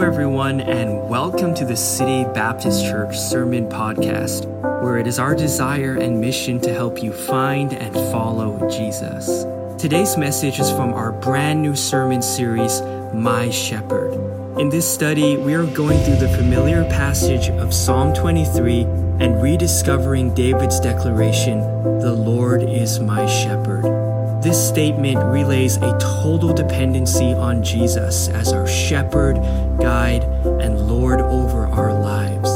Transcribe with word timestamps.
Hello, 0.00 0.12
everyone, 0.12 0.62
and 0.62 1.10
welcome 1.10 1.54
to 1.54 1.66
the 1.66 1.76
City 1.76 2.24
Baptist 2.32 2.86
Church 2.86 3.18
Sermon 3.18 3.68
Podcast, 3.68 4.46
where 4.82 4.96
it 4.96 5.06
is 5.06 5.18
our 5.18 5.34
desire 5.34 5.94
and 5.94 6.22
mission 6.22 6.58
to 6.62 6.72
help 6.72 7.02
you 7.02 7.12
find 7.12 7.74
and 7.74 7.92
follow 8.10 8.66
Jesus. 8.70 9.44
Today's 9.78 10.16
message 10.16 10.58
is 10.58 10.70
from 10.70 10.94
our 10.94 11.12
brand 11.12 11.60
new 11.60 11.76
sermon 11.76 12.22
series, 12.22 12.80
My 13.12 13.50
Shepherd. 13.50 14.14
In 14.58 14.70
this 14.70 14.90
study, 14.90 15.36
we 15.36 15.52
are 15.52 15.66
going 15.66 16.02
through 16.04 16.26
the 16.26 16.34
familiar 16.34 16.82
passage 16.84 17.50
of 17.50 17.74
Psalm 17.74 18.14
23 18.14 18.84
and 19.20 19.42
rediscovering 19.42 20.34
David's 20.34 20.80
declaration, 20.80 21.60
The 22.00 22.14
Lord 22.14 22.62
is 22.62 23.00
my 23.00 23.26
shepherd. 23.26 24.09
This 24.42 24.68
statement 24.68 25.22
relays 25.22 25.76
a 25.76 25.98
total 25.98 26.54
dependency 26.54 27.34
on 27.34 27.62
Jesus 27.62 28.28
as 28.28 28.54
our 28.54 28.66
shepherd, 28.66 29.34
guide, 29.78 30.22
and 30.62 30.88
Lord 30.88 31.20
over 31.20 31.66
our 31.66 31.92
lives. 31.92 32.48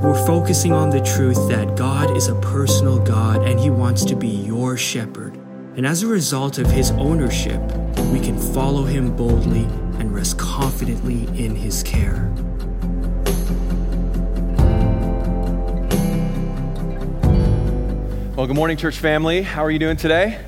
We're 0.00 0.24
focusing 0.28 0.70
on 0.70 0.90
the 0.90 1.00
truth 1.00 1.48
that 1.48 1.76
God 1.76 2.16
is 2.16 2.28
a 2.28 2.36
personal 2.36 3.00
God 3.00 3.42
and 3.42 3.58
He 3.58 3.68
wants 3.68 4.04
to 4.04 4.14
be 4.14 4.28
your 4.28 4.76
shepherd. 4.76 5.34
And 5.76 5.84
as 5.84 6.04
a 6.04 6.06
result 6.06 6.58
of 6.58 6.68
His 6.68 6.92
ownership, 6.92 7.60
we 8.12 8.20
can 8.20 8.38
follow 8.54 8.84
Him 8.84 9.16
boldly 9.16 9.64
and 9.98 10.14
rest 10.14 10.38
confidently 10.38 11.24
in 11.36 11.56
His 11.56 11.82
care. 11.82 12.30
Well, 18.36 18.46
good 18.46 18.54
morning, 18.54 18.76
church 18.76 18.98
family. 18.98 19.42
How 19.42 19.64
are 19.64 19.70
you 19.72 19.80
doing 19.80 19.96
today? 19.96 20.38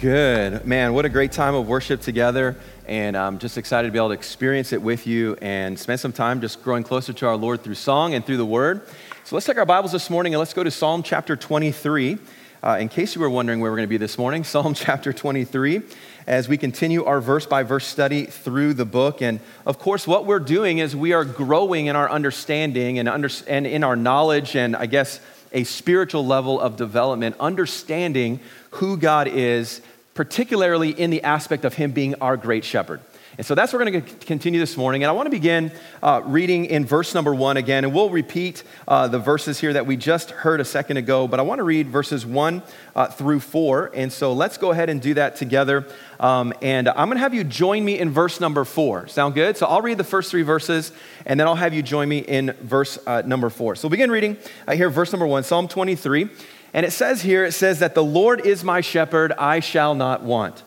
Good. 0.00 0.64
Man, 0.64 0.94
what 0.94 1.06
a 1.06 1.08
great 1.08 1.32
time 1.32 1.56
of 1.56 1.66
worship 1.66 2.00
together. 2.02 2.54
And 2.86 3.16
I'm 3.16 3.38
just 3.40 3.58
excited 3.58 3.88
to 3.88 3.92
be 3.92 3.98
able 3.98 4.10
to 4.10 4.14
experience 4.14 4.72
it 4.72 4.80
with 4.80 5.08
you 5.08 5.36
and 5.42 5.76
spend 5.76 5.98
some 5.98 6.12
time 6.12 6.40
just 6.40 6.62
growing 6.62 6.84
closer 6.84 7.12
to 7.12 7.26
our 7.26 7.36
Lord 7.36 7.64
through 7.64 7.74
song 7.74 8.14
and 8.14 8.24
through 8.24 8.36
the 8.36 8.46
word. 8.46 8.86
So 9.24 9.34
let's 9.34 9.44
take 9.44 9.58
our 9.58 9.66
Bibles 9.66 9.90
this 9.90 10.08
morning 10.08 10.34
and 10.34 10.38
let's 10.38 10.54
go 10.54 10.62
to 10.62 10.70
Psalm 10.70 11.02
chapter 11.02 11.34
23. 11.34 12.18
Uh, 12.62 12.76
in 12.80 12.88
case 12.88 13.16
you 13.16 13.20
were 13.20 13.30
wondering 13.30 13.58
where 13.58 13.72
we're 13.72 13.76
going 13.76 13.88
to 13.88 13.90
be 13.90 13.96
this 13.96 14.18
morning, 14.18 14.44
Psalm 14.44 14.72
chapter 14.72 15.12
23, 15.12 15.82
as 16.28 16.48
we 16.48 16.56
continue 16.56 17.04
our 17.04 17.20
verse 17.20 17.46
by 17.46 17.64
verse 17.64 17.84
study 17.86 18.26
through 18.26 18.74
the 18.74 18.84
book. 18.84 19.20
And 19.20 19.40
of 19.66 19.80
course, 19.80 20.06
what 20.06 20.26
we're 20.26 20.38
doing 20.38 20.78
is 20.78 20.94
we 20.94 21.12
are 21.12 21.24
growing 21.24 21.86
in 21.86 21.96
our 21.96 22.08
understanding 22.08 23.00
and, 23.00 23.08
under, 23.08 23.30
and 23.48 23.66
in 23.66 23.82
our 23.82 23.96
knowledge 23.96 24.54
and 24.54 24.76
I 24.76 24.86
guess 24.86 25.18
a 25.52 25.64
spiritual 25.64 26.24
level 26.24 26.60
of 26.60 26.76
development, 26.76 27.36
understanding 27.38 28.40
who 28.72 28.96
God 28.96 29.28
is 29.28 29.80
particularly 30.14 30.90
in 30.90 31.10
the 31.10 31.22
aspect 31.22 31.64
of 31.64 31.74
him 31.74 31.92
being 31.92 32.14
our 32.16 32.36
great 32.36 32.64
shepherd. 32.64 33.00
And 33.38 33.46
so 33.46 33.54
that's 33.54 33.72
what 33.72 33.78
we're 33.78 33.90
going 33.90 34.04
to 34.04 34.26
continue 34.26 34.60
this 34.60 34.76
morning. 34.76 35.02
And 35.02 35.08
I 35.08 35.12
want 35.12 35.24
to 35.24 35.30
begin 35.30 35.72
uh, 36.02 36.20
reading 36.22 36.66
in 36.66 36.84
verse 36.84 37.14
number 37.14 37.34
one 37.34 37.56
again. 37.56 37.82
And 37.84 37.94
we'll 37.94 38.10
repeat 38.10 38.62
uh, 38.86 39.08
the 39.08 39.18
verses 39.18 39.58
here 39.58 39.72
that 39.72 39.86
we 39.86 39.96
just 39.96 40.30
heard 40.30 40.60
a 40.60 40.66
second 40.66 40.98
ago. 40.98 41.26
But 41.26 41.40
I 41.40 41.42
want 41.42 41.60
to 41.60 41.62
read 41.62 41.88
verses 41.88 42.26
one 42.26 42.62
uh, 42.94 43.06
through 43.06 43.40
four. 43.40 43.90
And 43.94 44.12
so 44.12 44.34
let's 44.34 44.58
go 44.58 44.70
ahead 44.70 44.90
and 44.90 45.00
do 45.00 45.14
that 45.14 45.36
together. 45.36 45.86
Um, 46.20 46.52
and 46.60 46.90
I'm 46.90 47.08
going 47.08 47.16
to 47.16 47.20
have 47.20 47.32
you 47.32 47.42
join 47.42 47.82
me 47.82 47.98
in 47.98 48.10
verse 48.10 48.38
number 48.38 48.66
four. 48.66 49.06
Sound 49.06 49.34
good? 49.34 49.56
So 49.56 49.64
I'll 49.64 49.80
read 49.80 49.96
the 49.96 50.04
first 50.04 50.30
three 50.30 50.42
verses, 50.42 50.92
and 51.24 51.40
then 51.40 51.46
I'll 51.46 51.54
have 51.54 51.72
you 51.72 51.82
join 51.82 52.10
me 52.10 52.18
in 52.18 52.52
verse 52.60 52.98
uh, 53.06 53.22
number 53.24 53.48
four. 53.48 53.76
So 53.76 53.88
we'll 53.88 53.92
begin 53.92 54.10
reading 54.10 54.36
uh, 54.68 54.76
here, 54.76 54.90
verse 54.90 55.10
number 55.10 55.26
one, 55.26 55.42
Psalm 55.42 55.68
23. 55.68 56.28
And 56.74 56.86
it 56.86 56.92
says 56.92 57.22
here, 57.22 57.44
it 57.44 57.52
says 57.52 57.80
that 57.80 57.94
the 57.94 58.04
Lord 58.04 58.46
is 58.46 58.64
my 58.64 58.80
shepherd, 58.80 59.32
I 59.32 59.60
shall 59.60 59.94
not 59.94 60.22
want. 60.22 60.62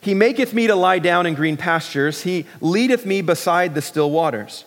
He 0.00 0.14
maketh 0.14 0.52
me 0.52 0.66
to 0.66 0.74
lie 0.74 0.98
down 0.98 1.26
in 1.26 1.34
green 1.34 1.56
pastures. 1.56 2.22
He 2.22 2.46
leadeth 2.60 3.04
me 3.04 3.22
beside 3.22 3.74
the 3.74 3.82
still 3.82 4.10
waters. 4.10 4.64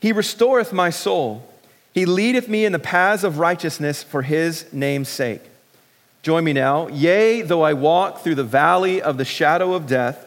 He 0.00 0.12
restoreth 0.12 0.72
my 0.72 0.90
soul. 0.90 1.48
He 1.92 2.04
leadeth 2.04 2.48
me 2.48 2.64
in 2.64 2.72
the 2.72 2.78
paths 2.78 3.24
of 3.24 3.38
righteousness 3.38 4.02
for 4.02 4.22
his 4.22 4.70
name's 4.72 5.08
sake. 5.08 5.42
Join 6.22 6.44
me 6.44 6.52
now. 6.52 6.88
Yea, 6.88 7.42
though 7.42 7.62
I 7.62 7.72
walk 7.72 8.20
through 8.20 8.34
the 8.34 8.44
valley 8.44 9.00
of 9.00 9.16
the 9.16 9.24
shadow 9.24 9.74
of 9.74 9.86
death, 9.86 10.24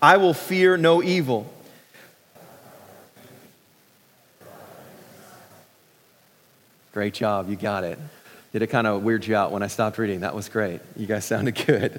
I 0.00 0.16
will 0.16 0.34
fear 0.34 0.76
no 0.76 1.02
evil. 1.02 1.52
Great 6.92 7.14
job. 7.14 7.48
You 7.48 7.56
got 7.56 7.84
it. 7.84 7.98
Did 8.52 8.60
it 8.60 8.66
kind 8.66 8.86
of 8.86 9.02
weird 9.02 9.26
you 9.26 9.34
out 9.34 9.50
when 9.50 9.62
I 9.62 9.66
stopped 9.66 9.96
reading? 9.96 10.20
That 10.20 10.34
was 10.34 10.50
great. 10.50 10.82
You 10.94 11.06
guys 11.06 11.24
sounded 11.24 11.54
good. 11.66 11.98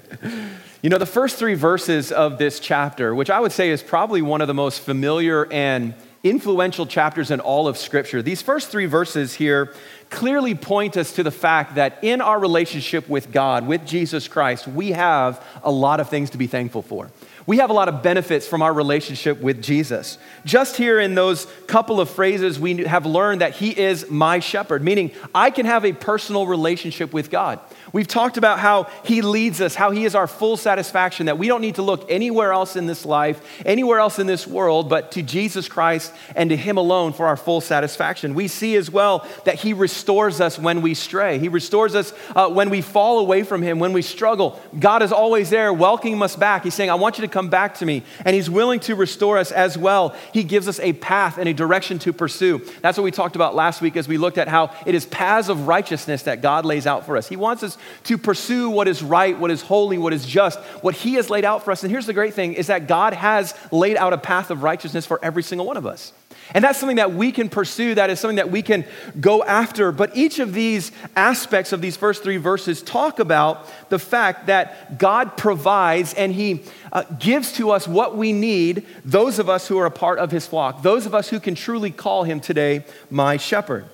You 0.82 0.90
know, 0.90 0.98
the 0.98 1.06
first 1.06 1.36
three 1.36 1.54
verses 1.54 2.12
of 2.12 2.38
this 2.38 2.60
chapter, 2.60 3.12
which 3.12 3.28
I 3.28 3.40
would 3.40 3.50
say 3.50 3.70
is 3.70 3.82
probably 3.82 4.22
one 4.22 4.40
of 4.40 4.46
the 4.46 4.54
most 4.54 4.80
familiar 4.80 5.52
and 5.52 5.94
influential 6.22 6.86
chapters 6.86 7.32
in 7.32 7.40
all 7.40 7.66
of 7.66 7.76
Scripture, 7.76 8.22
these 8.22 8.40
first 8.40 8.70
three 8.70 8.86
verses 8.86 9.34
here 9.34 9.74
clearly 10.10 10.54
point 10.54 10.96
us 10.96 11.12
to 11.14 11.24
the 11.24 11.32
fact 11.32 11.74
that 11.74 11.98
in 12.02 12.20
our 12.20 12.38
relationship 12.38 13.08
with 13.08 13.32
God, 13.32 13.66
with 13.66 13.84
Jesus 13.84 14.28
Christ, 14.28 14.68
we 14.68 14.92
have 14.92 15.44
a 15.64 15.72
lot 15.72 15.98
of 15.98 16.08
things 16.08 16.30
to 16.30 16.38
be 16.38 16.46
thankful 16.46 16.82
for. 16.82 17.10
We 17.46 17.58
have 17.58 17.68
a 17.68 17.74
lot 17.74 17.88
of 17.88 18.02
benefits 18.02 18.46
from 18.46 18.62
our 18.62 18.72
relationship 18.72 19.40
with 19.40 19.62
Jesus. 19.62 20.16
Just 20.46 20.76
here 20.76 20.98
in 20.98 21.14
those 21.14 21.46
couple 21.66 22.00
of 22.00 22.08
phrases, 22.08 22.58
we 22.58 22.84
have 22.84 23.04
learned 23.04 23.42
that 23.42 23.54
He 23.54 23.78
is 23.78 24.10
my 24.10 24.38
shepherd, 24.38 24.82
meaning 24.82 25.10
I 25.34 25.50
can 25.50 25.66
have 25.66 25.84
a 25.84 25.92
personal 25.92 26.46
relationship 26.46 27.12
with 27.12 27.30
God. 27.30 27.60
We've 27.94 28.08
talked 28.08 28.36
about 28.38 28.58
how 28.58 28.88
He 29.04 29.22
leads 29.22 29.60
us, 29.60 29.76
how 29.76 29.92
He 29.92 30.04
is 30.04 30.16
our 30.16 30.26
full 30.26 30.56
satisfaction, 30.56 31.26
that 31.26 31.38
we 31.38 31.46
don't 31.46 31.60
need 31.60 31.76
to 31.76 31.82
look 31.82 32.10
anywhere 32.10 32.52
else 32.52 32.74
in 32.74 32.86
this 32.86 33.06
life, 33.06 33.40
anywhere 33.64 34.00
else 34.00 34.18
in 34.18 34.26
this 34.26 34.48
world, 34.48 34.88
but 34.88 35.12
to 35.12 35.22
Jesus 35.22 35.68
Christ 35.68 36.12
and 36.34 36.50
to 36.50 36.56
Him 36.56 36.76
alone 36.76 37.12
for 37.12 37.28
our 37.28 37.36
full 37.36 37.60
satisfaction. 37.60 38.34
We 38.34 38.48
see 38.48 38.74
as 38.74 38.90
well 38.90 39.24
that 39.44 39.54
He 39.60 39.72
restores 39.72 40.40
us 40.40 40.58
when 40.58 40.82
we 40.82 40.94
stray, 40.94 41.38
He 41.38 41.48
restores 41.48 41.94
us 41.94 42.12
uh, 42.34 42.50
when 42.50 42.68
we 42.68 42.80
fall 42.80 43.20
away 43.20 43.44
from 43.44 43.62
Him, 43.62 43.78
when 43.78 43.92
we 43.92 44.02
struggle. 44.02 44.60
God 44.76 45.04
is 45.04 45.12
always 45.12 45.48
there 45.50 45.72
welcoming 45.72 46.20
us 46.20 46.34
back. 46.34 46.64
He's 46.64 46.74
saying, 46.74 46.90
I 46.90 46.96
want 46.96 47.18
you 47.18 47.22
to 47.22 47.32
come 47.32 47.48
back 47.48 47.76
to 47.76 47.86
me. 47.86 48.02
And 48.24 48.34
He's 48.34 48.50
willing 48.50 48.80
to 48.80 48.96
restore 48.96 49.38
us 49.38 49.52
as 49.52 49.78
well. 49.78 50.16
He 50.32 50.42
gives 50.42 50.66
us 50.66 50.80
a 50.80 50.94
path 50.94 51.38
and 51.38 51.48
a 51.48 51.54
direction 51.54 52.00
to 52.00 52.12
pursue. 52.12 52.58
That's 52.80 52.98
what 52.98 53.04
we 53.04 53.12
talked 53.12 53.36
about 53.36 53.54
last 53.54 53.80
week 53.80 53.96
as 53.96 54.08
we 54.08 54.18
looked 54.18 54.38
at 54.38 54.48
how 54.48 54.74
it 54.84 54.96
is 54.96 55.06
paths 55.06 55.48
of 55.48 55.68
righteousness 55.68 56.24
that 56.24 56.42
God 56.42 56.64
lays 56.64 56.88
out 56.88 57.06
for 57.06 57.16
us. 57.16 57.28
He 57.28 57.36
wants 57.36 57.62
us 57.62 57.78
to 58.04 58.18
pursue 58.18 58.70
what 58.70 58.88
is 58.88 59.02
right, 59.02 59.38
what 59.38 59.50
is 59.50 59.62
holy, 59.62 59.98
what 59.98 60.12
is 60.12 60.24
just, 60.24 60.58
what 60.82 60.94
He 60.94 61.14
has 61.14 61.30
laid 61.30 61.44
out 61.44 61.64
for 61.64 61.70
us. 61.70 61.82
And 61.82 61.90
here's 61.90 62.06
the 62.06 62.12
great 62.12 62.34
thing 62.34 62.54
is 62.54 62.68
that 62.68 62.86
God 62.86 63.12
has 63.12 63.54
laid 63.70 63.96
out 63.96 64.12
a 64.12 64.18
path 64.18 64.50
of 64.50 64.62
righteousness 64.62 65.06
for 65.06 65.18
every 65.22 65.42
single 65.42 65.66
one 65.66 65.76
of 65.76 65.86
us. 65.86 66.12
And 66.52 66.62
that's 66.62 66.78
something 66.78 66.96
that 66.96 67.14
we 67.14 67.32
can 67.32 67.48
pursue, 67.48 67.94
that 67.94 68.10
is 68.10 68.20
something 68.20 68.36
that 68.36 68.50
we 68.50 68.60
can 68.60 68.84
go 69.18 69.42
after. 69.44 69.92
But 69.92 70.16
each 70.16 70.38
of 70.38 70.52
these 70.52 70.92
aspects 71.16 71.72
of 71.72 71.80
these 71.80 71.96
first 71.96 72.22
three 72.22 72.36
verses 72.36 72.82
talk 72.82 73.18
about 73.18 73.66
the 73.88 73.98
fact 73.98 74.46
that 74.46 74.98
God 74.98 75.36
provides 75.36 76.12
and 76.14 76.32
He 76.32 76.62
uh, 76.92 77.04
gives 77.18 77.52
to 77.52 77.70
us 77.70 77.88
what 77.88 78.16
we 78.16 78.32
need, 78.32 78.86
those 79.04 79.38
of 79.38 79.48
us 79.48 79.68
who 79.68 79.78
are 79.78 79.86
a 79.86 79.90
part 79.90 80.18
of 80.18 80.30
His 80.30 80.46
flock, 80.46 80.82
those 80.82 81.06
of 81.06 81.14
us 81.14 81.28
who 81.28 81.40
can 81.40 81.54
truly 81.54 81.90
call 81.90 82.24
Him 82.24 82.40
today 82.40 82.84
my 83.10 83.36
shepherd. 83.36 83.86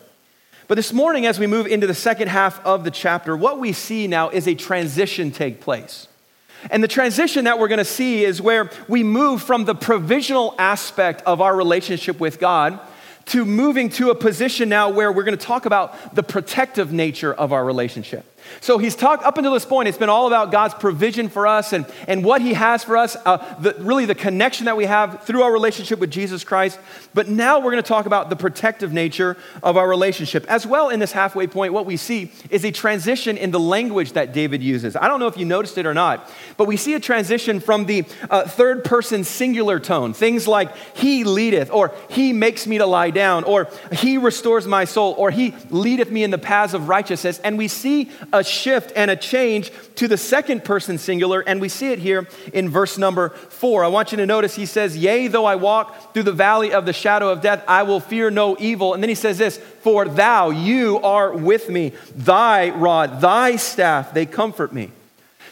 But 0.71 0.77
this 0.77 0.93
morning, 0.93 1.27
as 1.27 1.41
we 1.41 1.49
move 1.49 1.67
into 1.67 1.89
the 1.89 1.95
second 1.95 2.29
half 2.29 2.65
of 2.65 2.85
the 2.85 2.93
chapter, 2.93 3.37
what 3.37 3.59
we 3.59 3.73
see 3.73 4.07
now 4.07 4.29
is 4.29 4.47
a 4.47 4.55
transition 4.55 5.33
take 5.33 5.61
place. 5.61 6.07
And 6.71 6.81
the 6.81 6.87
transition 6.87 7.47
that 7.47 7.59
we're 7.59 7.67
going 7.67 7.79
to 7.79 7.85
see 7.85 8.25
is 8.25 8.41
where 8.41 8.71
we 8.87 9.03
move 9.03 9.43
from 9.43 9.65
the 9.65 9.75
provisional 9.75 10.55
aspect 10.61 11.23
of 11.23 11.41
our 11.41 11.57
relationship 11.57 12.21
with 12.21 12.39
God 12.39 12.79
to 13.25 13.45
moving 13.45 13.89
to 13.89 14.11
a 14.11 14.15
position 14.15 14.69
now 14.69 14.91
where 14.91 15.11
we're 15.11 15.25
going 15.25 15.37
to 15.37 15.45
talk 15.45 15.67
about 15.67 16.15
the 16.15 16.23
protective 16.23 16.93
nature 16.93 17.35
of 17.35 17.53
our 17.53 17.65
relationship. 17.65 18.25
So 18.61 18.79
he's 18.79 18.97
talked 18.97 19.25
up 19.25 19.39
until 19.39 19.53
this 19.53 19.65
point, 19.65 19.89
it's 19.89 19.99
been 19.99 20.09
all 20.09 20.27
about 20.27 20.51
God's 20.51 20.75
provision 20.75 21.29
for 21.29 21.47
us 21.47 21.73
and, 21.73 21.87
and 22.07 22.25
what 22.25 22.43
he 22.43 22.55
has 22.55 22.85
for 22.85 22.97
us, 22.97 23.17
uh, 23.25 23.39
the, 23.61 23.75
really 23.79 24.05
the 24.05 24.15
connection 24.15 24.67
that 24.67 24.77
we 24.77 24.85
have 24.85 25.25
through 25.25 25.43
our 25.43 25.53
relationship 25.53 25.99
with 25.99 26.11
Jesus 26.11 26.45
Christ. 26.45 26.79
But 27.15 27.29
now 27.29 27.59
we're 27.59 27.73
going 27.73 27.83
to 27.83 27.89
talk 27.89 28.07
about 28.07 28.31
the 28.31 28.37
protective 28.37 28.93
nature 28.93 29.37
of 29.63 29.77
our 29.77 29.89
relationship. 29.89 30.45
As 30.49 30.67
well, 30.67 30.91
in 30.91 31.01
this 31.01 31.13
halfway 31.13 31.47
point, 31.47 31.73
what 31.73 31.87
we 31.87 31.97
see 31.97 32.33
is 32.51 32.65
a 32.65 32.71
transition 32.71 33.37
in 33.37 33.51
the 33.51 33.61
language 33.61 34.13
that 34.13 34.33
David 34.33 34.63
uses. 34.63 34.97
I 34.97 35.09
don't 35.09 35.21
know 35.21 35.27
if 35.27 35.37
you 35.37 35.45
noticed 35.45 35.79
it 35.79 35.87
or 35.87 35.95
not, 35.95 36.31
but 36.57 36.67
we 36.67 36.77
see 36.77 36.95
a 36.95 37.01
transition 37.01 37.61
from 37.61 37.87
the 37.87 38.05
uh, 38.29 38.47
third 38.47 38.85
person 38.85 39.25
singular 39.25 39.81
tone, 39.81 40.13
things 40.13 40.47
like 40.47 40.75
he 40.97 41.25
leadeth, 41.25 41.71
or 41.71 41.95
he 42.09 42.33
makes 42.33 42.67
me 42.67 42.79
to 42.79 42.87
lie 42.87 43.11
down, 43.11 43.45
or 43.45 43.69
he 43.93 44.19
restores 44.19 44.67
my 44.67 44.85
soul, 44.85 45.15
or 45.19 45.31
he 45.31 45.55
leadeth 45.71 46.11
me 46.11 46.23
in 46.23 46.31
the 46.31 46.39
paths 46.39 46.75
of 46.75 46.89
righteousness. 46.89 47.39
And 47.41 47.59
we 47.59 47.69
see 47.69 48.11
a 48.33 48.45
shift 48.45 48.93
and 48.97 49.11
a 49.11 49.17
change 49.17 49.73
to 49.97 50.09
the 50.09 50.17
second 50.17 50.65
person 50.65 50.99
singular, 50.99 51.41
and 51.41 51.61
we 51.61 51.69
see 51.69 51.93
it 51.93 51.99
here 51.99 52.29
in 52.53 52.69
verse 52.69 52.99
number 52.99 53.31
four. 53.31 53.85
I 53.85 53.89
want 53.89 54.13
you 54.13 54.17
to 54.19 54.27
notice 54.27 54.55
he 54.55 54.67
says, 54.67 54.97
Yea, 54.97 55.29
though 55.29 55.45
I 55.45 55.57
walk 55.57 56.15
through 56.15 56.25
the 56.25 56.33
valley 56.33 56.73
of 56.73 56.87
the 56.87 56.93
shadow 56.93 57.31
of 57.31 57.41
death, 57.41 57.65
I 57.67 57.83
will 57.83 58.01
fear 58.01 58.31
no 58.31 58.57
evil. 58.59 58.95
And 58.95 59.03
then 59.03 59.09
he 59.09 59.15
says 59.15 59.39
this, 59.39 59.59
For 59.59 60.07
thou, 60.07 60.51
you 60.51 60.99
are 60.99 61.33
with 61.33 61.69
me, 61.69 61.93
thy 62.15 62.71
rod, 62.71 63.21
thy 63.21 63.57
staff, 63.57 64.15
they 64.15 64.27
comfort 64.27 64.73
me. 64.73 64.91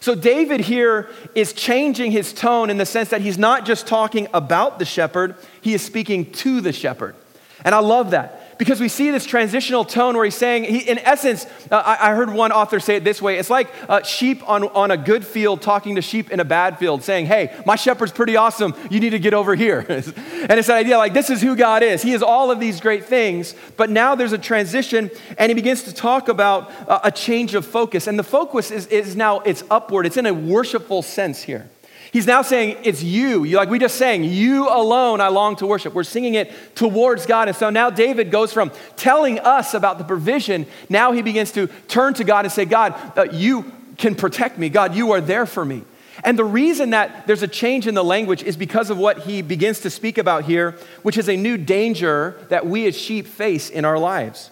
So, 0.01 0.15
David 0.15 0.61
here 0.61 1.11
is 1.35 1.53
changing 1.53 2.13
his 2.13 2.33
tone 2.33 2.71
in 2.71 2.79
the 2.79 2.87
sense 2.87 3.11
that 3.11 3.21
he's 3.21 3.37
not 3.37 3.67
just 3.67 3.87
talking 3.87 4.29
about 4.33 4.79
the 4.79 4.85
shepherd, 4.85 5.35
he 5.61 5.75
is 5.75 5.83
speaking 5.83 6.31
to 6.33 6.61
the 6.61 6.73
shepherd. 6.73 7.17
And 7.65 7.75
I 7.75 7.81
love 7.81 8.13
that 8.13 8.38
because 8.59 8.81
we 8.81 8.89
see 8.89 9.11
this 9.11 9.25
transitional 9.25 9.85
tone 9.85 10.17
where 10.17 10.25
he's 10.25 10.35
saying, 10.35 10.65
he, 10.65 10.79
in 10.79 10.99
essence, 10.99 11.47
uh, 11.71 11.77
I, 11.77 12.11
I, 12.11 12.15
heard 12.15 12.31
one 12.33 12.51
author 12.51 12.81
say 12.81 12.97
it 12.97 13.05
this 13.05 13.23
way 13.23 13.39
it's 13.39 13.51
like 13.51 13.69
uh, 13.89 14.03
sheep 14.03 14.47
on, 14.49 14.65
on 14.65 14.91
a 14.91 14.97
good 14.97 15.25
field 15.25 15.63
talking 15.63 15.95
to 15.95 16.03
sheep 16.03 16.31
in 16.31 16.41
a 16.41 16.45
bad 16.45 16.79
field, 16.79 17.03
saying, 17.03 17.27
Hey, 17.27 17.55
my 17.65 17.77
shepherd's 17.77 18.13
pretty 18.13 18.37
awesome. 18.37 18.75
You 18.91 19.01
need 19.01 19.11
to 19.11 19.19
get 19.19 19.33
over 19.33 19.55
here. 19.55 19.79
and 19.89 20.53
it's 20.53 20.67
that 20.67 20.77
idea 20.79 20.99
like, 20.99 21.15
this 21.15 21.31
is 21.31 21.41
who 21.41 21.57
God 21.57 21.83
is. 21.83 22.03
He 22.03 22.13
is 22.13 22.23
all 22.23 22.51
of 22.51 22.61
these 22.61 22.81
great 22.81 23.05
things. 23.05 23.55
But 23.77 23.91
now 23.91 24.15
there's 24.15 24.33
a 24.33 24.39
transition, 24.39 25.11
and 25.39 25.51
he 25.51 25.55
begins 25.55 25.85
to 25.85 25.95
talk 25.95 26.29
about 26.29 26.71
uh, 26.89 27.01
a 27.05 27.13
change 27.13 27.55
of 27.55 27.65
focus. 27.65 28.07
And 28.07 28.19
the 28.19 28.25
focus 28.25 28.71
is, 28.71 28.87
is 28.89 29.15
now, 29.15 29.41
it's 29.41 29.63
upward, 29.71 30.07
it's 30.07 30.17
in 30.17 30.27
a 30.27 30.35
worshipful 30.35 31.03
sense 31.03 31.43
here. 31.43 31.71
He's 32.13 32.27
now 32.27 32.43
saying, 32.43 32.79
It's 32.85 33.03
you. 33.03 33.45
you. 33.45 33.57
Like 33.57 33.69
we 33.69 33.79
just 33.79 33.97
sang, 33.97 34.25
You 34.25 34.69
alone 34.69 35.21
I 35.21 35.29
long 35.29 35.57
to 35.57 35.67
worship. 35.67 35.95
We're 35.95 36.05
singing 36.05 36.35
it 36.35 36.53
towards 36.75 37.27
God. 37.27 37.49
And 37.49 37.57
so 37.57 37.71
now 37.71 37.91
David 37.91 38.31
goes 38.31 38.53
from 38.53 38.71
telling 38.97 39.39
us 39.41 39.75
about 39.75 39.99
the 39.99 40.05
provision, 40.05 40.67
now 40.89 41.13
he 41.13 41.23
begins 41.23 41.53
to 41.53 41.67
turn 41.89 42.15
to 42.15 42.25
God 42.25 42.45
and 42.45 42.53
say, 42.53 42.65
God, 42.65 42.95
uh, 43.17 43.27
you 43.33 43.71
can 43.99 44.15
protect 44.15 44.59
me. 44.59 44.69
God, 44.69 44.95
you 44.95 45.13
are 45.13 45.21
there 45.21 45.47
for 45.47 45.65
me. 45.65 45.83
And 46.25 46.39
the 46.39 46.45
reason 46.45 46.91
that 46.91 47.27
there's 47.27 47.43
a 47.43 47.49
change 47.49 47.87
in 47.87 47.95
the 47.95 48.03
language 48.03 48.43
is 48.43 48.57
because 48.57 48.91
of 48.91 48.99
what 48.99 49.19
he 49.21 49.43
begins 49.43 49.81
to 49.81 49.91
speak 49.91 50.19
about 50.19 50.45
here, 50.45 50.77
which 51.03 51.17
is 51.17 51.29
a 51.29 51.37
new 51.37 51.57
danger 51.57 52.37
that 52.49 52.67
we 52.67 52.87
as 52.87 52.97
sheep 52.97 53.27
face 53.27 53.71
in 53.71 53.85
our 53.85 53.99
lives. 53.99 54.51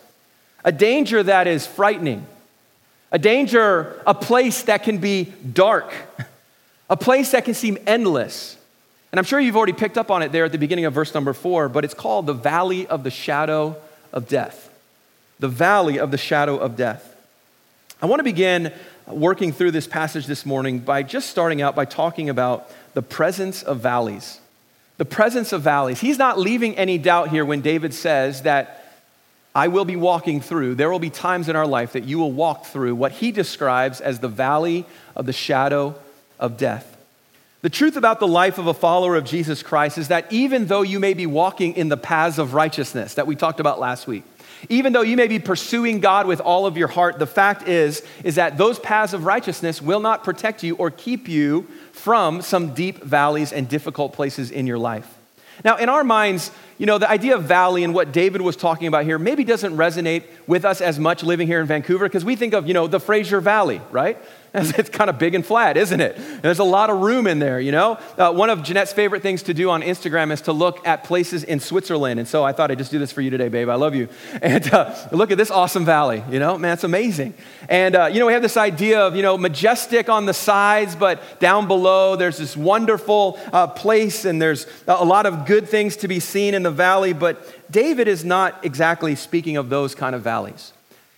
A 0.64 0.72
danger 0.72 1.22
that 1.22 1.46
is 1.46 1.66
frightening, 1.66 2.26
a 3.10 3.18
danger, 3.18 4.00
a 4.06 4.14
place 4.14 4.62
that 4.62 4.82
can 4.82 4.98
be 4.98 5.32
dark. 5.52 5.92
a 6.88 6.96
place 6.96 7.32
that 7.32 7.44
can 7.44 7.54
seem 7.54 7.78
endless. 7.86 8.56
And 9.12 9.18
I'm 9.18 9.24
sure 9.24 9.40
you've 9.40 9.56
already 9.56 9.72
picked 9.72 9.98
up 9.98 10.10
on 10.10 10.22
it 10.22 10.32
there 10.32 10.44
at 10.44 10.52
the 10.52 10.58
beginning 10.58 10.84
of 10.84 10.92
verse 10.92 11.14
number 11.14 11.32
four, 11.32 11.68
but 11.68 11.84
it's 11.84 11.94
called 11.94 12.26
the 12.26 12.34
valley 12.34 12.86
of 12.86 13.02
the 13.04 13.10
shadow 13.10 13.76
of 14.12 14.28
death. 14.28 14.70
The 15.38 15.48
valley 15.48 15.98
of 15.98 16.10
the 16.10 16.18
shadow 16.18 16.56
of 16.56 16.76
death. 16.76 17.14
I 18.02 18.06
want 18.06 18.20
to 18.20 18.24
begin 18.24 18.72
working 19.06 19.52
through 19.52 19.70
this 19.70 19.86
passage 19.86 20.26
this 20.26 20.44
morning 20.44 20.80
by 20.80 21.02
just 21.02 21.30
starting 21.30 21.62
out 21.62 21.74
by 21.74 21.84
talking 21.84 22.28
about 22.28 22.70
the 22.94 23.02
presence 23.02 23.62
of 23.62 23.80
valleys. 23.80 24.40
The 24.98 25.04
presence 25.04 25.52
of 25.52 25.62
valleys. 25.62 26.00
He's 26.00 26.18
not 26.18 26.38
leaving 26.38 26.76
any 26.76 26.98
doubt 26.98 27.28
here 27.28 27.44
when 27.44 27.60
David 27.60 27.94
says 27.94 28.42
that 28.42 28.82
I 29.54 29.68
will 29.68 29.86
be 29.86 29.96
walking 29.96 30.42
through, 30.42 30.74
there 30.74 30.90
will 30.90 30.98
be 30.98 31.08
times 31.08 31.48
in 31.48 31.56
our 31.56 31.66
life 31.66 31.94
that 31.94 32.04
you 32.04 32.18
will 32.18 32.32
walk 32.32 32.66
through 32.66 32.94
what 32.94 33.12
he 33.12 33.32
describes 33.32 34.02
as 34.02 34.18
the 34.18 34.28
valley 34.28 34.84
of 35.14 35.24
the 35.24 35.32
shadow 35.32 35.94
of 36.38 36.56
death. 36.56 36.96
The 37.62 37.70
truth 37.70 37.96
about 37.96 38.20
the 38.20 38.28
life 38.28 38.58
of 38.58 38.66
a 38.66 38.74
follower 38.74 39.16
of 39.16 39.24
Jesus 39.24 39.62
Christ 39.62 39.98
is 39.98 40.08
that 40.08 40.32
even 40.32 40.66
though 40.66 40.82
you 40.82 41.00
may 41.00 41.14
be 41.14 41.26
walking 41.26 41.74
in 41.74 41.88
the 41.88 41.96
paths 41.96 42.38
of 42.38 42.54
righteousness 42.54 43.14
that 43.14 43.26
we 43.26 43.34
talked 43.34 43.60
about 43.60 43.80
last 43.80 44.06
week, 44.06 44.22
even 44.68 44.92
though 44.92 45.02
you 45.02 45.16
may 45.16 45.26
be 45.26 45.38
pursuing 45.38 46.00
God 46.00 46.26
with 46.26 46.40
all 46.40 46.66
of 46.66 46.76
your 46.76 46.88
heart, 46.88 47.18
the 47.18 47.26
fact 47.26 47.68
is 47.68 48.02
is 48.24 48.36
that 48.36 48.56
those 48.56 48.78
paths 48.78 49.12
of 49.12 49.24
righteousness 49.24 49.82
will 49.82 50.00
not 50.00 50.24
protect 50.24 50.62
you 50.62 50.76
or 50.76 50.90
keep 50.90 51.28
you 51.28 51.66
from 51.92 52.42
some 52.42 52.74
deep 52.74 53.02
valleys 53.02 53.52
and 53.52 53.68
difficult 53.68 54.12
places 54.12 54.50
in 54.50 54.66
your 54.66 54.78
life. 54.78 55.12
Now, 55.64 55.76
in 55.76 55.88
our 55.88 56.04
minds, 56.04 56.50
you 56.78 56.84
know, 56.84 56.98
the 56.98 57.10
idea 57.10 57.34
of 57.34 57.44
valley 57.44 57.82
and 57.82 57.94
what 57.94 58.12
David 58.12 58.42
was 58.42 58.56
talking 58.56 58.86
about 58.86 59.04
here 59.04 59.18
maybe 59.18 59.42
doesn't 59.42 59.74
resonate 59.74 60.24
with 60.46 60.64
us 60.64 60.80
as 60.80 60.98
much 60.98 61.22
living 61.22 61.46
here 61.46 61.60
in 61.60 61.66
Vancouver 61.66 62.04
because 62.04 62.24
we 62.24 62.36
think 62.36 62.52
of, 62.52 62.68
you 62.68 62.74
know, 62.74 62.86
the 62.86 63.00
Fraser 63.00 63.40
Valley, 63.40 63.80
right? 63.90 64.18
It's 64.78 64.88
kind 64.88 65.10
of 65.10 65.18
big 65.18 65.34
and 65.34 65.44
flat, 65.44 65.76
isn't 65.76 66.00
it? 66.00 66.18
There's 66.40 66.58
a 66.58 66.64
lot 66.64 66.88
of 66.88 67.00
room 67.00 67.26
in 67.26 67.38
there, 67.38 67.60
you 67.60 67.72
know? 67.72 67.98
Uh, 68.16 68.32
one 68.32 68.48
of 68.48 68.62
Jeanette's 68.62 68.92
favorite 68.92 69.22
things 69.22 69.42
to 69.44 69.54
do 69.54 69.68
on 69.68 69.82
Instagram 69.82 70.32
is 70.32 70.40
to 70.42 70.52
look 70.52 70.86
at 70.86 71.04
places 71.04 71.44
in 71.44 71.60
Switzerland. 71.60 72.18
And 72.18 72.26
so 72.26 72.42
I 72.42 72.52
thought 72.52 72.70
I'd 72.70 72.78
just 72.78 72.90
do 72.90 72.98
this 72.98 73.12
for 73.12 73.20
you 73.20 73.28
today, 73.28 73.48
babe. 73.48 73.68
I 73.68 73.74
love 73.74 73.94
you. 73.94 74.08
And 74.46 74.72
uh, 74.72 74.94
look 75.12 75.30
at 75.32 75.38
this 75.38 75.50
awesome 75.50 75.84
valley, 75.84 76.22
you 76.30 76.38
know? 76.38 76.56
Man, 76.56 76.72
it's 76.72 76.84
amazing. 76.84 77.34
And, 77.68 77.96
uh, 77.96 78.06
you 78.06 78.20
know, 78.20 78.26
we 78.26 78.32
have 78.32 78.42
this 78.42 78.56
idea 78.56 79.00
of, 79.00 79.16
you 79.16 79.22
know, 79.22 79.36
majestic 79.36 80.08
on 80.08 80.24
the 80.24 80.34
sides, 80.34 80.94
but 80.94 81.40
down 81.40 81.66
below 81.66 82.16
there's 82.16 82.38
this 82.38 82.56
wonderful 82.56 83.38
uh, 83.52 83.66
place 83.66 84.24
and 84.24 84.40
there's 84.40 84.66
a 84.86 85.04
lot 85.04 85.26
of 85.26 85.46
good 85.46 85.68
things 85.68 85.96
to 85.96 86.08
be 86.08 86.20
seen 86.20 86.54
in 86.54 86.62
the 86.62 86.70
valley. 86.70 87.12
But 87.12 87.44
David 87.70 88.08
is 88.08 88.24
not 88.24 88.64
exactly 88.64 89.16
speaking 89.16 89.56
of 89.56 89.68
those 89.68 89.94
kind 89.94 90.14
of 90.14 90.22
valleys. 90.22 90.72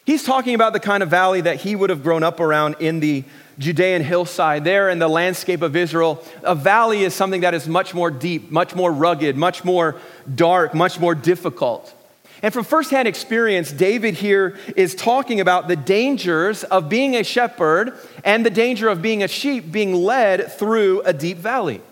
He's 0.08 0.24
talking 0.24 0.54
about 0.54 0.72
the 0.72 0.80
kind 0.80 1.02
of 1.02 1.10
valley 1.10 1.42
that 1.42 1.56
he 1.56 1.76
would 1.76 1.90
have 1.90 2.02
grown 2.02 2.22
up 2.22 2.40
around 2.40 2.76
in 2.80 3.00
the 3.00 3.24
Judean 3.58 4.02
hillside, 4.02 4.64
there 4.64 4.88
in 4.88 4.98
the 4.98 5.06
landscape 5.06 5.60
of 5.60 5.76
Israel. 5.76 6.24
A 6.42 6.54
valley 6.54 7.02
is 7.02 7.12
something 7.12 7.42
that 7.42 7.52
is 7.52 7.68
much 7.68 7.92
more 7.92 8.10
deep, 8.10 8.50
much 8.50 8.74
more 8.74 8.90
rugged, 8.90 9.36
much 9.36 9.66
more 9.66 9.96
dark, 10.34 10.72
much 10.72 10.98
more 10.98 11.14
difficult. 11.14 11.94
And 12.40 12.54
from 12.54 12.64
firsthand 12.64 13.06
experience, 13.06 13.70
David 13.70 14.14
here 14.14 14.56
is 14.76 14.94
talking 14.94 15.42
about 15.42 15.68
the 15.68 15.76
dangers 15.76 16.64
of 16.64 16.88
being 16.88 17.14
a 17.14 17.22
shepherd 17.22 17.92
and 18.24 18.46
the 18.46 18.50
danger 18.50 18.88
of 18.88 19.02
being 19.02 19.22
a 19.22 19.28
sheep 19.28 19.70
being 19.70 19.92
led 19.92 20.50
through 20.50 21.02
a 21.02 21.12
deep 21.12 21.36
valley. 21.36 21.82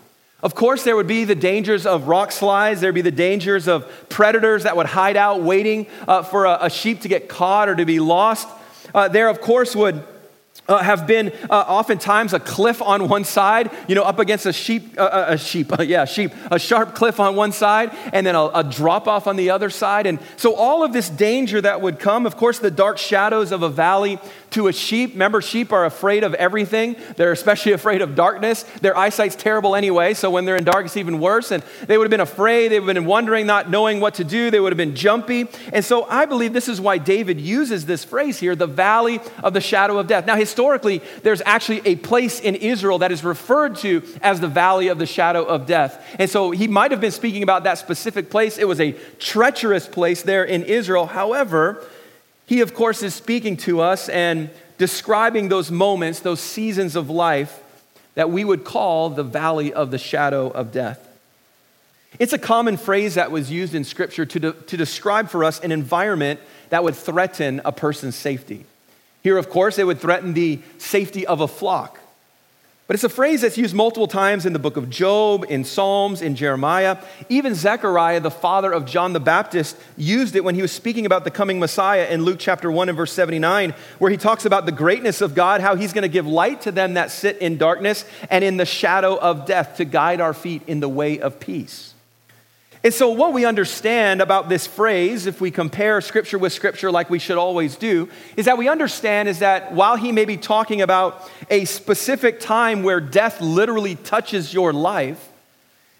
Of 0.43 0.53
course, 0.53 0.83
there 0.83 0.95
would 0.95 1.07
be 1.07 1.23
the 1.23 1.35
dangers 1.35 1.87
of 1.87 2.07
rock 2.07 2.31
slides. 2.31 2.79
There'd 2.79 2.93
be 2.93 3.01
the 3.01 3.09
dangers 3.09 3.67
of 3.67 3.91
predators 4.07 4.63
that 4.63 4.77
would 4.77 4.85
hide 4.85 5.17
out 5.17 5.41
waiting 5.41 5.87
uh, 6.07 6.21
for 6.21 6.45
a, 6.45 6.59
a, 6.61 6.69
sheep 6.69 7.01
to 7.01 7.07
get 7.07 7.27
caught 7.27 7.69
or 7.69 7.75
to 7.75 7.85
be 7.85 7.99
lost. 7.99 8.47
Uh, 8.93 9.07
there, 9.07 9.29
of 9.29 9.41
course, 9.41 9.75
would 9.75 10.03
uh, 10.67 10.83
have 10.83 11.07
been 11.07 11.31
uh, 11.49 11.53
oftentimes 11.53 12.33
a 12.33 12.39
cliff 12.39 12.81
on 12.81 13.07
one 13.07 13.23
side, 13.23 13.71
you 13.87 13.95
know, 13.95 14.03
up 14.03 14.19
against 14.19 14.45
a 14.45 14.53
sheep, 14.53 14.97
uh, 14.97 15.03
uh 15.03 15.25
a 15.29 15.37
sheep, 15.37 15.71
yeah, 15.81 16.05
sheep, 16.05 16.31
a 16.51 16.59
sharp 16.59 16.95
cliff 16.95 17.19
on 17.19 17.35
one 17.35 17.51
side, 17.51 17.91
and 18.13 18.25
then 18.25 18.35
a, 18.35 18.45
a 18.53 18.63
drop 18.63 19.07
off 19.07 19.27
on 19.27 19.35
the 19.35 19.49
other 19.49 19.69
side. 19.69 20.05
And 20.05 20.19
so 20.35 20.55
all 20.55 20.83
of 20.83 20.93
this 20.93 21.09
danger 21.09 21.61
that 21.61 21.81
would 21.81 21.99
come, 21.99 22.25
of 22.25 22.37
course, 22.37 22.59
the 22.59 22.71
dark 22.71 22.97
shadows 22.97 23.51
of 23.51 23.63
a 23.63 23.69
valley 23.69 24.19
to 24.51 24.67
a 24.67 24.73
sheep. 24.73 25.13
Remember, 25.13 25.41
sheep 25.41 25.71
are 25.71 25.85
afraid 25.85 26.23
of 26.23 26.33
everything. 26.35 26.95
They're 27.15 27.31
especially 27.31 27.71
afraid 27.73 28.01
of 28.01 28.15
darkness. 28.15 28.63
Their 28.81 28.97
eyesight's 28.97 29.35
terrible 29.35 29.75
anyway, 29.75 30.13
so 30.13 30.29
when 30.29 30.45
they're 30.45 30.55
in 30.55 30.63
dark, 30.63 30.85
it's 30.85 30.97
even 30.97 31.19
worse. 31.19 31.51
And 31.51 31.63
they 31.87 31.97
would 31.97 32.05
have 32.05 32.11
been 32.11 32.19
afraid. 32.21 32.69
They 32.69 32.79
would 32.79 32.87
have 32.87 32.95
been 32.95 33.09
wondering, 33.09 33.45
not 33.45 33.69
knowing 33.69 33.99
what 33.99 34.15
to 34.15 34.23
do. 34.23 34.51
They 34.51 34.59
would 34.59 34.71
have 34.71 34.77
been 34.77 34.95
jumpy. 34.95 35.47
And 35.73 35.83
so 35.83 36.05
I 36.05 36.25
believe 36.25 36.53
this 36.53 36.67
is 36.67 36.81
why 36.81 36.97
David 36.97 37.39
uses 37.39 37.85
this 37.85 38.03
phrase 38.03 38.39
here, 38.39 38.55
the 38.55 38.67
valley 38.67 39.19
of 39.43 39.53
the 39.53 39.61
shadow 39.61 39.97
of 39.97 40.07
death. 40.07 40.25
Now, 40.25 40.35
historically, 40.57 41.03
there's 41.21 41.43
actually 41.45 41.83
a 41.85 41.95
place 41.97 42.39
in 42.39 42.55
Israel 42.55 42.97
that 42.97 43.11
is 43.11 43.23
referred 43.23 43.75
to 43.75 44.01
as 44.23 44.39
the 44.39 44.47
valley 44.47 44.87
of 44.87 44.97
the 44.97 45.05
shadow 45.05 45.43
of 45.43 45.67
death. 45.67 46.03
And 46.17 46.27
so 46.27 46.49
he 46.49 46.67
might 46.67 46.89
have 46.89 46.99
been 46.99 47.11
speaking 47.11 47.43
about 47.43 47.65
that 47.65 47.77
specific 47.77 48.31
place. 48.31 48.57
It 48.57 48.67
was 48.67 48.81
a 48.81 48.93
treacherous 49.19 49.87
place 49.87 50.23
there 50.23 50.43
in 50.43 50.63
Israel. 50.63 51.05
However, 51.05 51.85
he, 52.47 52.61
of 52.61 52.73
course, 52.73 53.03
is 53.03 53.13
speaking 53.13 53.55
to 53.57 53.81
us 53.81 54.09
and 54.09 54.49
describing 54.79 55.49
those 55.49 55.69
moments, 55.69 56.21
those 56.21 56.39
seasons 56.39 56.95
of 56.95 57.07
life 57.07 57.59
that 58.15 58.31
we 58.31 58.43
would 58.43 58.63
call 58.63 59.11
the 59.11 59.21
valley 59.21 59.71
of 59.71 59.91
the 59.91 59.99
shadow 59.99 60.49
of 60.49 60.71
death. 60.71 61.07
It's 62.17 62.33
a 62.33 62.39
common 62.39 62.77
phrase 62.77 63.13
that 63.13 63.29
was 63.29 63.51
used 63.51 63.75
in 63.75 63.83
Scripture 63.83 64.25
to, 64.25 64.39
de- 64.39 64.53
to 64.53 64.75
describe 64.75 65.29
for 65.29 65.43
us 65.43 65.59
an 65.59 65.71
environment 65.71 66.39
that 66.69 66.83
would 66.83 66.95
threaten 66.95 67.61
a 67.63 67.71
person's 67.71 68.15
safety. 68.15 68.65
Here, 69.23 69.37
of 69.37 69.49
course, 69.49 69.77
it 69.77 69.85
would 69.85 69.99
threaten 69.99 70.33
the 70.33 70.59
safety 70.77 71.25
of 71.25 71.41
a 71.41 71.47
flock. 71.47 71.99
But 72.87 72.93
it's 72.93 73.03
a 73.03 73.09
phrase 73.09 73.41
that's 73.41 73.57
used 73.57 73.75
multiple 73.75 74.07
times 74.07 74.45
in 74.45 74.53
the 74.53 74.59
book 74.59 74.77
of 74.77 74.89
Job, 74.89 75.45
in 75.49 75.65
Psalms, 75.65 76.21
in 76.21 76.37
Jeremiah. 76.37 76.97
Even 77.27 77.53
Zechariah, 77.53 78.21
the 78.21 78.31
father 78.31 78.71
of 78.71 78.85
John 78.85 79.11
the 79.11 79.19
Baptist, 79.19 79.75
used 79.97 80.37
it 80.37 80.43
when 80.45 80.55
he 80.55 80.61
was 80.61 80.71
speaking 80.71 81.05
about 81.05 81.25
the 81.25 81.31
coming 81.31 81.59
Messiah 81.59 82.07
in 82.09 82.23
Luke 82.23 82.37
chapter 82.39 82.71
1 82.71 82.87
and 82.87 82.97
verse 82.97 83.11
79, 83.11 83.73
where 83.99 84.09
he 84.09 84.15
talks 84.15 84.45
about 84.45 84.65
the 84.65 84.71
greatness 84.71 85.19
of 85.19 85.35
God, 85.35 85.59
how 85.59 85.75
he's 85.75 85.91
going 85.91 86.03
to 86.03 86.07
give 86.07 86.25
light 86.25 86.61
to 86.61 86.71
them 86.71 86.93
that 86.93 87.11
sit 87.11 87.37
in 87.39 87.57
darkness 87.57 88.05
and 88.29 88.41
in 88.41 88.55
the 88.55 88.65
shadow 88.65 89.17
of 89.19 89.45
death 89.45 89.75
to 89.77 89.85
guide 89.85 90.21
our 90.21 90.33
feet 90.33 90.61
in 90.65 90.79
the 90.79 90.87
way 90.87 91.19
of 91.19 91.41
peace. 91.41 91.93
And 92.87 92.93
so, 92.93 93.09
what 93.09 93.33
we 93.33 93.43
understand 93.43 94.21
about 94.21 94.47
this 94.47 94.65
phrase, 94.65 95.25
if 95.25 95.41
we 95.41 95.51
compare 95.51 95.99
scripture 95.99 96.37
with 96.37 96.53
scripture 96.53 96.89
like 96.89 97.09
we 97.09 97.19
should 97.19 97.37
always 97.37 97.75
do, 97.75 98.07
is 98.37 98.45
that 98.45 98.57
we 98.57 98.69
understand 98.69 99.27
is 99.27 99.39
that 99.39 99.73
while 99.73 99.97
he 99.97 100.13
may 100.13 100.23
be 100.23 100.37
talking 100.37 100.81
about 100.81 101.29
a 101.49 101.65
specific 101.65 102.39
time 102.39 102.83
where 102.83 103.01
death 103.01 103.41
literally 103.41 103.95
touches 103.95 104.53
your 104.53 104.71
life, 104.71 105.27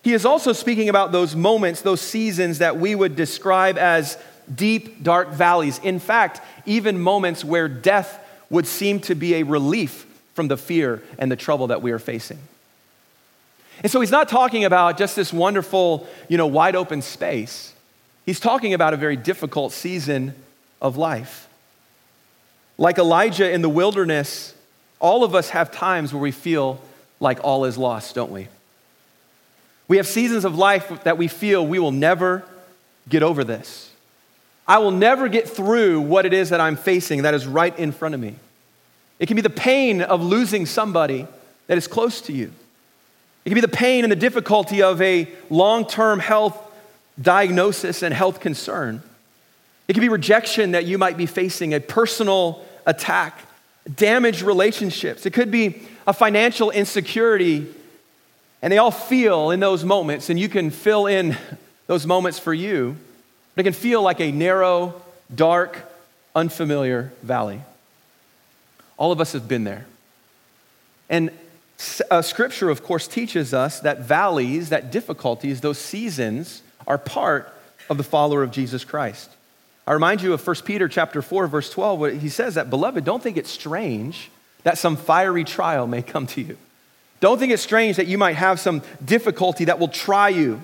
he 0.01 0.13
is 0.13 0.25
also 0.25 0.53
speaking 0.53 0.87
about 0.87 1.11
those 1.11 1.35
moments, 1.35 1.81
those 1.81 1.99
seasons 1.99 2.59
that 2.59 2.77
we 2.77 2.95
would 2.95 3.17
describe 3.17 3.77
as 3.77 4.17
deep, 4.55 5.03
dark 5.03 5.31
valleys. 5.31 5.79
In 5.79 5.99
fact, 5.99 6.39
even 6.65 6.97
moments 6.97 7.43
where 7.43 7.67
death 7.67 8.25
would 8.49 8.65
seem 8.65 9.01
to 9.01 9.13
be 9.13 9.35
a 9.35 9.43
relief 9.43 10.05
from 10.35 10.47
the 10.47 10.55
fear 10.55 11.03
and 11.19 11.29
the 11.29 11.35
trouble 11.35 11.67
that 11.67 11.81
we 11.81 11.91
are 11.91 11.99
facing. 11.99 12.39
And 13.83 13.91
so 13.91 14.01
he's 14.01 14.11
not 14.11 14.27
talking 14.27 14.65
about 14.65 14.97
just 14.97 15.15
this 15.15 15.31
wonderful, 15.31 16.07
you 16.27 16.37
know, 16.37 16.47
wide 16.47 16.75
open 16.75 17.01
space. 17.01 17.73
He's 18.25 18.39
talking 18.39 18.73
about 18.73 18.93
a 18.93 18.97
very 18.97 19.15
difficult 19.15 19.71
season 19.71 20.33
of 20.81 20.97
life. 20.97 21.47
Like 22.77 22.97
Elijah 22.97 23.49
in 23.51 23.61
the 23.61 23.69
wilderness, 23.69 24.53
All 24.99 25.23
of 25.23 25.35
us 25.35 25.49
have 25.49 25.71
times 25.71 26.13
where 26.13 26.21
we 26.21 26.31
feel 26.31 26.81
like 27.19 27.39
all 27.43 27.65
is 27.65 27.77
lost, 27.77 28.15
don't 28.15 28.31
we? 28.31 28.47
We 29.87 29.97
have 29.97 30.07
seasons 30.07 30.43
of 30.43 30.57
life 30.57 31.03
that 31.03 31.17
we 31.17 31.27
feel 31.27 31.65
we 31.65 31.79
will 31.79 31.91
never 31.91 32.43
get 33.07 33.23
over 33.23 33.43
this. 33.43 33.91
I 34.67 34.79
will 34.79 34.91
never 34.91 35.29
get 35.29 35.47
through 35.47 36.01
what 36.01 36.25
it 36.25 36.33
is 36.33 36.49
that 36.49 36.59
I'm 36.59 36.75
facing 36.75 37.21
that 37.21 37.33
is 37.33 37.47
right 37.47 37.77
in 37.79 37.91
front 37.91 38.15
of 38.15 38.21
me. 38.21 38.35
It 39.19 39.27
can 39.27 39.35
be 39.35 39.41
the 39.41 39.49
pain 39.49 40.01
of 40.01 40.21
losing 40.21 40.65
somebody 40.65 41.27
that 41.67 41.77
is 41.77 41.87
close 41.87 42.21
to 42.21 42.33
you. 42.33 42.51
It 43.47 43.51
can 43.51 43.55
be 43.55 43.61
the 43.61 43.69
pain 43.69 44.03
and 44.03 44.11
the 44.11 44.17
difficulty 44.17 44.83
of 44.83 45.01
a 45.01 45.25
long 45.49 45.87
term 45.87 46.19
health 46.19 46.61
diagnosis 47.21 48.03
and 48.03 48.13
health 48.13 48.41
concern. 48.41 49.01
It 49.87 49.93
can 49.93 50.01
be 50.01 50.09
rejection 50.09 50.71
that 50.71 50.83
you 50.83 50.97
might 50.97 51.15
be 51.15 51.25
facing, 51.25 51.73
a 51.73 51.79
personal 51.79 52.65
attack, 52.85 53.39
damaged 53.95 54.41
relationships. 54.41 55.25
It 55.25 55.31
could 55.31 55.49
be 55.49 55.81
a 56.05 56.11
financial 56.11 56.71
insecurity, 56.71 57.67
and 58.61 58.73
they 58.73 58.79
all 58.79 58.91
feel 58.91 59.51
in 59.51 59.61
those 59.61 59.85
moments, 59.85 60.29
and 60.29 60.37
you 60.37 60.49
can 60.49 60.69
fill 60.69 61.07
in 61.07 61.37
those 61.87 62.05
moments 62.05 62.39
for 62.39 62.53
you. 62.53 62.97
But 63.55 63.61
it 63.61 63.63
can 63.63 63.79
feel 63.81 64.01
like 64.01 64.19
a 64.19 64.29
narrow, 64.29 65.01
dark, 65.33 65.89
unfamiliar 66.35 67.13
valley. 67.23 67.61
All 68.97 69.13
of 69.13 69.21
us 69.21 69.31
have 69.31 69.47
been 69.47 69.63
there. 69.63 69.85
And 71.09 71.31
uh, 72.09 72.21
scripture, 72.21 72.69
of 72.69 72.83
course, 72.83 73.07
teaches 73.07 73.53
us 73.53 73.79
that 73.81 73.99
valleys, 73.99 74.69
that 74.69 74.91
difficulties, 74.91 75.61
those 75.61 75.77
seasons 75.77 76.61
are 76.87 76.97
part 76.97 77.53
of 77.89 77.97
the 77.97 78.03
follower 78.03 78.43
of 78.43 78.51
Jesus 78.51 78.83
Christ. 78.83 79.29
I 79.85 79.93
remind 79.93 80.21
you 80.21 80.33
of 80.33 80.45
1 80.45 80.55
Peter 80.65 80.87
chapter 80.87 81.21
4, 81.21 81.47
verse 81.47 81.69
12, 81.69 81.99
where 81.99 82.11
he 82.11 82.29
says 82.29 82.55
that, 82.55 82.69
Beloved, 82.69 83.05
don't 83.05 83.21
think 83.21 83.37
it 83.37 83.47
strange 83.47 84.29
that 84.63 84.77
some 84.77 84.97
fiery 84.97 85.43
trial 85.43 85.87
may 85.87 86.01
come 86.01 86.27
to 86.27 86.41
you. 86.41 86.57
Don't 87.19 87.39
think 87.39 87.53
it's 87.53 87.63
strange 87.63 87.95
that 87.97 88.07
you 88.07 88.17
might 88.17 88.35
have 88.35 88.59
some 88.59 88.81
difficulty 89.03 89.65
that 89.65 89.79
will 89.79 89.87
try 89.87 90.29
you 90.29 90.61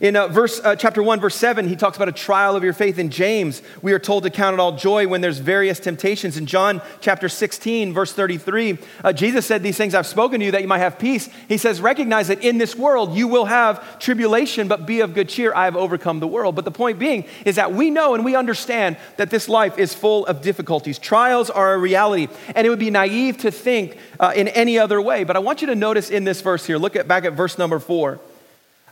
in 0.00 0.16
uh, 0.16 0.26
verse, 0.28 0.58
uh, 0.64 0.74
chapter 0.74 1.02
1, 1.02 1.20
verse 1.20 1.36
7, 1.36 1.68
he 1.68 1.76
talks 1.76 1.98
about 1.98 2.08
a 2.08 2.12
trial 2.12 2.56
of 2.56 2.64
your 2.64 2.72
faith. 2.72 2.98
In 2.98 3.10
James, 3.10 3.60
we 3.82 3.92
are 3.92 3.98
told 3.98 4.22
to 4.22 4.30
count 4.30 4.54
it 4.54 4.60
all 4.60 4.74
joy 4.74 5.06
when 5.06 5.20
there's 5.20 5.38
various 5.38 5.78
temptations. 5.78 6.38
In 6.38 6.46
John 6.46 6.80
chapter 7.02 7.28
16, 7.28 7.92
verse 7.92 8.10
33, 8.14 8.78
uh, 9.04 9.12
Jesus 9.12 9.44
said, 9.44 9.62
These 9.62 9.76
things 9.76 9.94
I've 9.94 10.06
spoken 10.06 10.40
to 10.40 10.46
you 10.46 10.52
that 10.52 10.62
you 10.62 10.66
might 10.66 10.78
have 10.78 10.98
peace. 10.98 11.28
He 11.46 11.58
says, 11.58 11.78
Recognize 11.82 12.28
that 12.28 12.42
in 12.42 12.56
this 12.56 12.74
world 12.74 13.14
you 13.14 13.28
will 13.28 13.44
have 13.44 13.98
tribulation, 13.98 14.66
but 14.66 14.86
be 14.86 15.00
of 15.00 15.12
good 15.12 15.28
cheer. 15.28 15.54
I 15.54 15.66
have 15.66 15.76
overcome 15.76 16.20
the 16.20 16.26
world. 16.26 16.54
But 16.54 16.64
the 16.64 16.70
point 16.70 16.98
being 16.98 17.26
is 17.44 17.56
that 17.56 17.74
we 17.74 17.90
know 17.90 18.14
and 18.14 18.24
we 18.24 18.34
understand 18.34 18.96
that 19.18 19.28
this 19.28 19.46
life 19.46 19.76
is 19.76 19.92
full 19.92 20.24
of 20.24 20.40
difficulties. 20.40 20.98
Trials 20.98 21.50
are 21.50 21.74
a 21.74 21.78
reality, 21.78 22.28
and 22.56 22.66
it 22.66 22.70
would 22.70 22.78
be 22.78 22.90
naive 22.90 23.36
to 23.38 23.50
think 23.50 23.98
uh, 24.18 24.32
in 24.34 24.48
any 24.48 24.78
other 24.78 25.02
way. 25.02 25.24
But 25.24 25.36
I 25.36 25.40
want 25.40 25.60
you 25.60 25.66
to 25.66 25.74
notice 25.74 26.08
in 26.08 26.24
this 26.24 26.40
verse 26.40 26.64
here, 26.64 26.78
look 26.78 26.96
at, 26.96 27.06
back 27.06 27.26
at 27.26 27.34
verse 27.34 27.58
number 27.58 27.78
4. 27.78 28.18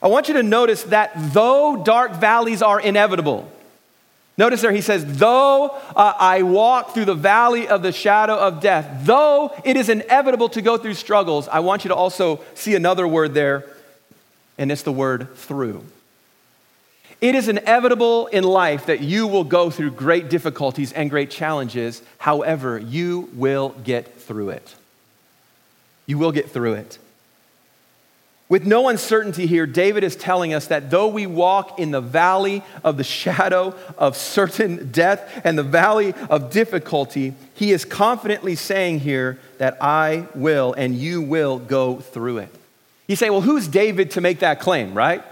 I 0.02 0.08
want 0.08 0.28
you 0.28 0.34
to 0.34 0.42
notice 0.42 0.84
that 0.84 1.12
though 1.34 1.82
dark 1.84 2.12
valleys 2.14 2.62
are 2.62 2.80
inevitable, 2.80 3.50
notice 4.38 4.62
there 4.62 4.72
he 4.72 4.80
says, 4.80 5.04
though 5.18 5.70
uh, 5.94 6.14
I 6.18 6.42
walk 6.42 6.94
through 6.94 7.04
the 7.04 7.14
valley 7.14 7.68
of 7.68 7.82
the 7.82 7.92
shadow 7.92 8.36
of 8.36 8.60
death, 8.60 9.04
though 9.04 9.52
it 9.64 9.76
is 9.76 9.88
inevitable 9.88 10.48
to 10.50 10.62
go 10.62 10.78
through 10.78 10.94
struggles, 10.94 11.48
I 11.48 11.60
want 11.60 11.84
you 11.84 11.88
to 11.88 11.94
also 11.94 12.40
see 12.54 12.74
another 12.74 13.06
word 13.06 13.34
there, 13.34 13.64
and 14.56 14.72
it's 14.72 14.82
the 14.82 14.92
word 14.92 15.36
through. 15.36 15.84
It 17.20 17.34
is 17.34 17.48
inevitable 17.48 18.28
in 18.28 18.44
life 18.44 18.86
that 18.86 19.00
you 19.00 19.26
will 19.26 19.44
go 19.44 19.68
through 19.68 19.90
great 19.90 20.30
difficulties 20.30 20.90
and 20.92 21.10
great 21.10 21.30
challenges. 21.30 22.00
However, 22.16 22.78
you 22.78 23.28
will 23.34 23.70
get 23.84 24.18
through 24.18 24.50
it. 24.50 24.74
You 26.06 26.16
will 26.16 26.32
get 26.32 26.50
through 26.50 26.74
it. 26.74 26.98
With 28.50 28.66
no 28.66 28.88
uncertainty 28.88 29.46
here, 29.46 29.64
David 29.64 30.02
is 30.02 30.16
telling 30.16 30.52
us 30.52 30.66
that 30.66 30.90
though 30.90 31.06
we 31.06 31.24
walk 31.24 31.78
in 31.78 31.92
the 31.92 32.00
valley 32.00 32.64
of 32.82 32.96
the 32.96 33.04
shadow 33.04 33.76
of 33.96 34.16
certain 34.16 34.90
death 34.90 35.40
and 35.44 35.56
the 35.56 35.62
valley 35.62 36.14
of 36.28 36.50
difficulty, 36.50 37.34
he 37.54 37.70
is 37.70 37.84
confidently 37.84 38.56
saying 38.56 39.00
here 39.00 39.38
that 39.58 39.80
I 39.80 40.26
will 40.34 40.72
and 40.72 40.96
you 40.96 41.22
will 41.22 41.60
go 41.60 42.00
through 42.00 42.38
it. 42.38 42.52
You 43.06 43.14
say, 43.14 43.30
well, 43.30 43.40
who's 43.40 43.68
David 43.68 44.10
to 44.12 44.20
make 44.20 44.40
that 44.40 44.58
claim, 44.58 44.94
right? 44.94 45.22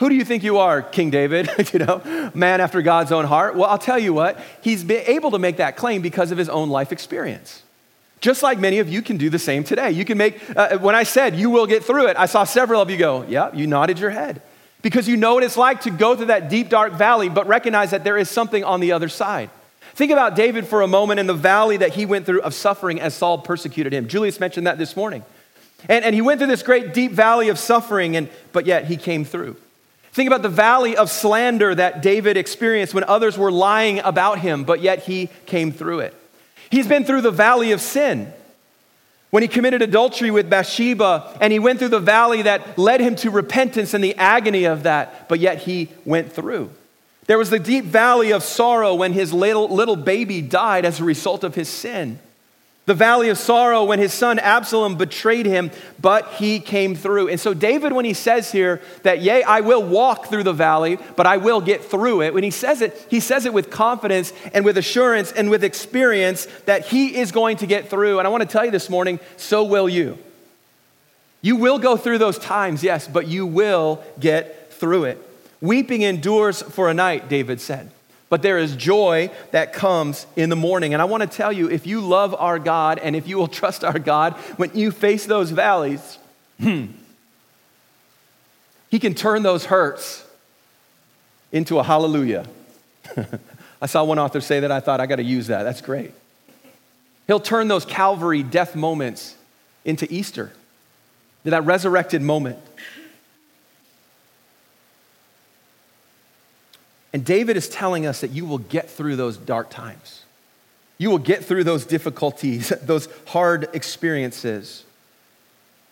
Who 0.00 0.08
do 0.08 0.16
you 0.16 0.24
think 0.24 0.42
you 0.42 0.58
are, 0.58 0.82
King 0.82 1.10
David? 1.10 1.48
you 1.72 1.78
know, 1.78 2.30
man 2.34 2.60
after 2.60 2.82
God's 2.82 3.12
own 3.12 3.24
heart? 3.24 3.54
Well, 3.54 3.70
I'll 3.70 3.78
tell 3.78 4.00
you 4.00 4.12
what, 4.12 4.40
he's 4.62 4.82
been 4.82 5.04
able 5.06 5.30
to 5.30 5.38
make 5.38 5.58
that 5.58 5.76
claim 5.76 6.02
because 6.02 6.32
of 6.32 6.38
his 6.38 6.48
own 6.48 6.70
life 6.70 6.90
experience. 6.90 7.63
Just 8.24 8.42
like 8.42 8.58
many 8.58 8.78
of 8.78 8.88
you 8.88 9.02
can 9.02 9.18
do 9.18 9.28
the 9.28 9.38
same 9.38 9.64
today. 9.64 9.90
You 9.90 10.06
can 10.06 10.16
make, 10.16 10.40
uh, 10.56 10.78
when 10.78 10.94
I 10.94 11.02
said 11.02 11.36
you 11.36 11.50
will 11.50 11.66
get 11.66 11.84
through 11.84 12.06
it, 12.06 12.16
I 12.16 12.24
saw 12.24 12.44
several 12.44 12.80
of 12.80 12.88
you 12.88 12.96
go, 12.96 13.22
yeah, 13.28 13.50
you 13.52 13.66
nodded 13.66 13.98
your 13.98 14.08
head. 14.08 14.40
Because 14.80 15.06
you 15.06 15.18
know 15.18 15.34
what 15.34 15.42
it's 15.42 15.58
like 15.58 15.82
to 15.82 15.90
go 15.90 16.16
through 16.16 16.28
that 16.28 16.48
deep, 16.48 16.70
dark 16.70 16.94
valley, 16.94 17.28
but 17.28 17.46
recognize 17.46 17.90
that 17.90 18.02
there 18.02 18.16
is 18.16 18.30
something 18.30 18.64
on 18.64 18.80
the 18.80 18.92
other 18.92 19.10
side. 19.10 19.50
Think 19.92 20.10
about 20.10 20.36
David 20.36 20.66
for 20.66 20.80
a 20.80 20.86
moment 20.86 21.20
in 21.20 21.26
the 21.26 21.34
valley 21.34 21.76
that 21.76 21.92
he 21.96 22.06
went 22.06 22.24
through 22.24 22.40
of 22.40 22.54
suffering 22.54 22.98
as 22.98 23.12
Saul 23.12 23.36
persecuted 23.36 23.92
him. 23.92 24.08
Julius 24.08 24.40
mentioned 24.40 24.66
that 24.66 24.78
this 24.78 24.96
morning. 24.96 25.22
And, 25.90 26.02
and 26.02 26.14
he 26.14 26.22
went 26.22 26.40
through 26.40 26.48
this 26.48 26.62
great 26.62 26.94
deep 26.94 27.12
valley 27.12 27.50
of 27.50 27.58
suffering, 27.58 28.16
and, 28.16 28.30
but 28.52 28.64
yet 28.64 28.86
he 28.86 28.96
came 28.96 29.26
through. 29.26 29.54
Think 30.12 30.28
about 30.28 30.40
the 30.40 30.48
valley 30.48 30.96
of 30.96 31.10
slander 31.10 31.74
that 31.74 32.00
David 32.00 32.38
experienced 32.38 32.94
when 32.94 33.04
others 33.04 33.36
were 33.36 33.52
lying 33.52 33.98
about 33.98 34.38
him, 34.38 34.64
but 34.64 34.80
yet 34.80 35.00
he 35.00 35.28
came 35.44 35.72
through 35.72 35.98
it. 36.00 36.14
He's 36.70 36.86
been 36.86 37.04
through 37.04 37.22
the 37.22 37.30
valley 37.30 37.72
of 37.72 37.80
sin. 37.80 38.32
When 39.30 39.42
he 39.42 39.48
committed 39.48 39.82
adultery 39.82 40.30
with 40.30 40.48
Bathsheba, 40.48 41.36
and 41.40 41.52
he 41.52 41.58
went 41.58 41.80
through 41.80 41.88
the 41.88 41.98
valley 41.98 42.42
that 42.42 42.78
led 42.78 43.00
him 43.00 43.16
to 43.16 43.30
repentance 43.30 43.92
and 43.92 44.02
the 44.02 44.14
agony 44.14 44.64
of 44.64 44.84
that, 44.84 45.28
but 45.28 45.40
yet 45.40 45.58
he 45.58 45.88
went 46.04 46.32
through. 46.32 46.70
There 47.26 47.38
was 47.38 47.50
the 47.50 47.58
deep 47.58 47.84
valley 47.84 48.32
of 48.32 48.42
sorrow 48.42 48.94
when 48.94 49.12
his 49.12 49.32
little, 49.32 49.68
little 49.68 49.96
baby 49.96 50.40
died 50.40 50.84
as 50.84 51.00
a 51.00 51.04
result 51.04 51.42
of 51.42 51.54
his 51.54 51.68
sin 51.68 52.20
the 52.86 52.94
valley 52.94 53.30
of 53.30 53.38
sorrow 53.38 53.84
when 53.84 53.98
his 53.98 54.12
son 54.12 54.38
Absalom 54.38 54.96
betrayed 54.96 55.46
him, 55.46 55.70
but 56.00 56.28
he 56.34 56.60
came 56.60 56.94
through. 56.94 57.28
And 57.28 57.40
so, 57.40 57.54
David, 57.54 57.92
when 57.92 58.04
he 58.04 58.12
says 58.12 58.52
here 58.52 58.82
that, 59.04 59.22
yea, 59.22 59.42
I 59.42 59.60
will 59.60 59.82
walk 59.82 60.26
through 60.26 60.42
the 60.42 60.52
valley, 60.52 60.98
but 61.16 61.26
I 61.26 61.38
will 61.38 61.62
get 61.62 61.82
through 61.82 62.22
it, 62.22 62.34
when 62.34 62.44
he 62.44 62.50
says 62.50 62.82
it, 62.82 63.06
he 63.08 63.20
says 63.20 63.46
it 63.46 63.54
with 63.54 63.70
confidence 63.70 64.32
and 64.52 64.64
with 64.64 64.76
assurance 64.76 65.32
and 65.32 65.48
with 65.48 65.64
experience 65.64 66.46
that 66.66 66.86
he 66.86 67.16
is 67.16 67.32
going 67.32 67.56
to 67.58 67.66
get 67.66 67.88
through. 67.88 68.18
And 68.18 68.28
I 68.28 68.30
want 68.30 68.42
to 68.42 68.48
tell 68.48 68.64
you 68.64 68.70
this 68.70 68.90
morning, 68.90 69.18
so 69.36 69.64
will 69.64 69.88
you. 69.88 70.18
You 71.40 71.56
will 71.56 71.78
go 71.78 71.96
through 71.96 72.18
those 72.18 72.38
times, 72.38 72.82
yes, 72.82 73.08
but 73.08 73.26
you 73.28 73.46
will 73.46 74.02
get 74.20 74.72
through 74.72 75.04
it. 75.04 75.18
Weeping 75.60 76.02
endures 76.02 76.60
for 76.60 76.90
a 76.90 76.94
night, 76.94 77.28
David 77.30 77.60
said 77.60 77.90
but 78.28 78.42
there 78.42 78.58
is 78.58 78.74
joy 78.76 79.30
that 79.50 79.72
comes 79.72 80.26
in 80.36 80.48
the 80.48 80.56
morning. 80.56 80.92
And 80.92 81.02
I 81.02 81.04
want 81.04 81.22
to 81.22 81.28
tell 81.28 81.52
you 81.52 81.70
if 81.70 81.86
you 81.86 82.00
love 82.00 82.34
our 82.34 82.58
God 82.58 82.98
and 82.98 83.14
if 83.14 83.28
you 83.28 83.36
will 83.36 83.48
trust 83.60 83.84
our 83.84 83.98
God 83.98 84.34
when 84.56 84.70
you 84.74 84.90
face 84.90 85.26
those 85.26 85.50
valleys, 85.50 86.18
hmm, 86.60 86.86
He 88.90 88.98
can 88.98 89.14
turn 89.14 89.42
those 89.42 89.66
hurts 89.66 90.24
into 91.52 91.78
a 91.78 91.82
hallelujah. 91.82 92.46
I 93.82 93.86
saw 93.86 94.02
one 94.02 94.18
author 94.18 94.40
say 94.40 94.60
that. 94.60 94.72
I 94.72 94.80
thought, 94.80 95.00
I 95.00 95.06
got 95.06 95.16
to 95.16 95.22
use 95.22 95.48
that. 95.48 95.62
That's 95.62 95.80
great. 95.80 96.12
He'll 97.26 97.40
turn 97.40 97.68
those 97.68 97.84
Calvary 97.84 98.42
death 98.42 98.74
moments 98.74 99.36
into 99.84 100.06
Easter, 100.12 100.52
that 101.44 101.64
resurrected 101.64 102.22
moment. 102.22 102.58
And 107.14 107.24
David 107.24 107.56
is 107.56 107.68
telling 107.68 108.06
us 108.06 108.22
that 108.22 108.32
you 108.32 108.44
will 108.44 108.58
get 108.58 108.90
through 108.90 109.14
those 109.14 109.36
dark 109.36 109.70
times. 109.70 110.24
You 110.98 111.10
will 111.10 111.18
get 111.18 111.44
through 111.44 111.62
those 111.62 111.86
difficulties, 111.86 112.70
those 112.82 113.08
hard 113.26 113.68
experiences. 113.72 114.84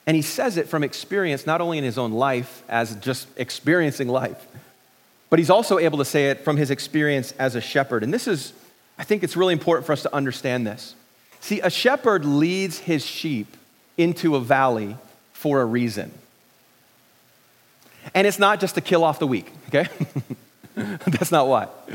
And 0.04 0.16
he 0.16 0.22
says 0.22 0.56
it 0.56 0.68
from 0.68 0.82
experience, 0.82 1.46
not 1.46 1.60
only 1.60 1.78
in 1.78 1.84
his 1.84 1.96
own 1.96 2.10
life 2.10 2.64
as 2.68 2.96
just 2.96 3.28
experiencing 3.36 4.08
life, 4.08 4.48
but 5.30 5.38
he's 5.38 5.48
also 5.48 5.78
able 5.78 5.98
to 5.98 6.04
say 6.04 6.28
it 6.30 6.40
from 6.40 6.56
his 6.56 6.72
experience 6.72 7.30
as 7.38 7.54
a 7.54 7.60
shepherd. 7.60 8.02
And 8.02 8.12
this 8.12 8.26
is, 8.26 8.52
I 8.98 9.04
think 9.04 9.22
it's 9.22 9.36
really 9.36 9.52
important 9.52 9.86
for 9.86 9.92
us 9.92 10.02
to 10.02 10.12
understand 10.12 10.66
this. 10.66 10.96
See, 11.38 11.60
a 11.60 11.70
shepherd 11.70 12.24
leads 12.24 12.80
his 12.80 13.06
sheep 13.06 13.56
into 13.96 14.34
a 14.34 14.40
valley 14.40 14.96
for 15.34 15.60
a 15.60 15.64
reason. 15.64 16.10
And 18.12 18.26
it's 18.26 18.40
not 18.40 18.58
just 18.58 18.74
to 18.74 18.80
kill 18.80 19.04
off 19.04 19.20
the 19.20 19.26
weak, 19.28 19.52
okay? 19.68 19.86
That's 21.06 21.30
not 21.30 21.48
what. 21.48 21.88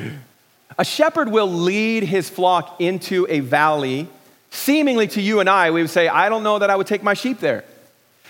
A 0.77 0.85
shepherd 0.85 1.29
will 1.29 1.51
lead 1.51 2.03
his 2.03 2.29
flock 2.29 2.79
into 2.79 3.25
a 3.29 3.39
valley. 3.39 4.07
Seemingly 4.51 5.07
to 5.09 5.21
you 5.21 5.39
and 5.39 5.49
I, 5.49 5.71
we 5.71 5.81
would 5.81 5.89
say, 5.89 6.07
I 6.07 6.29
don't 6.29 6.43
know 6.43 6.59
that 6.59 6.69
I 6.69 6.75
would 6.75 6.87
take 6.87 7.03
my 7.03 7.13
sheep 7.13 7.39
there. 7.39 7.63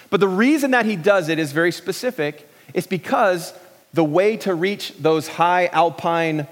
But 0.09 0.19
the 0.19 0.27
reason 0.27 0.71
that 0.71 0.85
he 0.85 0.95
does 0.95 1.29
it 1.29 1.39
is 1.39 1.51
very 1.51 1.71
specific. 1.71 2.49
It's 2.73 2.87
because 2.87 3.53
the 3.93 4.03
way 4.03 4.37
to 4.37 4.53
reach 4.53 4.93
those 4.97 5.27
high 5.27 5.67
alpine 5.67 6.47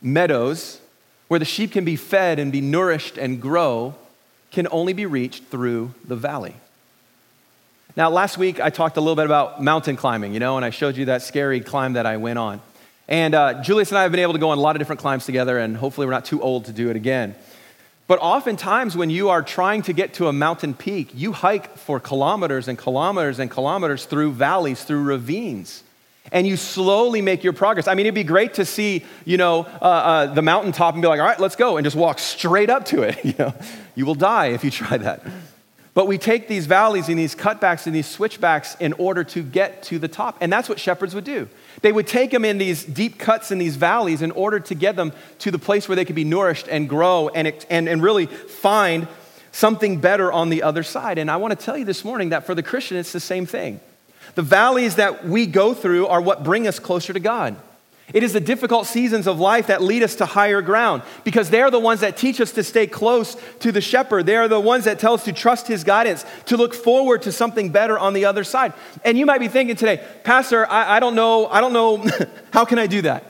meadows 0.00 0.80
where 1.28 1.38
the 1.38 1.44
sheep 1.44 1.72
can 1.72 1.84
be 1.84 1.96
fed 1.96 2.38
and 2.38 2.52
be 2.52 2.60
nourished 2.60 3.18
and 3.18 3.40
grow 3.40 3.94
can 4.52 4.68
only 4.70 4.92
be 4.92 5.06
reached 5.06 5.44
through 5.44 5.92
the 6.06 6.14
valley. 6.14 6.54
Now, 7.96 8.10
last 8.10 8.38
week 8.38 8.60
I 8.60 8.70
talked 8.70 8.96
a 8.96 9.00
little 9.00 9.16
bit 9.16 9.26
about 9.26 9.62
mountain 9.62 9.96
climbing, 9.96 10.34
you 10.34 10.40
know, 10.40 10.56
and 10.56 10.64
I 10.64 10.70
showed 10.70 10.96
you 10.96 11.06
that 11.06 11.22
scary 11.22 11.60
climb 11.60 11.94
that 11.94 12.06
I 12.06 12.16
went 12.16 12.38
on. 12.38 12.60
And 13.08 13.34
uh, 13.34 13.62
Julius 13.62 13.90
and 13.90 13.98
I 13.98 14.02
have 14.02 14.12
been 14.12 14.20
able 14.20 14.32
to 14.32 14.38
go 14.38 14.50
on 14.50 14.58
a 14.58 14.60
lot 14.60 14.76
of 14.76 14.80
different 14.80 15.00
climbs 15.00 15.26
together, 15.26 15.58
and 15.58 15.76
hopefully 15.76 16.06
we're 16.06 16.12
not 16.12 16.24
too 16.24 16.40
old 16.40 16.66
to 16.66 16.72
do 16.72 16.90
it 16.90 16.96
again. 16.96 17.34
But 18.06 18.18
oftentimes, 18.20 18.96
when 18.96 19.08
you 19.10 19.30
are 19.30 19.42
trying 19.42 19.82
to 19.82 19.92
get 19.92 20.14
to 20.14 20.28
a 20.28 20.32
mountain 20.32 20.74
peak, 20.74 21.10
you 21.14 21.32
hike 21.32 21.76
for 21.78 22.00
kilometers 22.00 22.68
and 22.68 22.78
kilometers 22.78 23.38
and 23.38 23.50
kilometers 23.50 24.04
through 24.04 24.32
valleys, 24.32 24.84
through 24.84 25.04
ravines. 25.04 25.82
And 26.32 26.46
you 26.46 26.56
slowly 26.56 27.22
make 27.22 27.44
your 27.44 27.52
progress. 27.52 27.86
I 27.86 27.94
mean, 27.94 28.06
it'd 28.06 28.14
be 28.14 28.24
great 28.24 28.54
to 28.54 28.64
see, 28.64 29.04
you 29.24 29.36
know, 29.36 29.60
uh, 29.60 29.84
uh, 29.84 30.26
the 30.26 30.42
mountaintop 30.42 30.94
and 30.94 31.02
be 31.02 31.08
like, 31.08 31.20
all 31.20 31.26
right, 31.26 31.38
let's 31.40 31.56
go, 31.56 31.76
and 31.76 31.84
just 31.84 31.96
walk 31.96 32.18
straight 32.18 32.70
up 32.70 32.86
to 32.86 33.02
it. 33.02 33.18
You 33.24 33.34
know, 33.38 33.54
you 33.94 34.06
will 34.06 34.14
die 34.14 34.48
if 34.48 34.64
you 34.64 34.70
try 34.70 34.96
that. 34.96 35.22
But 35.94 36.08
we 36.08 36.18
take 36.18 36.48
these 36.48 36.66
valleys 36.66 37.08
and 37.08 37.16
these 37.16 37.36
cutbacks 37.36 37.86
and 37.86 37.94
these 37.94 38.08
switchbacks 38.08 38.74
in 38.80 38.92
order 38.94 39.22
to 39.24 39.42
get 39.44 39.84
to 39.84 40.00
the 40.00 40.08
top. 40.08 40.36
And 40.40 40.52
that's 40.52 40.68
what 40.68 40.80
shepherds 40.80 41.14
would 41.14 41.24
do. 41.24 41.48
They 41.82 41.92
would 41.92 42.08
take 42.08 42.32
them 42.32 42.44
in 42.44 42.58
these 42.58 42.84
deep 42.84 43.16
cuts 43.16 43.52
in 43.52 43.58
these 43.58 43.76
valleys 43.76 44.20
in 44.20 44.32
order 44.32 44.58
to 44.58 44.74
get 44.74 44.96
them 44.96 45.12
to 45.38 45.52
the 45.52 45.58
place 45.58 45.88
where 45.88 45.94
they 45.94 46.04
could 46.04 46.16
be 46.16 46.24
nourished 46.24 46.66
and 46.66 46.88
grow 46.88 47.28
and, 47.28 47.46
and, 47.70 47.88
and 47.88 48.02
really 48.02 48.26
find 48.26 49.06
something 49.52 50.00
better 50.00 50.32
on 50.32 50.50
the 50.50 50.64
other 50.64 50.82
side. 50.82 51.16
And 51.16 51.30
I 51.30 51.36
want 51.36 51.58
to 51.58 51.64
tell 51.64 51.78
you 51.78 51.84
this 51.84 52.04
morning 52.04 52.30
that 52.30 52.44
for 52.44 52.56
the 52.56 52.62
Christian, 52.62 52.96
it's 52.96 53.12
the 53.12 53.20
same 53.20 53.46
thing. 53.46 53.78
The 54.34 54.42
valleys 54.42 54.96
that 54.96 55.24
we 55.24 55.46
go 55.46 55.74
through 55.74 56.08
are 56.08 56.20
what 56.20 56.42
bring 56.42 56.66
us 56.66 56.80
closer 56.80 57.12
to 57.12 57.20
God. 57.20 57.54
It 58.12 58.22
is 58.22 58.34
the 58.34 58.40
difficult 58.40 58.86
seasons 58.86 59.26
of 59.26 59.40
life 59.40 59.68
that 59.68 59.82
lead 59.82 60.02
us 60.02 60.16
to 60.16 60.26
higher 60.26 60.60
ground 60.60 61.02
because 61.24 61.48
they're 61.48 61.70
the 61.70 61.80
ones 61.80 62.00
that 62.00 62.16
teach 62.16 62.40
us 62.40 62.52
to 62.52 62.62
stay 62.62 62.86
close 62.86 63.36
to 63.60 63.72
the 63.72 63.80
shepherd. 63.80 64.26
They 64.26 64.36
are 64.36 64.46
the 64.46 64.60
ones 64.60 64.84
that 64.84 64.98
tell 64.98 65.14
us 65.14 65.24
to 65.24 65.32
trust 65.32 65.66
his 65.66 65.84
guidance, 65.84 66.24
to 66.46 66.56
look 66.58 66.74
forward 66.74 67.22
to 67.22 67.32
something 67.32 67.70
better 67.70 67.98
on 67.98 68.12
the 68.12 68.26
other 68.26 68.44
side. 68.44 68.74
And 69.04 69.16
you 69.16 69.24
might 69.24 69.38
be 69.38 69.48
thinking 69.48 69.74
today, 69.74 70.04
Pastor, 70.22 70.70
I, 70.70 70.96
I 70.96 71.00
don't 71.00 71.14
know, 71.14 71.46
I 71.46 71.62
don't 71.62 71.72
know, 71.72 72.04
how 72.52 72.66
can 72.66 72.78
I 72.78 72.86
do 72.86 73.02
that? 73.02 73.24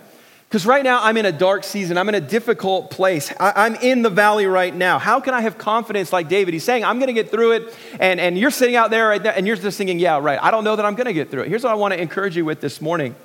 Because 0.48 0.66
right 0.66 0.84
now 0.84 1.02
I'm 1.02 1.16
in 1.16 1.26
a 1.26 1.32
dark 1.32 1.64
season. 1.64 1.98
I'm 1.98 2.08
in 2.08 2.14
a 2.14 2.20
difficult 2.20 2.90
place. 2.90 3.32
I, 3.40 3.66
am 3.66 3.74
in 3.76 4.02
the 4.02 4.10
valley 4.10 4.46
right 4.46 4.72
now. 4.72 5.00
How 5.00 5.18
can 5.18 5.34
I 5.34 5.40
have 5.40 5.58
confidence 5.58 6.12
like 6.12 6.28
David? 6.28 6.54
He's 6.54 6.62
saying, 6.62 6.84
I'm 6.84 6.98
going 6.98 7.08
to 7.08 7.12
get 7.12 7.30
through 7.30 7.52
it. 7.52 7.76
And, 7.98 8.20
and 8.20 8.38
you're 8.38 8.52
sitting 8.52 8.76
out 8.76 8.90
there, 8.90 9.08
right 9.08 9.20
there 9.20 9.34
and 9.36 9.48
you're 9.48 9.56
just 9.56 9.78
thinking, 9.78 9.98
yeah, 9.98 10.18
right. 10.18 10.38
I 10.40 10.52
don't 10.52 10.62
know 10.62 10.76
that 10.76 10.84
I'm 10.84 10.94
going 10.94 11.06
to 11.06 11.12
get 11.12 11.30
through 11.30 11.42
it. 11.42 11.48
Here's 11.48 11.64
what 11.64 11.72
I 11.72 11.74
want 11.74 11.94
to 11.94 12.00
encourage 12.00 12.36
you 12.36 12.44
with 12.44 12.60
this 12.60 12.80
morning 12.80 13.16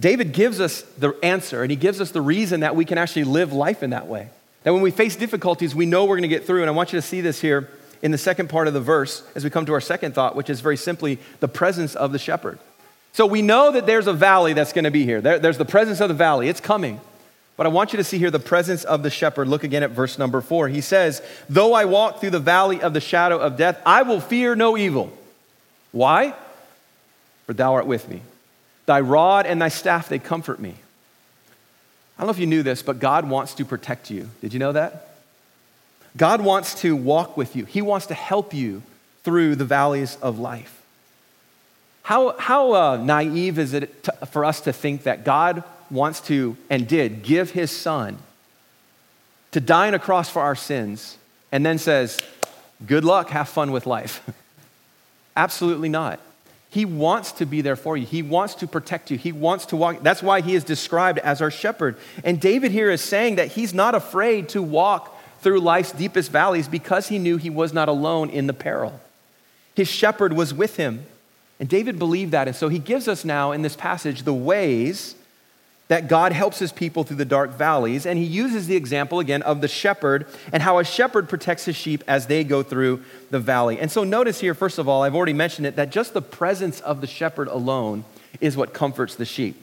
David 0.00 0.32
gives 0.32 0.60
us 0.60 0.82
the 0.98 1.16
answer 1.22 1.62
and 1.62 1.70
he 1.70 1.76
gives 1.76 2.00
us 2.00 2.10
the 2.10 2.20
reason 2.20 2.60
that 2.60 2.76
we 2.76 2.84
can 2.84 2.98
actually 2.98 3.24
live 3.24 3.52
life 3.52 3.82
in 3.82 3.90
that 3.90 4.06
way. 4.06 4.28
That 4.62 4.72
when 4.72 4.82
we 4.82 4.90
face 4.90 5.16
difficulties, 5.16 5.74
we 5.74 5.86
know 5.86 6.04
we're 6.04 6.16
going 6.16 6.22
to 6.22 6.28
get 6.28 6.46
through. 6.46 6.62
And 6.62 6.70
I 6.70 6.72
want 6.72 6.92
you 6.92 6.98
to 6.98 7.06
see 7.06 7.20
this 7.20 7.40
here 7.40 7.68
in 8.02 8.10
the 8.10 8.18
second 8.18 8.48
part 8.48 8.68
of 8.68 8.74
the 8.74 8.80
verse 8.80 9.26
as 9.34 9.44
we 9.44 9.50
come 9.50 9.66
to 9.66 9.72
our 9.72 9.80
second 9.80 10.14
thought, 10.14 10.36
which 10.36 10.50
is 10.50 10.60
very 10.60 10.76
simply 10.76 11.18
the 11.40 11.48
presence 11.48 11.94
of 11.94 12.12
the 12.12 12.18
shepherd. 12.18 12.58
So 13.12 13.26
we 13.26 13.42
know 13.42 13.72
that 13.72 13.86
there's 13.86 14.06
a 14.06 14.12
valley 14.12 14.52
that's 14.52 14.72
going 14.72 14.84
to 14.84 14.90
be 14.90 15.04
here. 15.04 15.20
There, 15.20 15.38
there's 15.38 15.58
the 15.58 15.64
presence 15.64 16.00
of 16.00 16.08
the 16.08 16.14
valley, 16.14 16.48
it's 16.48 16.60
coming. 16.60 17.00
But 17.56 17.66
I 17.66 17.70
want 17.70 17.92
you 17.92 17.96
to 17.96 18.04
see 18.04 18.18
here 18.18 18.30
the 18.30 18.38
presence 18.38 18.84
of 18.84 19.02
the 19.02 19.10
shepherd. 19.10 19.48
Look 19.48 19.64
again 19.64 19.82
at 19.82 19.90
verse 19.90 20.16
number 20.16 20.40
four. 20.40 20.68
He 20.68 20.80
says, 20.80 21.20
Though 21.48 21.72
I 21.72 21.86
walk 21.86 22.20
through 22.20 22.30
the 22.30 22.38
valley 22.38 22.80
of 22.80 22.94
the 22.94 23.00
shadow 23.00 23.38
of 23.38 23.56
death, 23.56 23.82
I 23.84 24.02
will 24.02 24.20
fear 24.20 24.54
no 24.54 24.76
evil. 24.76 25.12
Why? 25.90 26.34
For 27.46 27.54
thou 27.54 27.74
art 27.74 27.86
with 27.86 28.08
me. 28.08 28.22
Thy 28.88 29.00
rod 29.00 29.44
and 29.44 29.60
thy 29.60 29.68
staff, 29.68 30.08
they 30.08 30.18
comfort 30.18 30.58
me. 30.58 30.70
I 30.70 32.22
don't 32.22 32.28
know 32.28 32.30
if 32.30 32.38
you 32.38 32.46
knew 32.46 32.62
this, 32.62 32.82
but 32.82 32.98
God 32.98 33.28
wants 33.28 33.52
to 33.56 33.66
protect 33.66 34.10
you. 34.10 34.30
Did 34.40 34.54
you 34.54 34.58
know 34.58 34.72
that? 34.72 35.10
God 36.16 36.40
wants 36.40 36.80
to 36.80 36.96
walk 36.96 37.36
with 37.36 37.54
you, 37.54 37.66
He 37.66 37.82
wants 37.82 38.06
to 38.06 38.14
help 38.14 38.54
you 38.54 38.82
through 39.24 39.56
the 39.56 39.66
valleys 39.66 40.16
of 40.22 40.38
life. 40.38 40.80
How, 42.04 42.34
how 42.38 42.72
uh, 42.72 42.96
naive 42.96 43.58
is 43.58 43.74
it 43.74 44.04
to, 44.04 44.12
for 44.24 44.46
us 44.46 44.62
to 44.62 44.72
think 44.72 45.02
that 45.02 45.22
God 45.22 45.64
wants 45.90 46.22
to 46.22 46.56
and 46.70 46.88
did 46.88 47.22
give 47.22 47.50
His 47.50 47.70
Son 47.70 48.16
to 49.50 49.60
die 49.60 49.88
on 49.88 49.92
a 49.92 49.98
cross 49.98 50.30
for 50.30 50.40
our 50.40 50.56
sins 50.56 51.18
and 51.52 51.66
then 51.66 51.76
says, 51.76 52.22
Good 52.86 53.04
luck, 53.04 53.28
have 53.28 53.50
fun 53.50 53.70
with 53.70 53.84
life? 53.84 54.26
Absolutely 55.36 55.90
not. 55.90 56.20
He 56.70 56.84
wants 56.84 57.32
to 57.32 57.46
be 57.46 57.62
there 57.62 57.76
for 57.76 57.96
you. 57.96 58.04
He 58.04 58.22
wants 58.22 58.54
to 58.56 58.66
protect 58.66 59.10
you. 59.10 59.16
He 59.16 59.32
wants 59.32 59.66
to 59.66 59.76
walk. 59.76 60.02
That's 60.02 60.22
why 60.22 60.42
he 60.42 60.54
is 60.54 60.64
described 60.64 61.18
as 61.20 61.40
our 61.40 61.50
shepherd. 61.50 61.96
And 62.24 62.40
David 62.40 62.72
here 62.72 62.90
is 62.90 63.00
saying 63.00 63.36
that 63.36 63.52
he's 63.52 63.72
not 63.72 63.94
afraid 63.94 64.50
to 64.50 64.62
walk 64.62 65.16
through 65.40 65.60
life's 65.60 65.92
deepest 65.92 66.30
valleys 66.30 66.68
because 66.68 67.08
he 67.08 67.18
knew 67.18 67.36
he 67.36 67.48
was 67.48 67.72
not 67.72 67.88
alone 67.88 68.28
in 68.28 68.46
the 68.46 68.52
peril. 68.52 69.00
His 69.74 69.88
shepherd 69.88 70.32
was 70.34 70.52
with 70.52 70.76
him. 70.76 71.06
And 71.60 71.68
David 71.68 71.98
believed 71.98 72.32
that. 72.32 72.48
And 72.48 72.56
so 72.56 72.68
he 72.68 72.78
gives 72.78 73.08
us 73.08 73.24
now 73.24 73.52
in 73.52 73.62
this 73.62 73.76
passage 73.76 74.22
the 74.22 74.34
ways 74.34 75.14
that 75.88 76.06
God 76.06 76.32
helps 76.32 76.58
his 76.58 76.70
people 76.70 77.02
through 77.02 77.16
the 77.16 77.24
dark 77.24 77.50
valleys. 77.50 78.06
And 78.06 78.18
he 78.18 78.24
uses 78.24 78.66
the 78.66 78.76
example 78.76 79.20
again 79.20 79.42
of 79.42 79.60
the 79.60 79.68
shepherd 79.68 80.26
and 80.52 80.62
how 80.62 80.78
a 80.78 80.84
shepherd 80.84 81.28
protects 81.28 81.64
his 81.64 81.76
sheep 81.76 82.04
as 82.06 82.26
they 82.26 82.44
go 82.44 82.62
through 82.62 83.02
the 83.30 83.40
valley. 83.40 83.78
And 83.78 83.90
so 83.90 84.04
notice 84.04 84.40
here, 84.40 84.54
first 84.54 84.78
of 84.78 84.88
all, 84.88 85.02
I've 85.02 85.14
already 85.14 85.32
mentioned 85.32 85.66
it, 85.66 85.76
that 85.76 85.90
just 85.90 86.12
the 86.14 86.22
presence 86.22 86.80
of 86.80 87.00
the 87.00 87.06
shepherd 87.06 87.48
alone 87.48 88.04
is 88.40 88.56
what 88.56 88.74
comforts 88.74 89.14
the 89.14 89.24
sheep. 89.24 89.62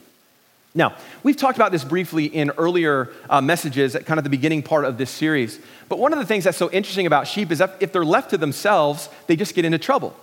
Now, 0.74 0.94
we've 1.22 1.36
talked 1.36 1.56
about 1.56 1.72
this 1.72 1.84
briefly 1.84 2.26
in 2.26 2.50
earlier 2.58 3.08
uh, 3.30 3.40
messages 3.40 3.94
at 3.94 4.04
kind 4.04 4.18
of 4.18 4.24
the 4.24 4.30
beginning 4.30 4.62
part 4.62 4.84
of 4.84 4.98
this 4.98 5.10
series. 5.10 5.58
But 5.88 5.98
one 5.98 6.12
of 6.12 6.18
the 6.18 6.26
things 6.26 6.44
that's 6.44 6.58
so 6.58 6.70
interesting 6.70 7.06
about 7.06 7.26
sheep 7.26 7.50
is 7.50 7.58
that 7.58 7.76
if 7.80 7.92
they're 7.92 8.04
left 8.04 8.30
to 8.30 8.36
themselves, 8.36 9.08
they 9.26 9.36
just 9.36 9.54
get 9.54 9.64
into 9.64 9.78
trouble 9.78 10.14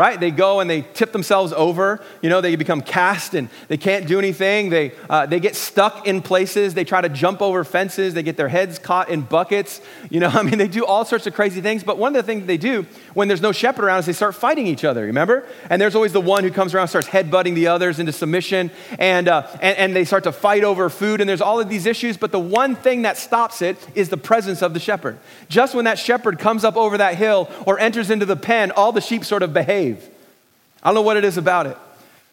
right? 0.00 0.18
They 0.18 0.30
go 0.30 0.60
and 0.60 0.70
they 0.70 0.80
tip 0.80 1.12
themselves 1.12 1.52
over. 1.52 2.02
You 2.22 2.30
know, 2.30 2.40
they 2.40 2.56
become 2.56 2.80
cast 2.80 3.34
and 3.34 3.50
they 3.68 3.76
can't 3.76 4.06
do 4.06 4.18
anything. 4.18 4.70
They, 4.70 4.92
uh, 5.10 5.26
they 5.26 5.40
get 5.40 5.54
stuck 5.54 6.06
in 6.06 6.22
places. 6.22 6.72
They 6.72 6.84
try 6.84 7.02
to 7.02 7.10
jump 7.10 7.42
over 7.42 7.64
fences. 7.64 8.14
They 8.14 8.22
get 8.22 8.38
their 8.38 8.48
heads 8.48 8.78
caught 8.78 9.10
in 9.10 9.20
buckets. 9.20 9.82
You 10.08 10.20
know, 10.20 10.28
I 10.32 10.42
mean, 10.42 10.56
they 10.56 10.68
do 10.68 10.86
all 10.86 11.04
sorts 11.04 11.26
of 11.26 11.34
crazy 11.34 11.60
things. 11.60 11.84
But 11.84 11.98
one 11.98 12.16
of 12.16 12.24
the 12.24 12.26
things 12.26 12.46
they 12.46 12.56
do 12.56 12.86
when 13.12 13.28
there's 13.28 13.42
no 13.42 13.52
shepherd 13.52 13.84
around 13.84 13.98
is 13.98 14.06
they 14.06 14.14
start 14.14 14.34
fighting 14.34 14.66
each 14.66 14.84
other, 14.84 15.04
remember? 15.04 15.46
And 15.68 15.82
there's 15.82 15.94
always 15.94 16.14
the 16.14 16.20
one 16.22 16.44
who 16.44 16.50
comes 16.50 16.74
around 16.74 16.88
starts 16.88 17.08
headbutting 17.08 17.54
the 17.54 17.66
others 17.66 17.98
into 17.98 18.12
submission. 18.12 18.70
And, 18.98 19.28
uh, 19.28 19.48
and, 19.60 19.76
and 19.76 19.94
they 19.94 20.06
start 20.06 20.24
to 20.24 20.32
fight 20.32 20.64
over 20.64 20.88
food. 20.88 21.20
And 21.20 21.28
there's 21.28 21.42
all 21.42 21.60
of 21.60 21.68
these 21.68 21.84
issues. 21.84 22.16
But 22.16 22.32
the 22.32 22.40
one 22.40 22.74
thing 22.74 23.02
that 23.02 23.18
stops 23.18 23.60
it 23.60 23.76
is 23.94 24.08
the 24.08 24.16
presence 24.16 24.62
of 24.62 24.72
the 24.72 24.80
shepherd. 24.80 25.18
Just 25.50 25.74
when 25.74 25.84
that 25.84 25.98
shepherd 25.98 26.38
comes 26.38 26.64
up 26.64 26.78
over 26.78 26.96
that 26.96 27.16
hill 27.16 27.50
or 27.66 27.78
enters 27.78 28.08
into 28.08 28.24
the 28.24 28.36
pen, 28.36 28.70
all 28.70 28.92
the 28.92 29.02
sheep 29.02 29.26
sort 29.26 29.42
of 29.42 29.52
behave. 29.52 29.89
I 30.82 30.88
don't 30.88 30.94
know 30.94 31.02
what 31.02 31.16
it 31.16 31.24
is 31.24 31.36
about 31.36 31.66
it, 31.66 31.76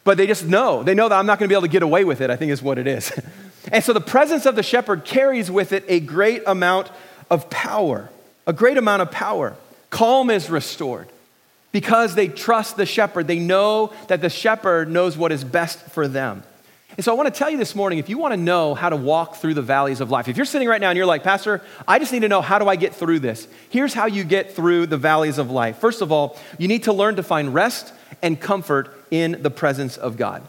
but 0.04 0.16
they 0.16 0.26
just 0.26 0.46
know. 0.46 0.82
They 0.82 0.94
know 0.94 1.08
that 1.08 1.18
I'm 1.18 1.26
not 1.26 1.38
going 1.38 1.48
to 1.48 1.52
be 1.52 1.54
able 1.54 1.66
to 1.66 1.72
get 1.72 1.82
away 1.82 2.04
with 2.04 2.20
it, 2.20 2.30
I 2.30 2.36
think 2.36 2.52
is 2.52 2.62
what 2.62 2.78
it 2.78 2.86
is. 2.86 3.12
and 3.72 3.82
so 3.82 3.92
the 3.92 4.00
presence 4.00 4.46
of 4.46 4.56
the 4.56 4.62
shepherd 4.62 5.04
carries 5.04 5.50
with 5.50 5.72
it 5.72 5.84
a 5.88 6.00
great 6.00 6.42
amount 6.46 6.90
of 7.30 7.50
power, 7.50 8.10
a 8.46 8.52
great 8.52 8.76
amount 8.76 9.02
of 9.02 9.10
power. 9.10 9.56
Calm 9.90 10.30
is 10.30 10.50
restored 10.50 11.08
because 11.72 12.14
they 12.14 12.28
trust 12.28 12.76
the 12.76 12.86
shepherd. 12.86 13.26
They 13.26 13.38
know 13.38 13.92
that 14.08 14.20
the 14.20 14.30
shepherd 14.30 14.90
knows 14.90 15.16
what 15.16 15.32
is 15.32 15.44
best 15.44 15.78
for 15.78 16.08
them. 16.08 16.42
And 16.98 17.04
so 17.04 17.12
I 17.12 17.14
want 17.14 17.32
to 17.32 17.38
tell 17.38 17.48
you 17.48 17.58
this 17.58 17.76
morning 17.76 18.00
if 18.00 18.08
you 18.08 18.18
want 18.18 18.32
to 18.32 18.36
know 18.36 18.74
how 18.74 18.88
to 18.88 18.96
walk 18.96 19.36
through 19.36 19.54
the 19.54 19.62
valleys 19.62 20.00
of 20.00 20.10
life, 20.10 20.26
if 20.26 20.36
you're 20.36 20.44
sitting 20.44 20.66
right 20.66 20.80
now 20.80 20.90
and 20.90 20.96
you're 20.96 21.06
like, 21.06 21.22
Pastor, 21.22 21.62
I 21.86 22.00
just 22.00 22.12
need 22.12 22.22
to 22.22 22.28
know 22.28 22.40
how 22.40 22.58
do 22.58 22.66
I 22.66 22.74
get 22.74 22.92
through 22.92 23.20
this? 23.20 23.46
Here's 23.70 23.94
how 23.94 24.06
you 24.06 24.24
get 24.24 24.56
through 24.56 24.86
the 24.86 24.96
valleys 24.96 25.38
of 25.38 25.48
life. 25.48 25.78
First 25.78 26.02
of 26.02 26.10
all, 26.10 26.36
you 26.58 26.66
need 26.66 26.82
to 26.82 26.92
learn 26.92 27.14
to 27.14 27.22
find 27.22 27.54
rest 27.54 27.92
and 28.20 28.40
comfort 28.40 28.92
in 29.12 29.40
the 29.42 29.50
presence 29.50 29.96
of 29.96 30.16
God. 30.16 30.42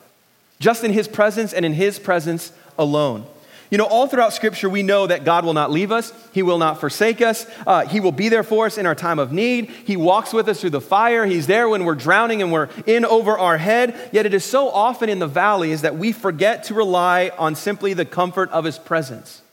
Just 0.60 0.84
in 0.84 0.92
His 0.92 1.08
presence 1.08 1.54
and 1.54 1.64
in 1.64 1.74
His 1.74 2.00
presence 2.00 2.52
alone. 2.80 3.28
You 3.70 3.78
know, 3.78 3.86
all 3.86 4.08
throughout 4.08 4.34
Scripture, 4.34 4.68
we 4.68 4.82
know 4.82 5.06
that 5.06 5.24
God 5.24 5.46
will 5.46 5.54
not 5.54 5.70
leave 5.70 5.92
us. 5.92 6.12
He 6.34 6.42
will 6.42 6.58
not 6.58 6.80
forsake 6.80 7.22
us. 7.22 7.46
Uh, 7.68 7.86
he 7.86 8.00
will 8.00 8.12
be 8.12 8.28
there 8.28 8.42
for 8.42 8.66
us 8.66 8.80
in 8.80 8.88
our 8.88 8.96
time 8.96 9.20
of 9.20 9.32
need. 9.32 9.70
He 9.70 9.96
walks 9.96 10.34
with 10.34 10.50
us 10.50 10.60
through 10.60 10.72
the 10.72 10.82
fire. 10.82 11.28
He's 11.28 11.46
there 11.46 11.70
when 11.70 11.86
we're 11.86 11.94
drowning 11.94 12.42
and 12.42 12.52
we're 12.52 12.70
in 12.88 13.06
over 13.06 13.38
our 13.38 13.60
head. 13.60 14.10
Yet 14.12 14.26
it 14.26 14.34
is 14.34 14.44
so 14.44 14.70
often 14.70 15.08
in 15.08 15.20
the 15.20 15.28
valleys 15.28 15.84
that 15.84 15.98
we 15.98 16.12
forget 16.12 16.64
to 16.66 16.74
rely 16.74 17.32
on 17.38 17.54
simply 17.54 17.94
the 17.94 18.06
comfort 18.06 18.50
of 18.50 18.66
His 18.66 18.80
presence. 18.80 19.44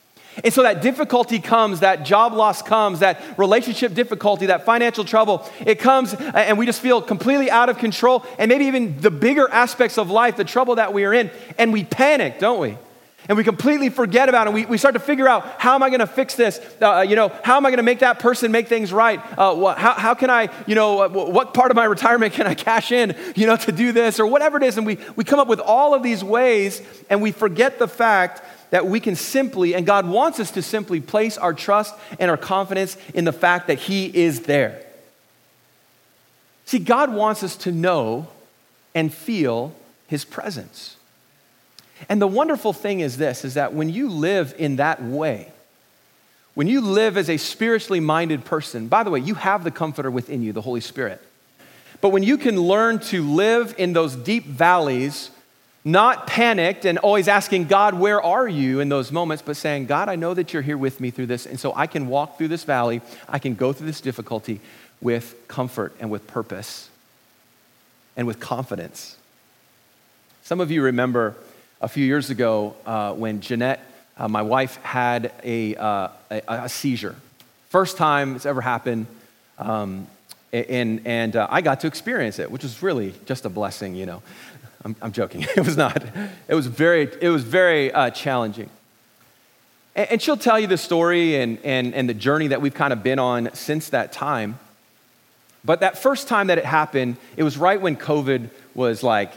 And 0.45 0.53
so 0.53 0.63
that 0.63 0.83
difficulty 0.83 1.39
comes, 1.39 1.81
that 1.81 2.05
job 2.05 2.33
loss 2.33 2.63
comes, 2.63 3.01
that 3.01 3.23
relationship 3.39 3.95
difficulty, 3.95 4.47
that 4.47 4.65
financial 4.65 5.05
trouble, 5.05 5.49
it 5.65 5.79
comes 5.79 6.15
and 6.15 6.59
we 6.59 6.67
just 6.67 6.81
feel 6.81 7.01
completely 7.01 7.51
out 7.51 7.69
of 7.69 7.79
control. 7.79 8.25
And 8.39 8.49
maybe 8.49 8.67
even 8.67 9.01
the 9.01 9.11
bigger 9.11 9.51
aspects 9.51 9.99
of 9.99 10.11
life, 10.11 10.37
the 10.37 10.45
trouble 10.45 10.75
that 10.77 10.93
we 10.93 11.05
are 11.05 11.13
in, 11.13 11.31
and 11.59 11.73
we 11.73 11.85
panic, 11.85 12.39
don't 12.39 12.61
we? 12.61 12.77
And 13.29 13.37
we 13.37 13.45
completely 13.45 13.89
forget 13.89 14.29
about 14.29 14.47
it. 14.47 14.53
We, 14.53 14.67
we 14.67 14.79
start 14.79 14.95
to 14.95 15.01
figure 15.01 15.27
out 15.27 15.45
how 15.59 15.75
am 15.75 15.83
I 15.83 15.89
going 15.89 16.01
to 16.01 16.07
fix 16.07 16.35
this? 16.35 16.61
Uh, 16.81 17.05
you 17.07 17.17
know, 17.17 17.33
how 17.43 17.57
am 17.57 17.67
I 17.67 17.71
going 17.71 17.79
to 17.79 17.83
make 17.83 17.99
that 18.01 18.19
person 18.19 18.53
make 18.53 18.69
things 18.69 18.93
right? 18.93 19.21
Uh, 19.39 19.55
what, 19.55 19.79
how, 19.79 19.95
how 19.95 20.15
can 20.15 20.31
I, 20.31 20.49
you 20.67 20.75
know, 20.75 21.03
uh, 21.03 21.09
what 21.09 21.55
part 21.55 21.71
of 21.71 21.77
my 21.77 21.85
retirement 21.97 22.35
can 22.35 22.47
I 22.47 22.55
cash 22.55 22.93
in, 22.93 23.17
you 23.35 23.47
know, 23.47 23.57
to 23.57 23.73
do 23.73 23.93
this 23.93 24.21
or 24.21 24.27
whatever 24.27 24.57
it 24.59 24.62
is? 24.62 24.79
And 24.79 24.87
we, 24.87 24.99
we 25.17 25.25
come 25.25 25.41
up 25.41 25.49
with 25.49 25.61
all 25.61 25.95
of 25.95 26.03
these 26.03 26.23
ways 26.23 26.81
and 27.11 27.21
we 27.21 27.33
forget 27.33 27.79
the 27.79 27.89
fact 27.89 28.43
that 28.71 28.87
we 28.87 29.01
can 29.01 29.17
simply, 29.17 29.75
and 29.75 29.87
God 29.87 30.07
wants 30.07 30.41
us 30.41 30.51
to 30.53 30.62
simply 30.62 31.01
place 31.01 31.39
our 31.39 31.55
trust 31.55 31.95
and 32.19 32.31
our 32.31 32.37
confidence 32.37 32.97
in 33.15 33.25
the 33.25 33.33
fact 33.33 33.69
that 33.69 33.79
He 33.79 34.07
is 34.07 34.41
there. 34.41 34.83
See, 36.65 36.81
God 36.81 37.12
wants 37.12 37.43
us 37.43 37.57
to 37.59 37.73
know 37.73 38.27
and 38.95 39.12
feel 39.12 39.73
His 40.09 40.25
presence. 40.25 40.96
And 42.09 42.21
the 42.21 42.27
wonderful 42.27 42.73
thing 42.73 43.01
is 43.01 43.17
this 43.17 43.45
is 43.45 43.55
that 43.55 43.73
when 43.73 43.89
you 43.89 44.09
live 44.09 44.55
in 44.59 44.77
that 44.77 45.03
way, 45.03 45.53
when 46.55 46.67
you 46.67 46.81
live 46.81 47.17
as 47.17 47.29
a 47.29 47.37
spiritually 47.37 48.01
minded 48.01 48.45
person, 48.45 48.89
by 48.89 49.03
the 49.03 49.11
way, 49.11 49.21
you 49.21 49.35
have 49.35 49.65
the 49.65 49.71
comforter 49.71 50.11
within 50.11 50.43
you, 50.43 50.53
the 50.53 50.63
Holy 50.63 50.81
Spirit. 50.81 51.23
But 52.01 52.11
when 52.11 52.23
you 52.23 52.39
can 52.39 52.61
learn 52.61 52.99
to 53.01 53.23
live 53.23 53.75
in 53.79 53.93
those 53.93 54.17
deep 54.17 54.47
valleys 54.47 55.31
not 55.85 56.27
panicked 56.27 56.85
and 56.85 56.99
always 56.99 57.29
asking 57.29 57.67
God, 57.67 57.95
where 57.95 58.21
are 58.21 58.49
you 58.49 58.81
in 58.81 58.89
those 58.89 59.13
moments, 59.13 59.43
but 59.43 59.57
saying, 59.57 59.87
God, 59.87 60.09
I 60.09 60.17
know 60.17 60.35
that 60.35 60.53
you're 60.53 60.63
here 60.63 60.77
with 60.77 61.01
me 61.01 61.11
through 61.11 61.27
this. 61.27 61.47
And 61.47 61.61
so 61.61 61.73
I 61.77 61.87
can 61.87 62.09
walk 62.09 62.39
through 62.39 62.49
this 62.49 62.65
valley, 62.65 63.03
I 63.29 63.39
can 63.39 63.55
go 63.55 63.73
through 63.73 63.87
this 63.87 64.01
difficulty 64.01 64.61
with 65.01 65.37
comfort 65.47 65.95
and 66.01 66.11
with 66.11 66.27
purpose 66.27 66.91
and 68.17 68.27
with 68.27 68.41
confidence. 68.41 69.17
Some 70.43 70.61
of 70.61 70.71
you 70.71 70.83
remember 70.83 71.37
a 71.81 71.89
few 71.89 72.05
years 72.05 72.31
ago 72.31 72.75
uh, 72.87 73.12
when 73.12 73.41
Jeanette, 73.41 73.81
uh, 74.17 74.29
my 74.29 74.43
wife, 74.43 74.77
had 74.83 75.33
a, 75.43 75.77
uh, 75.77 76.09
a, 76.31 76.43
a, 76.49 76.69
seizure. 76.69 77.17
First 77.69 77.97
time 77.97 78.37
it's 78.37 78.47
ever 78.47 78.61
happened. 78.61 79.07
Um, 79.59 80.07
and, 80.53 81.03
and 81.07 81.37
uh, 81.37 81.49
I 81.51 81.61
got 81.61 81.81
to 81.81 81.87
experience 81.87 82.39
it, 82.39 82.51
which 82.51 82.62
was 82.62 82.83
really 82.83 83.12
just 83.27 83.45
a 83.45 83.51
blessing, 83.51 83.95
you 83.95 84.07
know. 84.07 84.23
I'm, 84.85 84.97
I'm 85.03 85.12
joking. 85.12 85.43
It 85.57 85.65
was 85.65 85.77
not. 85.77 86.03
It 86.49 86.55
was 86.55 86.67
very, 86.67 87.11
it 87.21 87.29
was 87.29 87.43
very 87.43 87.93
uh, 87.93 88.11
challenging. 88.11 88.71
And, 89.95 90.12
and, 90.12 90.23
she'll 90.23 90.37
tell 90.37 90.59
you 90.59 90.67
the 90.67 90.79
story 90.79 91.37
and, 91.37 91.59
and, 91.65 91.95
and 91.95 92.09
the 92.09 92.15
journey 92.15 92.49
that 92.49 92.62
we've 92.62 92.75
kind 92.75 92.93
of 92.93 93.03
been 93.03 93.19
on 93.19 93.51
since 93.55 93.91
that 93.91 94.12
time. 94.12 94.59
But 95.65 95.81
that 95.81 95.99
first 95.99 96.29
time 96.29 96.47
that 96.47 96.59
it 96.59 96.65
happened, 96.65 97.17
it 97.37 97.43
was 97.43 97.59
right 97.59 97.81
when 97.81 97.97
COVID 97.97 98.49
was 98.75 99.03
like, 99.03 99.33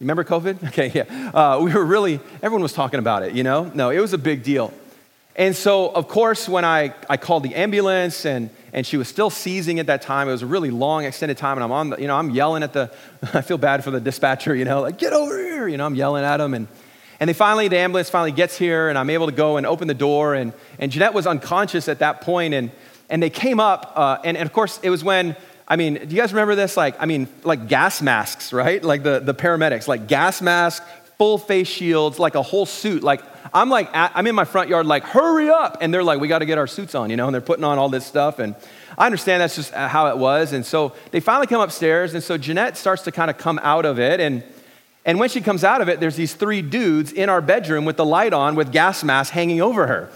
remember 0.00 0.24
COVID? 0.24 0.62
Okay, 0.68 0.90
yeah. 0.94 1.30
Uh, 1.32 1.60
we 1.60 1.72
were 1.72 1.84
really, 1.84 2.20
everyone 2.42 2.62
was 2.62 2.72
talking 2.72 2.98
about 2.98 3.22
it, 3.22 3.32
you 3.32 3.42
know? 3.42 3.70
No, 3.74 3.90
it 3.90 4.00
was 4.00 4.12
a 4.12 4.18
big 4.18 4.42
deal. 4.42 4.72
And 5.34 5.54
so, 5.54 5.88
of 5.90 6.08
course, 6.08 6.48
when 6.48 6.64
I, 6.64 6.94
I 7.08 7.16
called 7.16 7.44
the 7.44 7.54
ambulance 7.54 8.26
and, 8.26 8.50
and 8.72 8.84
she 8.84 8.96
was 8.96 9.06
still 9.06 9.30
seizing 9.30 9.78
at 9.78 9.86
that 9.86 10.02
time, 10.02 10.28
it 10.28 10.32
was 10.32 10.42
a 10.42 10.46
really 10.46 10.70
long, 10.70 11.04
extended 11.04 11.38
time, 11.38 11.56
and 11.56 11.64
I'm 11.64 11.72
on 11.72 11.90
the, 11.90 12.00
you 12.00 12.08
know, 12.08 12.16
I'm 12.16 12.30
yelling 12.30 12.62
at 12.62 12.72
the, 12.72 12.92
I 13.34 13.40
feel 13.40 13.58
bad 13.58 13.84
for 13.84 13.90
the 13.90 14.00
dispatcher, 14.00 14.54
you 14.54 14.64
know, 14.64 14.82
like, 14.82 14.98
get 14.98 15.12
over 15.12 15.38
here, 15.38 15.68
you 15.68 15.76
know, 15.76 15.86
I'm 15.86 15.94
yelling 15.94 16.24
at 16.24 16.40
him. 16.40 16.54
And, 16.54 16.66
and 17.20 17.28
they 17.28 17.34
finally, 17.34 17.68
the 17.68 17.78
ambulance 17.78 18.10
finally 18.10 18.32
gets 18.32 18.58
here, 18.58 18.88
and 18.88 18.98
I'm 18.98 19.10
able 19.10 19.26
to 19.26 19.32
go 19.32 19.56
and 19.56 19.66
open 19.66 19.88
the 19.88 19.94
door. 19.94 20.34
And, 20.34 20.52
and 20.78 20.92
Jeanette 20.92 21.14
was 21.14 21.26
unconscious 21.26 21.88
at 21.88 22.00
that 22.00 22.20
point, 22.20 22.54
and, 22.54 22.70
and 23.08 23.22
they 23.22 23.30
came 23.30 23.58
up, 23.58 23.92
uh, 23.96 24.18
and, 24.24 24.36
and 24.36 24.46
of 24.46 24.52
course, 24.52 24.78
it 24.82 24.90
was 24.90 25.02
when, 25.02 25.36
I 25.68 25.76
mean, 25.76 25.94
do 25.94 26.16
you 26.16 26.20
guys 26.20 26.32
remember 26.32 26.54
this? 26.54 26.76
Like, 26.76 26.96
I 26.98 27.06
mean, 27.06 27.28
like 27.44 27.68
gas 27.68 28.02
masks, 28.02 28.52
right? 28.52 28.82
Like 28.82 29.02
the, 29.02 29.20
the 29.20 29.34
paramedics, 29.34 29.86
like 29.86 30.08
gas 30.08 30.40
masks, 30.40 30.84
full 31.18 31.36
face 31.36 31.68
shields, 31.68 32.18
like 32.18 32.34
a 32.34 32.42
whole 32.42 32.64
suit, 32.64 33.02
like 33.02 33.22
I'm 33.52 33.70
like, 33.70 33.88
I'm 33.92 34.26
in 34.26 34.34
my 34.34 34.44
front 34.44 34.68
yard, 34.68 34.86
like, 34.86 35.04
hurry 35.04 35.48
up. 35.48 35.78
And 35.80 35.92
they're 35.92 36.04
like, 36.04 36.20
we 36.20 36.28
got 36.28 36.40
to 36.40 36.46
get 36.46 36.58
our 36.58 36.66
suits 36.66 36.94
on, 36.94 37.10
you 37.10 37.16
know, 37.16 37.26
and 37.26 37.34
they're 37.34 37.40
putting 37.40 37.64
on 37.64 37.78
all 37.78 37.88
this 37.88 38.04
stuff. 38.04 38.38
And 38.38 38.54
I 38.96 39.06
understand 39.06 39.40
that's 39.40 39.56
just 39.56 39.72
uh, 39.72 39.88
how 39.88 40.08
it 40.08 40.18
was. 40.18 40.52
And 40.52 40.64
so 40.64 40.94
they 41.10 41.20
finally 41.20 41.46
come 41.46 41.60
upstairs. 41.60 42.14
And 42.14 42.22
so 42.22 42.36
Jeanette 42.36 42.76
starts 42.76 43.02
to 43.02 43.12
kind 43.12 43.30
of 43.30 43.38
come 43.38 43.58
out 43.62 43.84
of 43.84 43.98
it. 43.98 44.20
And, 44.20 44.42
and 45.04 45.18
when 45.18 45.28
she 45.28 45.40
comes 45.40 45.64
out 45.64 45.80
of 45.80 45.88
it, 45.88 46.00
there's 46.00 46.16
these 46.16 46.34
three 46.34 46.62
dudes 46.62 47.12
in 47.12 47.28
our 47.28 47.40
bedroom 47.40 47.84
with 47.84 47.96
the 47.96 48.06
light 48.06 48.32
on 48.32 48.54
with 48.54 48.72
gas 48.72 49.02
masks 49.02 49.30
hanging 49.30 49.60
over 49.60 49.86
her. 49.86 50.10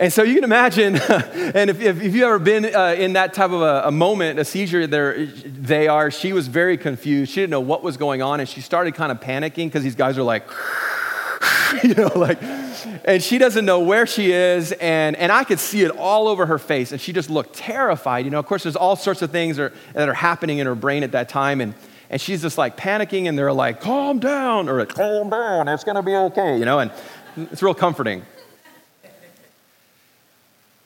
And 0.00 0.12
so 0.12 0.22
you 0.22 0.36
can 0.36 0.44
imagine, 0.44 0.94
and 0.96 1.68
if, 1.70 1.80
if, 1.80 2.00
if 2.00 2.14
you've 2.14 2.22
ever 2.22 2.38
been 2.38 2.72
uh, 2.72 2.94
in 2.96 3.14
that 3.14 3.34
type 3.34 3.50
of 3.50 3.62
a, 3.62 3.88
a 3.88 3.90
moment, 3.90 4.38
a 4.38 4.44
seizure, 4.44 4.86
there, 4.86 5.26
they 5.26 5.88
are, 5.88 6.12
she 6.12 6.32
was 6.32 6.46
very 6.46 6.78
confused. 6.78 7.32
She 7.32 7.40
didn't 7.40 7.50
know 7.50 7.60
what 7.60 7.82
was 7.82 7.96
going 7.96 8.22
on, 8.22 8.38
and 8.38 8.48
she 8.48 8.60
started 8.60 8.94
kind 8.94 9.10
of 9.10 9.18
panicking 9.18 9.66
because 9.66 9.82
these 9.82 9.96
guys 9.96 10.16
are 10.16 10.22
like, 10.22 10.44
you 11.82 11.94
know, 11.94 12.12
like, 12.14 12.40
and 13.04 13.20
she 13.20 13.38
doesn't 13.38 13.64
know 13.64 13.80
where 13.80 14.06
she 14.06 14.30
is, 14.30 14.70
and, 14.70 15.16
and 15.16 15.32
I 15.32 15.42
could 15.42 15.58
see 15.58 15.82
it 15.82 15.90
all 15.90 16.28
over 16.28 16.46
her 16.46 16.58
face, 16.58 16.92
and 16.92 17.00
she 17.00 17.12
just 17.12 17.28
looked 17.28 17.54
terrified. 17.54 18.24
You 18.24 18.30
know, 18.30 18.38
of 18.38 18.46
course, 18.46 18.62
there's 18.62 18.76
all 18.76 18.94
sorts 18.94 19.20
of 19.22 19.32
things 19.32 19.56
that 19.56 19.72
are, 19.72 19.76
that 19.94 20.08
are 20.08 20.14
happening 20.14 20.58
in 20.58 20.68
her 20.68 20.76
brain 20.76 21.02
at 21.02 21.10
that 21.10 21.28
time, 21.28 21.60
and, 21.60 21.74
and 22.08 22.20
she's 22.20 22.42
just 22.42 22.56
like 22.56 22.76
panicking, 22.76 23.28
and 23.28 23.36
they're 23.36 23.52
like, 23.52 23.80
calm 23.80 24.20
down, 24.20 24.68
or 24.68 24.78
like, 24.78 24.94
calm 24.94 25.28
down, 25.28 25.66
it's 25.66 25.82
gonna 25.82 26.04
be 26.04 26.14
okay, 26.14 26.56
you 26.56 26.64
know, 26.64 26.78
and 26.78 26.92
it's 27.36 27.64
real 27.64 27.74
comforting. 27.74 28.22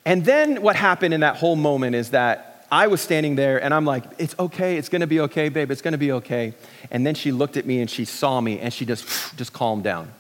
And 0.04 0.24
then 0.24 0.62
what 0.62 0.76
happened 0.76 1.14
in 1.14 1.20
that 1.20 1.36
whole 1.36 1.56
moment 1.56 1.94
is 1.94 2.10
that 2.10 2.66
I 2.72 2.86
was 2.86 3.00
standing 3.00 3.36
there 3.36 3.62
and 3.62 3.74
I'm 3.74 3.84
like, 3.84 4.04
it's 4.18 4.34
okay, 4.38 4.76
it's 4.76 4.88
gonna 4.88 5.06
be 5.06 5.20
okay, 5.20 5.48
babe, 5.48 5.70
it's 5.70 5.82
gonna 5.82 5.98
be 5.98 6.12
okay. 6.12 6.54
And 6.90 7.06
then 7.06 7.14
she 7.14 7.30
looked 7.30 7.56
at 7.56 7.66
me 7.66 7.80
and 7.80 7.90
she 7.90 8.04
saw 8.04 8.40
me 8.40 8.58
and 8.58 8.72
she 8.72 8.86
just, 8.86 9.36
just 9.36 9.52
calmed 9.52 9.84
down. 9.84 10.10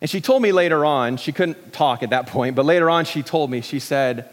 And 0.00 0.08
she 0.08 0.20
told 0.20 0.42
me 0.42 0.52
later 0.52 0.84
on, 0.84 1.16
she 1.16 1.32
couldn't 1.32 1.72
talk 1.72 2.02
at 2.02 2.10
that 2.10 2.28
point, 2.28 2.56
but 2.56 2.64
later 2.64 2.88
on 2.88 3.04
she 3.04 3.22
told 3.22 3.50
me, 3.50 3.60
she 3.60 3.80
said, 3.80 4.28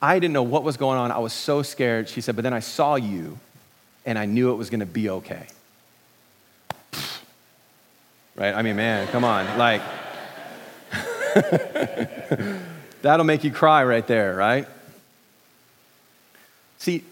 I 0.00 0.18
didn't 0.18 0.32
know 0.32 0.42
what 0.42 0.64
was 0.64 0.76
going 0.76 0.98
on. 0.98 1.12
I 1.12 1.18
was 1.18 1.32
so 1.32 1.62
scared. 1.62 2.08
She 2.08 2.20
said, 2.20 2.36
but 2.36 2.42
then 2.42 2.52
I 2.52 2.60
saw 2.60 2.94
you 2.96 3.38
and 4.06 4.18
I 4.18 4.26
knew 4.26 4.52
it 4.52 4.56
was 4.56 4.70
to 4.80 4.86
be 4.86 5.10
okay. 5.10 5.46
Right? 8.34 8.54
I 8.54 8.62
mean, 8.62 8.76
man, 8.76 9.06
come 9.08 9.24
on. 9.24 9.58
Like, 9.58 9.82
that'll 13.02 13.26
make 13.26 13.44
you 13.44 13.50
cry 13.50 13.84
right 13.84 14.06
there, 14.06 14.34
right? 14.34 14.66
See, 16.78 17.04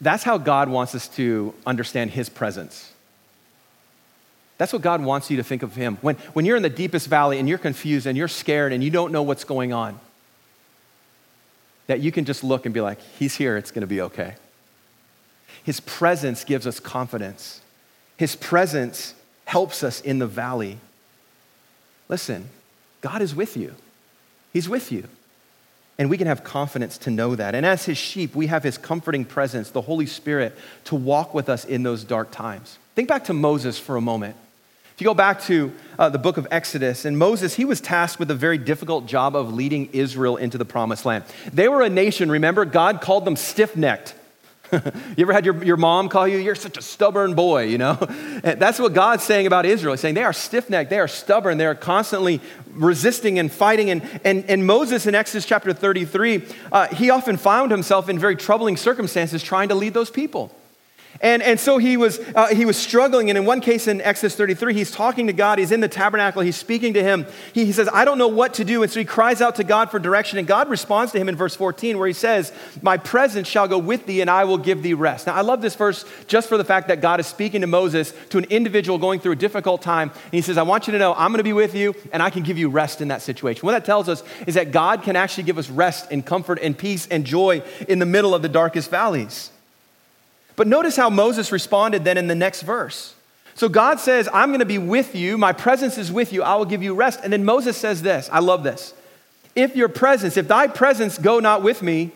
that's 0.00 0.24
how 0.24 0.38
God 0.38 0.68
wants 0.68 0.94
us 0.94 1.08
to 1.08 1.54
understand 1.66 2.10
His 2.10 2.28
presence. 2.28 2.92
That's 4.58 4.72
what 4.72 4.82
God 4.82 5.02
wants 5.02 5.30
you 5.30 5.36
to 5.36 5.42
think 5.42 5.62
of 5.62 5.74
Him. 5.74 5.98
When, 6.00 6.16
when 6.32 6.44
you're 6.44 6.56
in 6.56 6.62
the 6.62 6.68
deepest 6.68 7.08
valley 7.08 7.38
and 7.38 7.48
you're 7.48 7.58
confused 7.58 8.06
and 8.06 8.16
you're 8.16 8.28
scared 8.28 8.72
and 8.72 8.82
you 8.82 8.90
don't 8.90 9.12
know 9.12 9.22
what's 9.22 9.44
going 9.44 9.72
on, 9.72 9.98
that 11.86 12.00
you 12.00 12.10
can 12.10 12.24
just 12.24 12.42
look 12.42 12.66
and 12.66 12.74
be 12.74 12.80
like, 12.80 12.98
He's 13.18 13.34
here, 13.34 13.56
it's 13.56 13.70
gonna 13.70 13.86
be 13.86 14.00
okay. 14.02 14.34
His 15.62 15.80
presence 15.80 16.44
gives 16.44 16.66
us 16.66 16.80
confidence. 16.80 17.60
His 18.16 18.36
presence 18.36 19.14
helps 19.44 19.82
us 19.82 20.00
in 20.00 20.18
the 20.18 20.26
valley. 20.26 20.78
Listen, 22.08 22.48
God 23.00 23.22
is 23.22 23.34
with 23.34 23.56
you, 23.56 23.74
He's 24.52 24.68
with 24.68 24.92
you. 24.92 25.08
And 25.98 26.10
we 26.10 26.18
can 26.18 26.26
have 26.26 26.44
confidence 26.44 26.98
to 26.98 27.10
know 27.10 27.34
that. 27.36 27.54
And 27.54 27.64
as 27.64 27.86
His 27.86 27.96
sheep, 27.96 28.34
we 28.34 28.48
have 28.48 28.62
His 28.62 28.76
comforting 28.76 29.24
presence, 29.24 29.70
the 29.70 29.80
Holy 29.80 30.06
Spirit, 30.06 30.56
to 30.84 30.94
walk 30.94 31.32
with 31.32 31.48
us 31.48 31.64
in 31.64 31.82
those 31.82 32.04
dark 32.04 32.30
times. 32.30 32.78
Think 32.94 33.08
back 33.08 33.24
to 33.24 33.32
Moses 33.32 33.78
for 33.78 33.96
a 33.96 34.00
moment. 34.00 34.36
If 34.96 35.02
you 35.02 35.04
go 35.04 35.12
back 35.14 35.42
to 35.42 35.72
uh, 35.98 36.08
the 36.08 36.18
book 36.18 36.38
of 36.38 36.48
Exodus, 36.50 37.04
and 37.04 37.18
Moses, 37.18 37.54
he 37.54 37.66
was 37.66 37.82
tasked 37.82 38.18
with 38.18 38.30
a 38.30 38.34
very 38.34 38.56
difficult 38.56 39.04
job 39.04 39.36
of 39.36 39.52
leading 39.52 39.90
Israel 39.92 40.38
into 40.38 40.56
the 40.56 40.64
promised 40.64 41.04
land. 41.04 41.24
They 41.52 41.68
were 41.68 41.82
a 41.82 41.90
nation, 41.90 42.30
remember? 42.30 42.64
God 42.64 43.02
called 43.02 43.26
them 43.26 43.36
stiff 43.36 43.76
necked. 43.76 44.14
you 45.16 45.24
ever 45.24 45.32
had 45.32 45.44
your, 45.44 45.62
your 45.64 45.76
mom 45.76 46.08
call 46.08 46.26
you, 46.26 46.38
you're 46.38 46.54
such 46.54 46.76
a 46.76 46.82
stubborn 46.82 47.34
boy, 47.34 47.64
you 47.64 47.78
know? 47.78 47.96
And 48.44 48.60
that's 48.60 48.78
what 48.78 48.92
God's 48.92 49.24
saying 49.24 49.46
about 49.46 49.64
Israel. 49.66 49.94
He's 49.94 50.00
saying 50.00 50.14
they 50.14 50.22
are 50.22 50.32
stiff 50.32 50.68
necked, 50.68 50.90
they 50.90 50.98
are 50.98 51.08
stubborn, 51.08 51.58
they 51.58 51.66
are 51.66 51.74
constantly 51.74 52.40
resisting 52.70 53.38
and 53.38 53.50
fighting. 53.50 53.90
And, 53.90 54.20
and, 54.24 54.44
and 54.48 54.66
Moses 54.66 55.06
in 55.06 55.14
Exodus 55.14 55.46
chapter 55.46 55.72
33, 55.72 56.44
uh, 56.70 56.88
he 56.88 57.10
often 57.10 57.36
found 57.36 57.70
himself 57.70 58.08
in 58.08 58.18
very 58.18 58.36
troubling 58.36 58.76
circumstances 58.76 59.42
trying 59.42 59.68
to 59.70 59.74
lead 59.74 59.94
those 59.94 60.10
people. 60.10 60.54
And, 61.20 61.42
and 61.42 61.58
so 61.58 61.78
he 61.78 61.96
was, 61.96 62.20
uh, 62.34 62.48
he 62.48 62.64
was 62.64 62.76
struggling. 62.76 63.30
And 63.30 63.38
in 63.38 63.44
one 63.44 63.60
case 63.60 63.88
in 63.88 64.00
Exodus 64.00 64.36
33, 64.36 64.74
he's 64.74 64.90
talking 64.90 65.26
to 65.28 65.32
God. 65.32 65.58
He's 65.58 65.72
in 65.72 65.80
the 65.80 65.88
tabernacle. 65.88 66.42
He's 66.42 66.56
speaking 66.56 66.94
to 66.94 67.02
him. 67.02 67.26
He, 67.52 67.64
he 67.64 67.72
says, 67.72 67.88
I 67.92 68.04
don't 68.04 68.18
know 68.18 68.28
what 68.28 68.54
to 68.54 68.64
do. 68.64 68.82
And 68.82 68.92
so 68.92 69.00
he 69.00 69.06
cries 69.06 69.40
out 69.40 69.56
to 69.56 69.64
God 69.64 69.90
for 69.90 69.98
direction. 69.98 70.38
And 70.38 70.46
God 70.46 70.68
responds 70.68 71.12
to 71.12 71.18
him 71.18 71.28
in 71.28 71.36
verse 71.36 71.56
14, 71.56 71.98
where 71.98 72.06
he 72.06 72.12
says, 72.12 72.52
My 72.82 72.96
presence 72.96 73.48
shall 73.48 73.68
go 73.68 73.78
with 73.78 74.06
thee, 74.06 74.20
and 74.20 74.30
I 74.30 74.44
will 74.44 74.58
give 74.58 74.82
thee 74.82 74.94
rest. 74.94 75.26
Now, 75.26 75.34
I 75.34 75.40
love 75.40 75.62
this 75.62 75.74
verse 75.74 76.04
just 76.26 76.48
for 76.48 76.58
the 76.58 76.64
fact 76.64 76.88
that 76.88 77.00
God 77.00 77.20
is 77.20 77.26
speaking 77.26 77.62
to 77.62 77.66
Moses, 77.66 78.12
to 78.30 78.38
an 78.38 78.44
individual 78.44 78.98
going 78.98 79.20
through 79.20 79.32
a 79.32 79.36
difficult 79.36 79.82
time. 79.82 80.10
And 80.10 80.32
he 80.32 80.42
says, 80.42 80.58
I 80.58 80.62
want 80.62 80.86
you 80.86 80.92
to 80.92 80.98
know 80.98 81.14
I'm 81.14 81.30
going 81.30 81.38
to 81.38 81.44
be 81.44 81.52
with 81.52 81.74
you, 81.74 81.94
and 82.12 82.22
I 82.22 82.30
can 82.30 82.42
give 82.42 82.58
you 82.58 82.68
rest 82.68 83.00
in 83.00 83.08
that 83.08 83.22
situation. 83.22 83.62
What 83.62 83.72
that 83.72 83.84
tells 83.84 84.08
us 84.08 84.22
is 84.46 84.54
that 84.54 84.70
God 84.70 85.02
can 85.02 85.16
actually 85.16 85.44
give 85.44 85.58
us 85.58 85.70
rest 85.70 86.08
and 86.10 86.24
comfort 86.24 86.58
and 86.60 86.76
peace 86.76 87.06
and 87.08 87.24
joy 87.24 87.62
in 87.88 87.98
the 87.98 88.06
middle 88.06 88.34
of 88.34 88.42
the 88.42 88.48
darkest 88.48 88.90
valleys. 88.90 89.50
But 90.56 90.66
notice 90.66 90.96
how 90.96 91.10
Moses 91.10 91.52
responded 91.52 92.04
then 92.04 92.16
in 92.16 92.26
the 92.26 92.34
next 92.34 92.62
verse. 92.62 93.14
So 93.54 93.68
God 93.68 94.00
says, 94.00 94.28
I'm 94.32 94.50
going 94.50 94.60
to 94.60 94.66
be 94.66 94.78
with 94.78 95.14
you. 95.14 95.38
My 95.38 95.52
presence 95.52 95.96
is 95.96 96.12
with 96.12 96.32
you. 96.32 96.42
I 96.42 96.56
will 96.56 96.64
give 96.64 96.82
you 96.82 96.94
rest. 96.94 97.20
And 97.22 97.32
then 97.32 97.44
Moses 97.44 97.76
says 97.76 98.02
this 98.02 98.28
I 98.32 98.40
love 98.40 98.62
this. 98.62 98.94
If 99.54 99.74
your 99.74 99.88
presence, 99.88 100.36
if 100.36 100.48
thy 100.48 100.66
presence 100.66 101.16
go 101.16 101.40
not 101.40 101.62
with 101.62 101.82
me, 101.82 102.10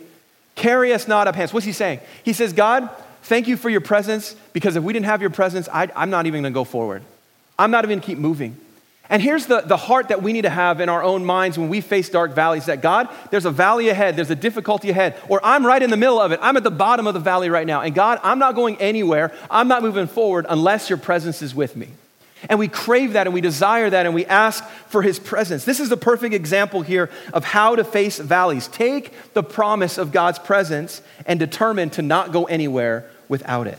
carry 0.55 0.93
us 0.93 1.09
not 1.09 1.27
up 1.27 1.35
hence. 1.35 1.53
What's 1.53 1.65
he 1.65 1.73
saying? 1.73 2.01
He 2.23 2.35
says, 2.35 2.53
God, 2.53 2.91
thank 3.23 3.49
you 3.49 3.57
for 3.57 3.71
your 3.71 3.81
presence 3.81 4.37
because 4.53 4.77
if 4.77 4.83
we 4.83 4.93
didn't 4.93 5.07
have 5.07 5.23
your 5.23 5.31
presence, 5.31 5.69
I, 5.73 5.91
am 5.95 6.11
not 6.11 6.27
even 6.27 6.43
going 6.43 6.53
to 6.53 6.55
go 6.55 6.65
forward. 6.65 7.03
I'm 7.59 7.71
not 7.71 7.85
even 7.85 7.99
going 7.99 8.01
to 8.03 8.07
keep 8.07 8.19
moving. 8.19 8.59
And 9.11 9.21
here's 9.21 9.47
the, 9.47 9.63
the 9.63 9.77
heart 9.77 10.09
that 10.09 10.23
we 10.23 10.33
need 10.33 10.43
to 10.43 10.51
have 10.51 10.81
in 10.81 10.89
our 10.89 11.03
own 11.03 11.25
minds 11.25 11.59
when 11.59 11.69
we 11.69 11.81
face 11.81 12.09
dark 12.09 12.33
valleys 12.33 12.67
that 12.67 12.81
God, 12.81 13.09
there's 13.33 13.45
a 13.45 13.51
valley 13.51 13.89
ahead, 13.89 14.15
there's 14.15 14.31
a 14.31 14.37
difficulty 14.37 14.89
ahead, 14.89 15.21
or 15.29 15.41
I'm 15.43 15.67
right 15.67 15.83
in 15.83 15.91
the 15.91 15.97
middle 15.97 16.21
of 16.21 16.31
it. 16.31 16.39
I'm 16.41 16.57
at 16.57 16.63
the 16.63 16.71
bottom 16.71 17.09
of 17.09 17.15
the 17.15 17.21
valley 17.21 17.51
right 17.51 17.67
now. 17.67 17.81
And 17.81 17.93
God, 17.93 18.21
I'm 18.23 18.39
not 18.39 18.55
going 18.55 18.77
anywhere. 18.77 19.33
I'm 19.51 19.67
not 19.67 19.83
moving 19.83 20.07
forward 20.07 20.47
unless 20.49 20.89
your 20.89 20.97
presence 20.97 21.43
is 21.43 21.57
with 21.57 21.75
me. 21.75 21.89
And 22.49 22.59
we 22.61 22.69
crave 22.69 23.15
that 23.15 23.27
and 23.27 23.35
we 23.35 23.41
desire 23.41 23.91
that 23.91 24.07
and 24.07 24.15
we 24.15 24.25
ask 24.27 24.65
for 24.87 25.03
his 25.03 25.19
presence. 25.19 25.65
This 25.65 25.81
is 25.81 25.89
the 25.89 25.97
perfect 25.97 26.33
example 26.33 26.83
here 26.83 27.11
of 27.33 27.45
how 27.45 27.75
to 27.75 27.83
face 27.83 28.19
valleys. 28.19 28.69
Take 28.69 29.13
the 29.35 29.43
promise 29.43 29.99
of 29.99 30.13
God's 30.13 30.39
presence 30.39 31.03
and 31.27 31.41
determine 31.41 31.91
to 31.91 32.03
not 32.03 32.31
go 32.31 32.45
anywhere 32.45 33.11
without 33.29 33.67
it. 33.67 33.79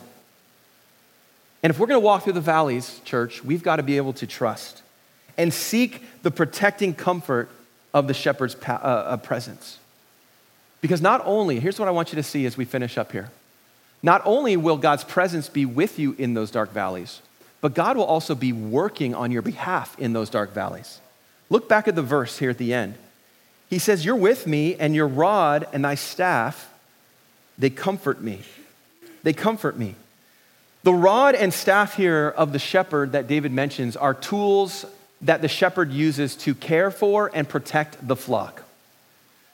And 1.63 1.71
if 1.71 1.79
we're 1.79 1.87
going 1.87 2.01
to 2.01 2.05
walk 2.05 2.23
through 2.23 2.33
the 2.33 2.41
valleys, 2.41 2.99
church, 3.05 3.43
we've 3.45 3.63
got 3.63 3.77
to 3.77 3.83
be 3.83 3.95
able 3.95 4.13
to 4.13 4.27
trust 4.27 4.81
and 5.37 5.53
seek 5.53 6.03
the 6.23 6.31
protecting 6.31 6.93
comfort 6.93 7.49
of 7.93 8.07
the 8.07 8.13
shepherd's 8.13 8.55
uh, 8.67 8.71
uh, 8.71 9.17
presence. 9.17 9.79
Because 10.81 11.01
not 11.01 11.21
only, 11.25 11.59
here's 11.59 11.79
what 11.79 11.87
I 11.87 11.91
want 11.91 12.11
you 12.11 12.15
to 12.15 12.23
see 12.23 12.45
as 12.45 12.57
we 12.57 12.65
finish 12.65 12.97
up 12.97 13.11
here. 13.11 13.29
Not 14.03 14.21
only 14.25 14.57
will 14.57 14.77
God's 14.77 15.03
presence 15.03 15.47
be 15.47 15.65
with 15.65 15.99
you 15.99 16.15
in 16.17 16.33
those 16.33 16.49
dark 16.49 16.71
valleys, 16.71 17.21
but 17.59 17.75
God 17.75 17.97
will 17.97 18.05
also 18.05 18.33
be 18.33 18.51
working 18.51 19.13
on 19.13 19.31
your 19.31 19.43
behalf 19.43 19.97
in 19.99 20.13
those 20.13 20.29
dark 20.29 20.53
valleys. 20.53 20.99
Look 21.49 21.69
back 21.69 21.87
at 21.87 21.95
the 21.95 22.01
verse 22.01 22.39
here 22.39 22.49
at 22.49 22.57
the 22.57 22.73
end. 22.73 22.95
He 23.69 23.77
says, 23.77 24.03
You're 24.03 24.15
with 24.15 24.47
me, 24.47 24.75
and 24.75 24.95
your 24.95 25.07
rod 25.07 25.67
and 25.71 25.85
thy 25.85 25.95
staff, 25.95 26.73
they 27.57 27.69
comfort 27.69 28.21
me. 28.21 28.41
They 29.23 29.33
comfort 29.33 29.77
me. 29.77 29.95
The 30.83 30.93
rod 30.93 31.35
and 31.35 31.53
staff 31.53 31.95
here 31.95 32.29
of 32.29 32.53
the 32.53 32.59
shepherd 32.59 33.11
that 33.11 33.27
David 33.27 33.51
mentions 33.51 33.95
are 33.95 34.15
tools 34.15 34.85
that 35.21 35.41
the 35.41 35.47
shepherd 35.47 35.91
uses 35.91 36.35
to 36.35 36.55
care 36.55 36.91
for 36.91 37.31
and 37.33 37.47
protect 37.47 38.07
the 38.07 38.15
flock. 38.15 38.63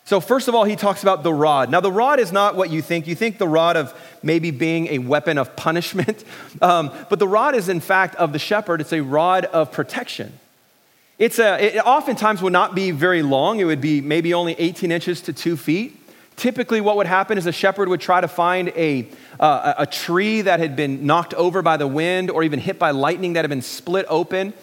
So, 0.05 0.21
first 0.21 0.47
of 0.47 0.55
all, 0.55 0.63
he 0.63 0.77
talks 0.77 1.03
about 1.03 1.23
the 1.23 1.33
rod. 1.33 1.69
Now, 1.69 1.81
the 1.81 1.91
rod 1.91 2.21
is 2.21 2.31
not 2.31 2.55
what 2.55 2.69
you 2.69 2.81
think. 2.81 3.07
You 3.07 3.15
think 3.15 3.37
the 3.39 3.47
rod 3.47 3.75
of 3.75 3.93
maybe 4.23 4.51
being 4.51 4.87
a 4.87 4.99
weapon 4.99 5.37
of 5.37 5.57
punishment, 5.57 6.23
um, 6.61 6.93
but 7.09 7.19
the 7.19 7.27
rod 7.27 7.55
is, 7.55 7.67
in 7.67 7.81
fact, 7.81 8.15
of 8.15 8.31
the 8.31 8.39
shepherd, 8.39 8.79
it's 8.79 8.93
a 8.93 9.01
rod 9.01 9.43
of 9.45 9.73
protection. 9.73 10.39
It's 11.19 11.39
a, 11.39 11.61
it 11.61 11.79
oftentimes 11.79 12.41
would 12.41 12.53
not 12.53 12.73
be 12.73 12.91
very 12.91 13.21
long, 13.21 13.59
it 13.59 13.65
would 13.65 13.81
be 13.81 13.99
maybe 13.99 14.33
only 14.33 14.53
18 14.57 14.91
inches 14.93 15.19
to 15.21 15.33
two 15.33 15.57
feet. 15.57 15.99
Typically, 16.37 16.79
what 16.79 16.95
would 16.95 17.07
happen 17.07 17.37
is 17.37 17.47
a 17.47 17.51
shepherd 17.51 17.89
would 17.89 17.99
try 17.99 18.21
to 18.21 18.27
find 18.29 18.69
a, 18.77 19.09
uh, 19.39 19.73
a 19.79 19.85
tree 19.87 20.41
that 20.41 20.61
had 20.61 20.75
been 20.75 21.05
knocked 21.05 21.33
over 21.33 21.61
by 21.61 21.75
the 21.75 21.87
wind 21.87 22.29
or 22.29 22.43
even 22.43 22.59
hit 22.59 22.79
by 22.79 22.91
lightning 22.91 23.33
that 23.33 23.43
had 23.43 23.49
been 23.49 23.61
split 23.61 24.05
open. 24.07 24.53